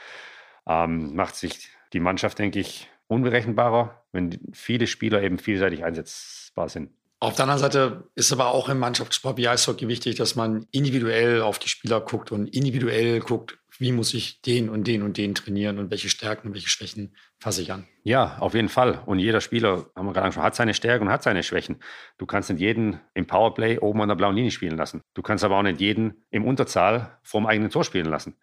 Ähm, 0.65 1.13
macht 1.13 1.35
sich 1.35 1.67
die 1.91 1.99
Mannschaft, 1.99 2.39
denke 2.39 2.61
ich, 2.61 2.89
unberechenbarer, 3.07 4.01
wenn 4.13 4.39
viele 4.53 4.87
Spieler 4.87 5.21
eben 5.21 5.39
vielseitig 5.39 5.83
einsetzbar 5.83 6.69
sind. 6.69 6.91
Auf 7.23 7.35
der 7.35 7.43
anderen 7.43 7.59
Seite 7.59 8.09
ist 8.15 8.33
aber 8.33 8.47
auch 8.47 8.67
im 8.67 8.79
Mannschaftssport 8.79 9.37
wie 9.37 9.47
Eishockey 9.47 9.87
wichtig, 9.87 10.15
dass 10.15 10.35
man 10.35 10.65
individuell 10.71 11.43
auf 11.43 11.59
die 11.59 11.69
Spieler 11.69 12.01
guckt 12.01 12.31
und 12.31 12.47
individuell 12.47 13.19
guckt, 13.19 13.59
wie 13.77 13.91
muss 13.91 14.15
ich 14.15 14.41
den 14.41 14.69
und 14.69 14.87
den 14.87 15.03
und 15.03 15.17
den 15.17 15.35
trainieren 15.35 15.77
und 15.77 15.91
welche 15.91 16.09
Stärken 16.09 16.47
und 16.47 16.55
welche 16.55 16.69
Schwächen 16.69 17.15
fasse 17.37 17.61
ich 17.61 17.71
an. 17.71 17.87
Ja, 18.01 18.37
auf 18.39 18.55
jeden 18.55 18.69
Fall. 18.69 19.03
Und 19.05 19.19
jeder 19.19 19.39
Spieler, 19.39 19.85
haben 19.95 20.07
wir 20.07 20.13
gerade 20.13 20.23
angesprochen, 20.23 20.47
hat 20.47 20.55
seine 20.55 20.73
Stärken 20.73 21.05
und 21.05 21.13
hat 21.13 21.21
seine 21.21 21.43
Schwächen. 21.43 21.77
Du 22.17 22.25
kannst 22.25 22.49
nicht 22.49 22.59
jeden 22.59 22.99
im 23.13 23.27
Powerplay 23.27 23.77
oben 23.77 24.01
an 24.01 24.09
der 24.09 24.15
blauen 24.15 24.35
Linie 24.35 24.49
spielen 24.49 24.75
lassen. 24.75 25.01
Du 25.13 25.21
kannst 25.21 25.43
aber 25.43 25.57
auch 25.57 25.63
nicht 25.63 25.79
jeden 25.79 26.25
im 26.31 26.43
Unterzahl 26.43 27.19
vorm 27.21 27.45
eigenen 27.45 27.69
Tor 27.69 27.83
spielen 27.83 28.07
lassen. 28.07 28.35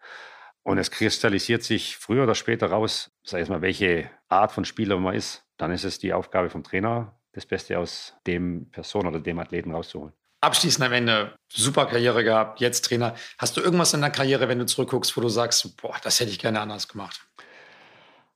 Und 0.63 0.77
es 0.77 0.89
kristallisiert 0.89 1.63
sich 1.63 1.97
früher 1.97 2.23
oder 2.23 2.35
später 2.35 2.67
raus, 2.67 3.11
sag 3.23 3.41
ich 3.41 3.49
mal, 3.49 3.61
welche 3.61 4.09
Art 4.29 4.53
von 4.53 4.63
Spieler 4.63 4.97
man 4.97 5.15
ist. 5.15 5.43
Dann 5.57 5.71
ist 5.71 5.83
es 5.83 5.99
die 5.99 6.13
Aufgabe 6.13 6.49
vom 6.49 6.63
Trainer, 6.63 7.18
das 7.39 7.47
Beste 7.47 7.79
aus 7.79 8.15
dem 8.27 8.69
Person 8.71 9.07
oder 9.07 9.19
dem 9.19 9.39
Athleten 9.39 9.73
rauszuholen. 9.73 10.13
Abschließend 10.41 10.85
am 10.85 10.93
Ende, 10.93 11.35
super 11.51 11.85
Karriere 11.85 12.23
gehabt, 12.23 12.61
jetzt 12.61 12.85
Trainer. 12.85 13.15
Hast 13.37 13.57
du 13.57 13.61
irgendwas 13.61 13.93
in 13.93 13.99
der 14.01 14.09
Karriere, 14.09 14.47
wenn 14.47 14.59
du 14.59 14.65
zurückguckst, 14.65 15.17
wo 15.17 15.21
du 15.21 15.27
sagst, 15.27 15.75
boah, 15.81 15.97
das 16.01 16.19
hätte 16.19 16.31
ich 16.31 16.39
gerne 16.39 16.61
anders 16.61 16.87
gemacht? 16.87 17.27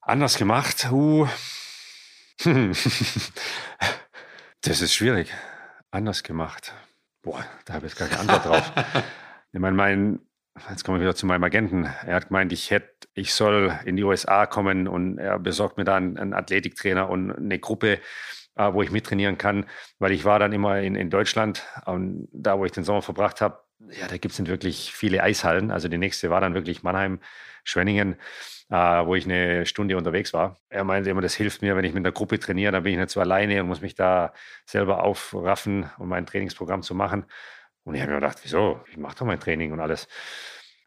Anders 0.02 0.38
gemacht? 0.38 0.92
Uh. 0.92 1.28
das 4.62 4.82
ist 4.82 4.94
schwierig. 4.94 5.34
Anders 5.92 6.24
gemacht. 6.24 6.74
Boah, 7.22 7.46
da 7.64 7.76
habe 7.76 7.88
ich 7.88 7.96
gar 7.96 8.10
keine 8.10 8.20
Antwort 8.22 8.46
drauf. 8.46 8.72
ich 9.54 9.60
meine, 9.62 9.78
mein, 9.78 10.20
jetzt 10.70 10.84
kommen 10.84 11.00
wir 11.00 11.04
wieder 11.04 11.16
zu 11.16 11.26
meinem 11.26 11.44
Agenten. 11.46 11.86
Er 11.86 12.16
hat 12.16 12.28
gemeint, 12.28 12.52
ich 12.52 12.70
hätte, 12.70 13.08
ich 13.14 13.34
soll 13.34 13.80
in 13.86 13.96
die 13.96 14.04
USA 14.04 14.46
kommen 14.46 14.90
und 14.90 15.20
er 15.20 15.40
besorgt 15.40 15.78
mir 15.78 15.86
dann 15.86 16.18
einen 16.18 16.34
Athletiktrainer 16.34 17.10
und 17.10 17.32
eine 17.32 17.60
Gruppe, 17.60 18.02
äh, 18.56 18.74
wo 18.74 18.82
ich 18.82 18.92
mittrainieren 18.92 19.38
kann, 19.38 19.66
weil 20.00 20.12
ich 20.12 20.26
war 20.26 20.40
dann 20.40 20.54
immer 20.54 20.80
in, 20.80 20.96
in 20.96 21.10
Deutschland 21.10 21.64
und 21.86 22.28
da, 22.32 22.58
wo 22.60 22.66
ich 22.66 22.72
den 22.72 22.84
Sommer 22.84 23.02
verbracht 23.02 23.42
habe, 23.42 23.60
ja, 23.90 24.08
da 24.08 24.18
gibt 24.18 24.34
es 24.34 24.46
wirklich 24.46 24.94
viele 24.94 25.24
Eishallen. 25.24 25.72
Also 25.72 25.88
die 25.88 25.98
nächste 25.98 26.30
war 26.30 26.42
dann 26.42 26.54
wirklich 26.54 26.84
Mannheim, 26.84 27.20
Schwenningen, 27.64 28.16
äh, 28.70 28.76
wo 28.76 29.16
ich 29.16 29.26
eine 29.26 29.66
Stunde 29.66 29.98
unterwegs 29.98 30.34
war. 30.34 30.58
Er 30.70 30.84
meinte 30.84 31.10
immer, 31.10 31.22
das 31.22 31.36
hilft 31.36 31.62
mir, 31.62 31.76
wenn 31.76 31.86
ich 31.86 31.94
mit 31.94 32.06
einer 32.06 32.12
Gruppe 32.12 32.40
trainiere, 32.40 32.72
dann 32.72 32.84
bin 32.84 32.94
ich 32.94 33.00
nicht 33.00 33.10
so 33.10 33.20
alleine 33.20 33.62
und 33.62 33.68
muss 33.68 33.82
mich 33.82 33.96
da 33.96 34.34
selber 34.66 35.04
aufraffen, 35.04 35.90
um 35.98 36.10
mein 36.10 36.26
Trainingsprogramm 36.26 36.82
zu 36.82 36.96
machen. 36.96 37.26
Und 37.84 37.96
ich 37.96 38.02
habe 38.02 38.12
mir 38.12 38.20
gedacht, 38.20 38.40
wieso? 38.44 38.82
Ich 38.90 38.98
mache 38.98 39.18
doch 39.18 39.26
mein 39.26 39.40
Training 39.40 39.74
und 39.74 39.80
alles. 39.80 40.08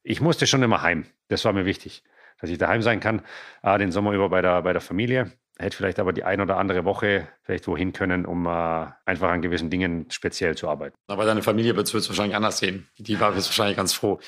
Ich 0.02 0.20
musste 0.20 0.46
schon 0.46 0.62
immer 0.62 0.82
heim. 0.82 1.06
Das 1.28 1.44
war 1.44 1.52
mir 1.52 1.66
wichtig, 1.66 2.02
dass 2.40 2.48
ich 2.50 2.58
daheim 2.58 2.82
sein 2.82 3.00
kann, 3.00 3.22
äh, 3.62 3.78
den 3.78 3.92
Sommer 3.92 4.12
über 4.12 4.28
bei 4.30 4.40
der, 4.40 4.62
bei 4.62 4.72
der 4.72 4.80
Familie. 4.80 5.32
Hätte 5.58 5.76
vielleicht 5.76 5.98
aber 5.98 6.12
die 6.12 6.24
ein 6.24 6.40
oder 6.40 6.58
andere 6.58 6.84
Woche 6.84 7.28
vielleicht 7.42 7.66
wohin 7.66 7.94
können, 7.94 8.26
um 8.26 8.46
äh, 8.46 8.86
einfach 9.06 9.30
an 9.30 9.40
gewissen 9.40 9.70
Dingen 9.70 10.10
speziell 10.10 10.54
zu 10.54 10.68
arbeiten. 10.68 10.94
Aber 11.06 11.24
deine 11.24 11.42
Familie 11.42 11.76
wird 11.76 11.92
es 11.92 12.08
wahrscheinlich 12.08 12.36
anders 12.36 12.58
sehen. 12.58 12.86
Die 12.98 13.18
war 13.20 13.34
jetzt 13.34 13.46
wahrscheinlich 13.46 13.76
ganz 13.76 13.94
froh. 13.94 14.20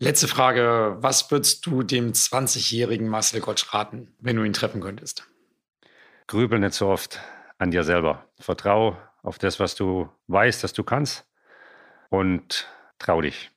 Letzte 0.00 0.26
Frage. 0.26 0.96
Was 1.00 1.30
würdest 1.30 1.64
du 1.66 1.82
dem 1.82 2.12
20-jährigen 2.12 3.08
Marcel 3.08 3.40
Gottsch 3.40 3.72
raten, 3.72 4.14
wenn 4.20 4.36
du 4.36 4.42
ihn 4.42 4.52
treffen 4.52 4.80
könntest? 4.80 5.28
Grübel 6.26 6.58
nicht 6.58 6.74
so 6.74 6.88
oft 6.88 7.20
an 7.58 7.70
dir 7.70 7.84
selber. 7.84 8.24
Vertrau 8.40 8.96
auf 9.22 9.38
das, 9.38 9.60
was 9.60 9.76
du 9.76 10.08
weißt, 10.26 10.62
dass 10.64 10.72
du 10.72 10.82
kannst 10.82 11.24
und 12.10 12.68
trau 12.98 13.20
dich. 13.20 13.50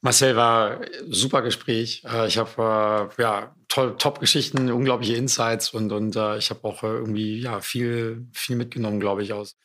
Marcel 0.00 0.36
war 0.36 0.80
super 1.08 1.42
Gespräch. 1.42 2.04
Äh, 2.04 2.28
ich 2.28 2.38
habe 2.38 3.10
äh, 3.18 3.22
ja 3.22 3.54
Top-Geschichten, 3.76 4.70
unglaubliche 4.70 5.14
Insights 5.14 5.70
und, 5.70 5.92
und 5.92 6.16
äh, 6.16 6.38
ich 6.38 6.50
habe 6.50 6.64
auch 6.64 6.82
irgendwie 6.82 7.40
ja 7.40 7.60
viel, 7.60 8.26
viel 8.32 8.56
mitgenommen, 8.56 9.00
glaube 9.00 9.22
ich, 9.22 9.32
aus 9.32 9.56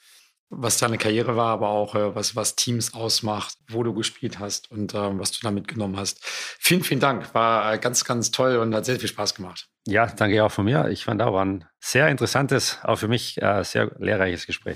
was 0.53 0.77
deine 0.77 0.97
Karriere 0.97 1.37
war, 1.37 1.53
aber 1.53 1.69
auch 1.69 1.95
was, 1.95 2.35
was 2.35 2.55
Teams 2.55 2.93
ausmacht, 2.93 3.55
wo 3.69 3.83
du 3.83 3.93
gespielt 3.93 4.37
hast 4.37 4.69
und 4.69 4.93
was 4.93 5.31
du 5.31 5.39
da 5.43 5.49
mitgenommen 5.49 5.95
hast. 5.95 6.19
Vielen, 6.25 6.83
vielen 6.83 6.99
Dank. 6.99 7.33
War 7.33 7.77
ganz, 7.77 8.03
ganz 8.03 8.31
toll 8.31 8.57
und 8.57 8.75
hat 8.75 8.83
sehr 8.83 8.99
viel 8.99 9.07
Spaß 9.07 9.33
gemacht. 9.33 9.69
Ja, 9.87 10.07
danke 10.07 10.43
auch 10.43 10.51
von 10.51 10.65
mir. 10.65 10.89
Ich 10.89 11.05
fand 11.05 11.21
auch 11.21 11.39
ein 11.39 11.63
sehr 11.79 12.09
interessantes, 12.09 12.79
auch 12.83 12.97
für 12.97 13.07
mich 13.07 13.39
sehr 13.61 13.91
lehrreiches 13.97 14.45
Gespräch. 14.45 14.75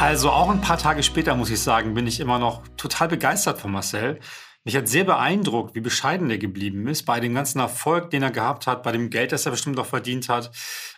Also 0.00 0.30
auch 0.30 0.48
ein 0.48 0.60
paar 0.60 0.78
Tage 0.78 1.02
später, 1.02 1.34
muss 1.34 1.50
ich 1.50 1.60
sagen, 1.60 1.94
bin 1.94 2.06
ich 2.06 2.20
immer 2.20 2.38
noch 2.38 2.62
total 2.76 3.08
begeistert 3.08 3.58
von 3.58 3.72
Marcel. 3.72 4.20
Mich 4.68 4.76
hat 4.76 4.86
sehr 4.86 5.04
beeindruckt, 5.04 5.74
wie 5.74 5.80
bescheiden 5.80 6.28
er 6.28 6.36
geblieben 6.36 6.86
ist 6.88 7.04
bei 7.04 7.20
dem 7.20 7.32
ganzen 7.32 7.58
Erfolg, 7.58 8.10
den 8.10 8.22
er 8.22 8.30
gehabt 8.30 8.66
hat, 8.66 8.82
bei 8.82 8.92
dem 8.92 9.08
Geld, 9.08 9.32
das 9.32 9.46
er 9.46 9.50
bestimmt 9.50 9.78
auch 9.78 9.86
verdient 9.86 10.28
hat, 10.28 10.50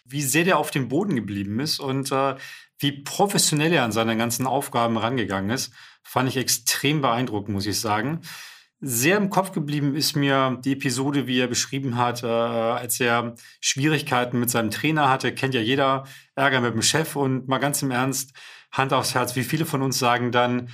wie 0.05 0.23
sehr 0.23 0.43
der 0.43 0.59
auf 0.59 0.73
dem 0.73 0.89
Boden 0.89 1.15
geblieben 1.15 1.61
ist 1.61 1.79
und 1.79 2.11
äh, 2.11 2.35
wie 2.81 2.91
professionell 2.91 3.73
er 3.73 3.85
an 3.85 3.93
seine 3.93 4.17
ganzen 4.17 4.49
Aufgaben 4.49 4.97
rangegangen 4.97 5.51
ist, 5.51 5.73
fand 6.03 6.29
ich 6.29 6.37
extrem 6.37 7.01
beeindruckend, 7.01 7.55
muss 7.55 7.67
ich 7.67 7.79
sagen. 7.79 8.23
Sehr 8.81 9.17
im 9.17 9.31
Kopf 9.31 9.53
geblieben 9.53 9.95
ist 9.95 10.17
mir 10.17 10.59
die 10.65 10.73
Episode, 10.73 11.29
wie 11.29 11.39
er 11.39 11.47
beschrieben 11.47 11.97
hat, 11.97 12.25
äh, 12.25 12.27
als 12.27 12.99
er 12.99 13.37
Schwierigkeiten 13.61 14.41
mit 14.41 14.51
seinem 14.51 14.73
Trainer 14.73 15.09
hatte. 15.09 15.33
Kennt 15.33 15.55
ja 15.55 15.61
jeder, 15.61 16.09
Ärger 16.35 16.61
mit 16.61 16.75
dem 16.75 16.83
Chef 16.83 17.15
und 17.15 17.47
mal 17.47 17.59
ganz 17.59 17.83
im 17.83 17.93
Ernst, 17.93 18.33
Hand 18.73 18.93
aufs 18.93 19.15
Herz, 19.15 19.37
wie 19.37 19.45
viele 19.45 19.65
von 19.65 19.81
uns 19.81 19.97
sagen 20.01 20.33
dann, 20.33 20.71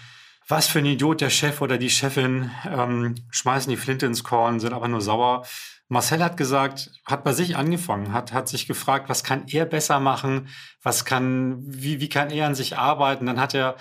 was 0.49 0.69
für 0.69 0.79
ein 0.79 0.87
Idiot 0.87 1.21
der 1.21 1.31
Chef 1.31 1.61
oder 1.61 1.79
die 1.79 1.91
Chefin, 1.91 2.51
ähm, 2.71 3.15
schmeißen 3.31 3.71
die 3.71 3.77
Flinte 3.77 4.07
ins 4.07 4.23
Korn, 4.23 4.61
sind 4.61 4.73
aber 4.73 4.89
nur 4.89 5.01
sauer. 5.01 5.45
Marcel 5.89 6.23
hat 6.23 6.37
gesagt, 6.37 6.91
hat 7.05 7.25
bei 7.25 7.33
sich 7.33 7.57
angefangen, 7.57 8.13
hat, 8.13 8.33
hat 8.33 8.49
sich 8.49 8.67
gefragt, 8.67 9.09
was 9.09 9.25
kann 9.25 9.45
er 9.49 9.67
besser 9.67 10.01
machen, 10.01 10.49
was 10.83 11.05
kann, 11.05 11.63
wie, 11.67 12.01
wie 12.01 12.09
kann 12.09 12.31
er 12.31 12.47
an 12.47 12.55
sich 12.55 12.77
arbeiten. 12.77 13.27
Dann 13.27 13.41
hat 13.41 13.55
er 13.55 13.77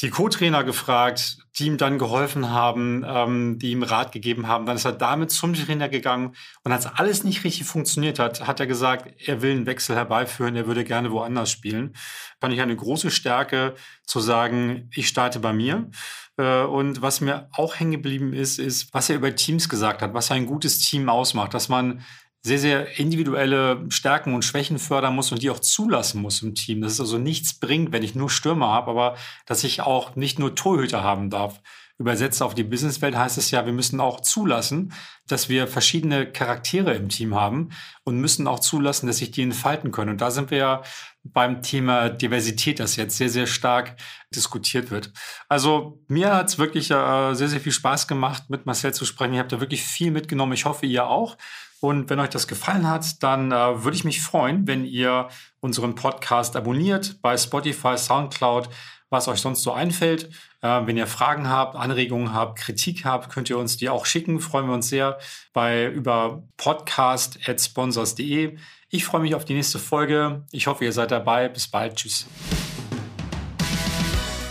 die 0.00 0.10
Co-Trainer 0.10 0.64
gefragt, 0.64 1.38
die 1.58 1.66
ihm 1.66 1.78
dann 1.78 1.98
geholfen 1.98 2.50
haben, 2.50 3.04
ähm, 3.06 3.58
die 3.58 3.70
ihm 3.70 3.84
Rat 3.84 4.10
gegeben 4.10 4.48
haben. 4.48 4.66
Dann 4.66 4.76
ist 4.76 4.84
er 4.84 4.92
damit 4.92 5.30
zum 5.30 5.54
Trainer 5.54 5.88
gegangen 5.88 6.34
und 6.64 6.72
als 6.72 6.86
alles 6.86 7.22
nicht 7.22 7.44
richtig 7.44 7.64
funktioniert 7.66 8.18
hat, 8.18 8.46
hat 8.46 8.58
er 8.58 8.66
gesagt, 8.66 9.14
er 9.24 9.40
will 9.40 9.52
einen 9.52 9.66
Wechsel 9.66 9.94
herbeiführen, 9.94 10.56
er 10.56 10.66
würde 10.66 10.84
gerne 10.84 11.12
woanders 11.12 11.50
spielen. 11.50 11.94
Fand 12.40 12.52
ich 12.52 12.60
eine 12.60 12.74
große 12.74 13.10
Stärke 13.10 13.74
zu 14.04 14.18
sagen, 14.18 14.90
ich 14.92 15.06
starte 15.06 15.38
bei 15.38 15.52
mir. 15.52 15.90
Äh, 16.36 16.62
und 16.62 17.00
was 17.00 17.20
mir 17.20 17.48
auch 17.52 17.78
hängen 17.78 17.92
geblieben 17.92 18.32
ist, 18.32 18.58
ist, 18.58 18.92
was 18.92 19.08
er 19.08 19.16
über 19.16 19.34
Teams 19.36 19.68
gesagt 19.68 20.02
hat, 20.02 20.12
was 20.12 20.30
ein 20.32 20.46
gutes 20.46 20.80
Team 20.80 21.08
ausmacht, 21.08 21.54
dass 21.54 21.68
man 21.68 22.02
sehr, 22.44 22.58
sehr 22.58 22.98
individuelle 22.98 23.86
Stärken 23.88 24.34
und 24.34 24.44
Schwächen 24.44 24.78
fördern 24.78 25.14
muss 25.14 25.32
und 25.32 25.42
die 25.42 25.48
auch 25.48 25.60
zulassen 25.60 26.20
muss 26.20 26.42
im 26.42 26.54
Team. 26.54 26.82
Dass 26.82 26.92
es 26.92 27.00
also 27.00 27.16
nichts 27.16 27.58
bringt, 27.58 27.90
wenn 27.90 28.02
ich 28.02 28.14
nur 28.14 28.28
Stürmer 28.28 28.68
habe, 28.68 28.90
aber 28.90 29.16
dass 29.46 29.64
ich 29.64 29.80
auch 29.80 30.14
nicht 30.14 30.38
nur 30.38 30.54
Torhüter 30.54 31.02
haben 31.02 31.30
darf. 31.30 31.60
Übersetzt 31.96 32.42
auf 32.42 32.54
die 32.54 32.64
Businesswelt 32.64 33.16
heißt 33.16 33.38
es 33.38 33.50
ja, 33.50 33.64
wir 33.64 33.72
müssen 33.72 34.00
auch 34.00 34.20
zulassen, 34.20 34.92
dass 35.26 35.48
wir 35.48 35.68
verschiedene 35.68 36.30
Charaktere 36.30 36.92
im 36.92 37.08
Team 37.08 37.34
haben 37.34 37.70
und 38.02 38.18
müssen 38.18 38.48
auch 38.48 38.58
zulassen, 38.58 39.06
dass 39.06 39.18
sich 39.18 39.30
die 39.30 39.42
entfalten 39.42 39.92
können. 39.92 40.10
Und 40.10 40.20
da 40.20 40.32
sind 40.32 40.50
wir 40.50 40.58
ja 40.58 40.82
beim 41.22 41.62
Thema 41.62 42.10
Diversität, 42.10 42.80
das 42.80 42.96
jetzt 42.96 43.16
sehr, 43.16 43.30
sehr 43.30 43.46
stark 43.46 43.96
diskutiert 44.34 44.90
wird. 44.90 45.12
Also 45.48 46.02
mir 46.08 46.34
hat 46.34 46.48
es 46.48 46.58
wirklich 46.58 46.90
äh, 46.90 47.34
sehr, 47.34 47.48
sehr 47.48 47.60
viel 47.60 47.72
Spaß 47.72 48.08
gemacht, 48.08 48.50
mit 48.50 48.66
Marcel 48.66 48.92
zu 48.92 49.04
sprechen. 49.04 49.34
Ihr 49.34 49.40
habt 49.40 49.52
da 49.52 49.60
wirklich 49.60 49.84
viel 49.84 50.10
mitgenommen. 50.10 50.52
Ich 50.52 50.64
hoffe, 50.64 50.86
ihr 50.86 51.06
auch. 51.06 51.38
Und 51.84 52.08
wenn 52.08 52.18
euch 52.18 52.30
das 52.30 52.48
gefallen 52.48 52.88
hat, 52.88 53.22
dann 53.22 53.52
äh, 53.52 53.84
würde 53.84 53.94
ich 53.94 54.04
mich 54.04 54.22
freuen, 54.22 54.66
wenn 54.66 54.86
ihr 54.86 55.28
unseren 55.60 55.94
Podcast 55.94 56.56
abonniert 56.56 57.20
bei 57.20 57.36
Spotify, 57.36 57.98
SoundCloud, 57.98 58.70
was 59.10 59.28
euch 59.28 59.40
sonst 59.40 59.62
so 59.62 59.74
einfällt. 59.74 60.30
Äh, 60.62 60.86
wenn 60.86 60.96
ihr 60.96 61.06
Fragen 61.06 61.46
habt, 61.46 61.76
Anregungen 61.76 62.32
habt, 62.32 62.58
Kritik 62.58 63.04
habt, 63.04 63.28
könnt 63.28 63.50
ihr 63.50 63.58
uns 63.58 63.76
die 63.76 63.90
auch 63.90 64.06
schicken. 64.06 64.40
Freuen 64.40 64.66
wir 64.66 64.72
uns 64.72 64.88
sehr 64.88 65.18
bei 65.52 65.84
über 65.84 66.44
podcast@sponsors.de. 66.56 68.56
Ich 68.88 69.04
freue 69.04 69.20
mich 69.20 69.34
auf 69.34 69.44
die 69.44 69.52
nächste 69.52 69.78
Folge. 69.78 70.42
Ich 70.52 70.66
hoffe, 70.66 70.86
ihr 70.86 70.92
seid 70.92 71.10
dabei. 71.10 71.50
Bis 71.50 71.68
bald. 71.68 71.96
Tschüss. 71.96 72.26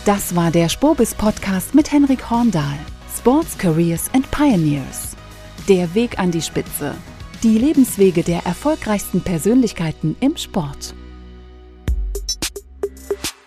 Das 0.04 0.36
war 0.36 0.52
der 0.52 0.68
Spobis 0.68 1.16
Podcast 1.16 1.74
mit 1.74 1.90
Henrik 1.90 2.30
Horndahl. 2.30 2.78
Sports 3.18 3.58
Careers 3.58 4.08
and 4.14 4.30
Pioneers. 4.30 5.16
Der 5.68 5.92
Weg 5.96 6.20
an 6.20 6.30
die 6.30 6.42
Spitze. 6.42 6.94
Die 7.44 7.58
Lebenswege 7.58 8.22
der 8.22 8.46
erfolgreichsten 8.46 9.20
Persönlichkeiten 9.20 10.16
im 10.20 10.34
Sport. 10.38 10.94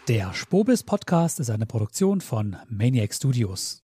Der 0.07 0.35
Spobis 0.35 0.83
Podcast 0.83 1.39
ist 1.39 1.49
eine 1.49 1.65
Produktion 1.65 2.21
von 2.21 2.57
Maniac 2.69 3.11
Studios. 3.11 3.86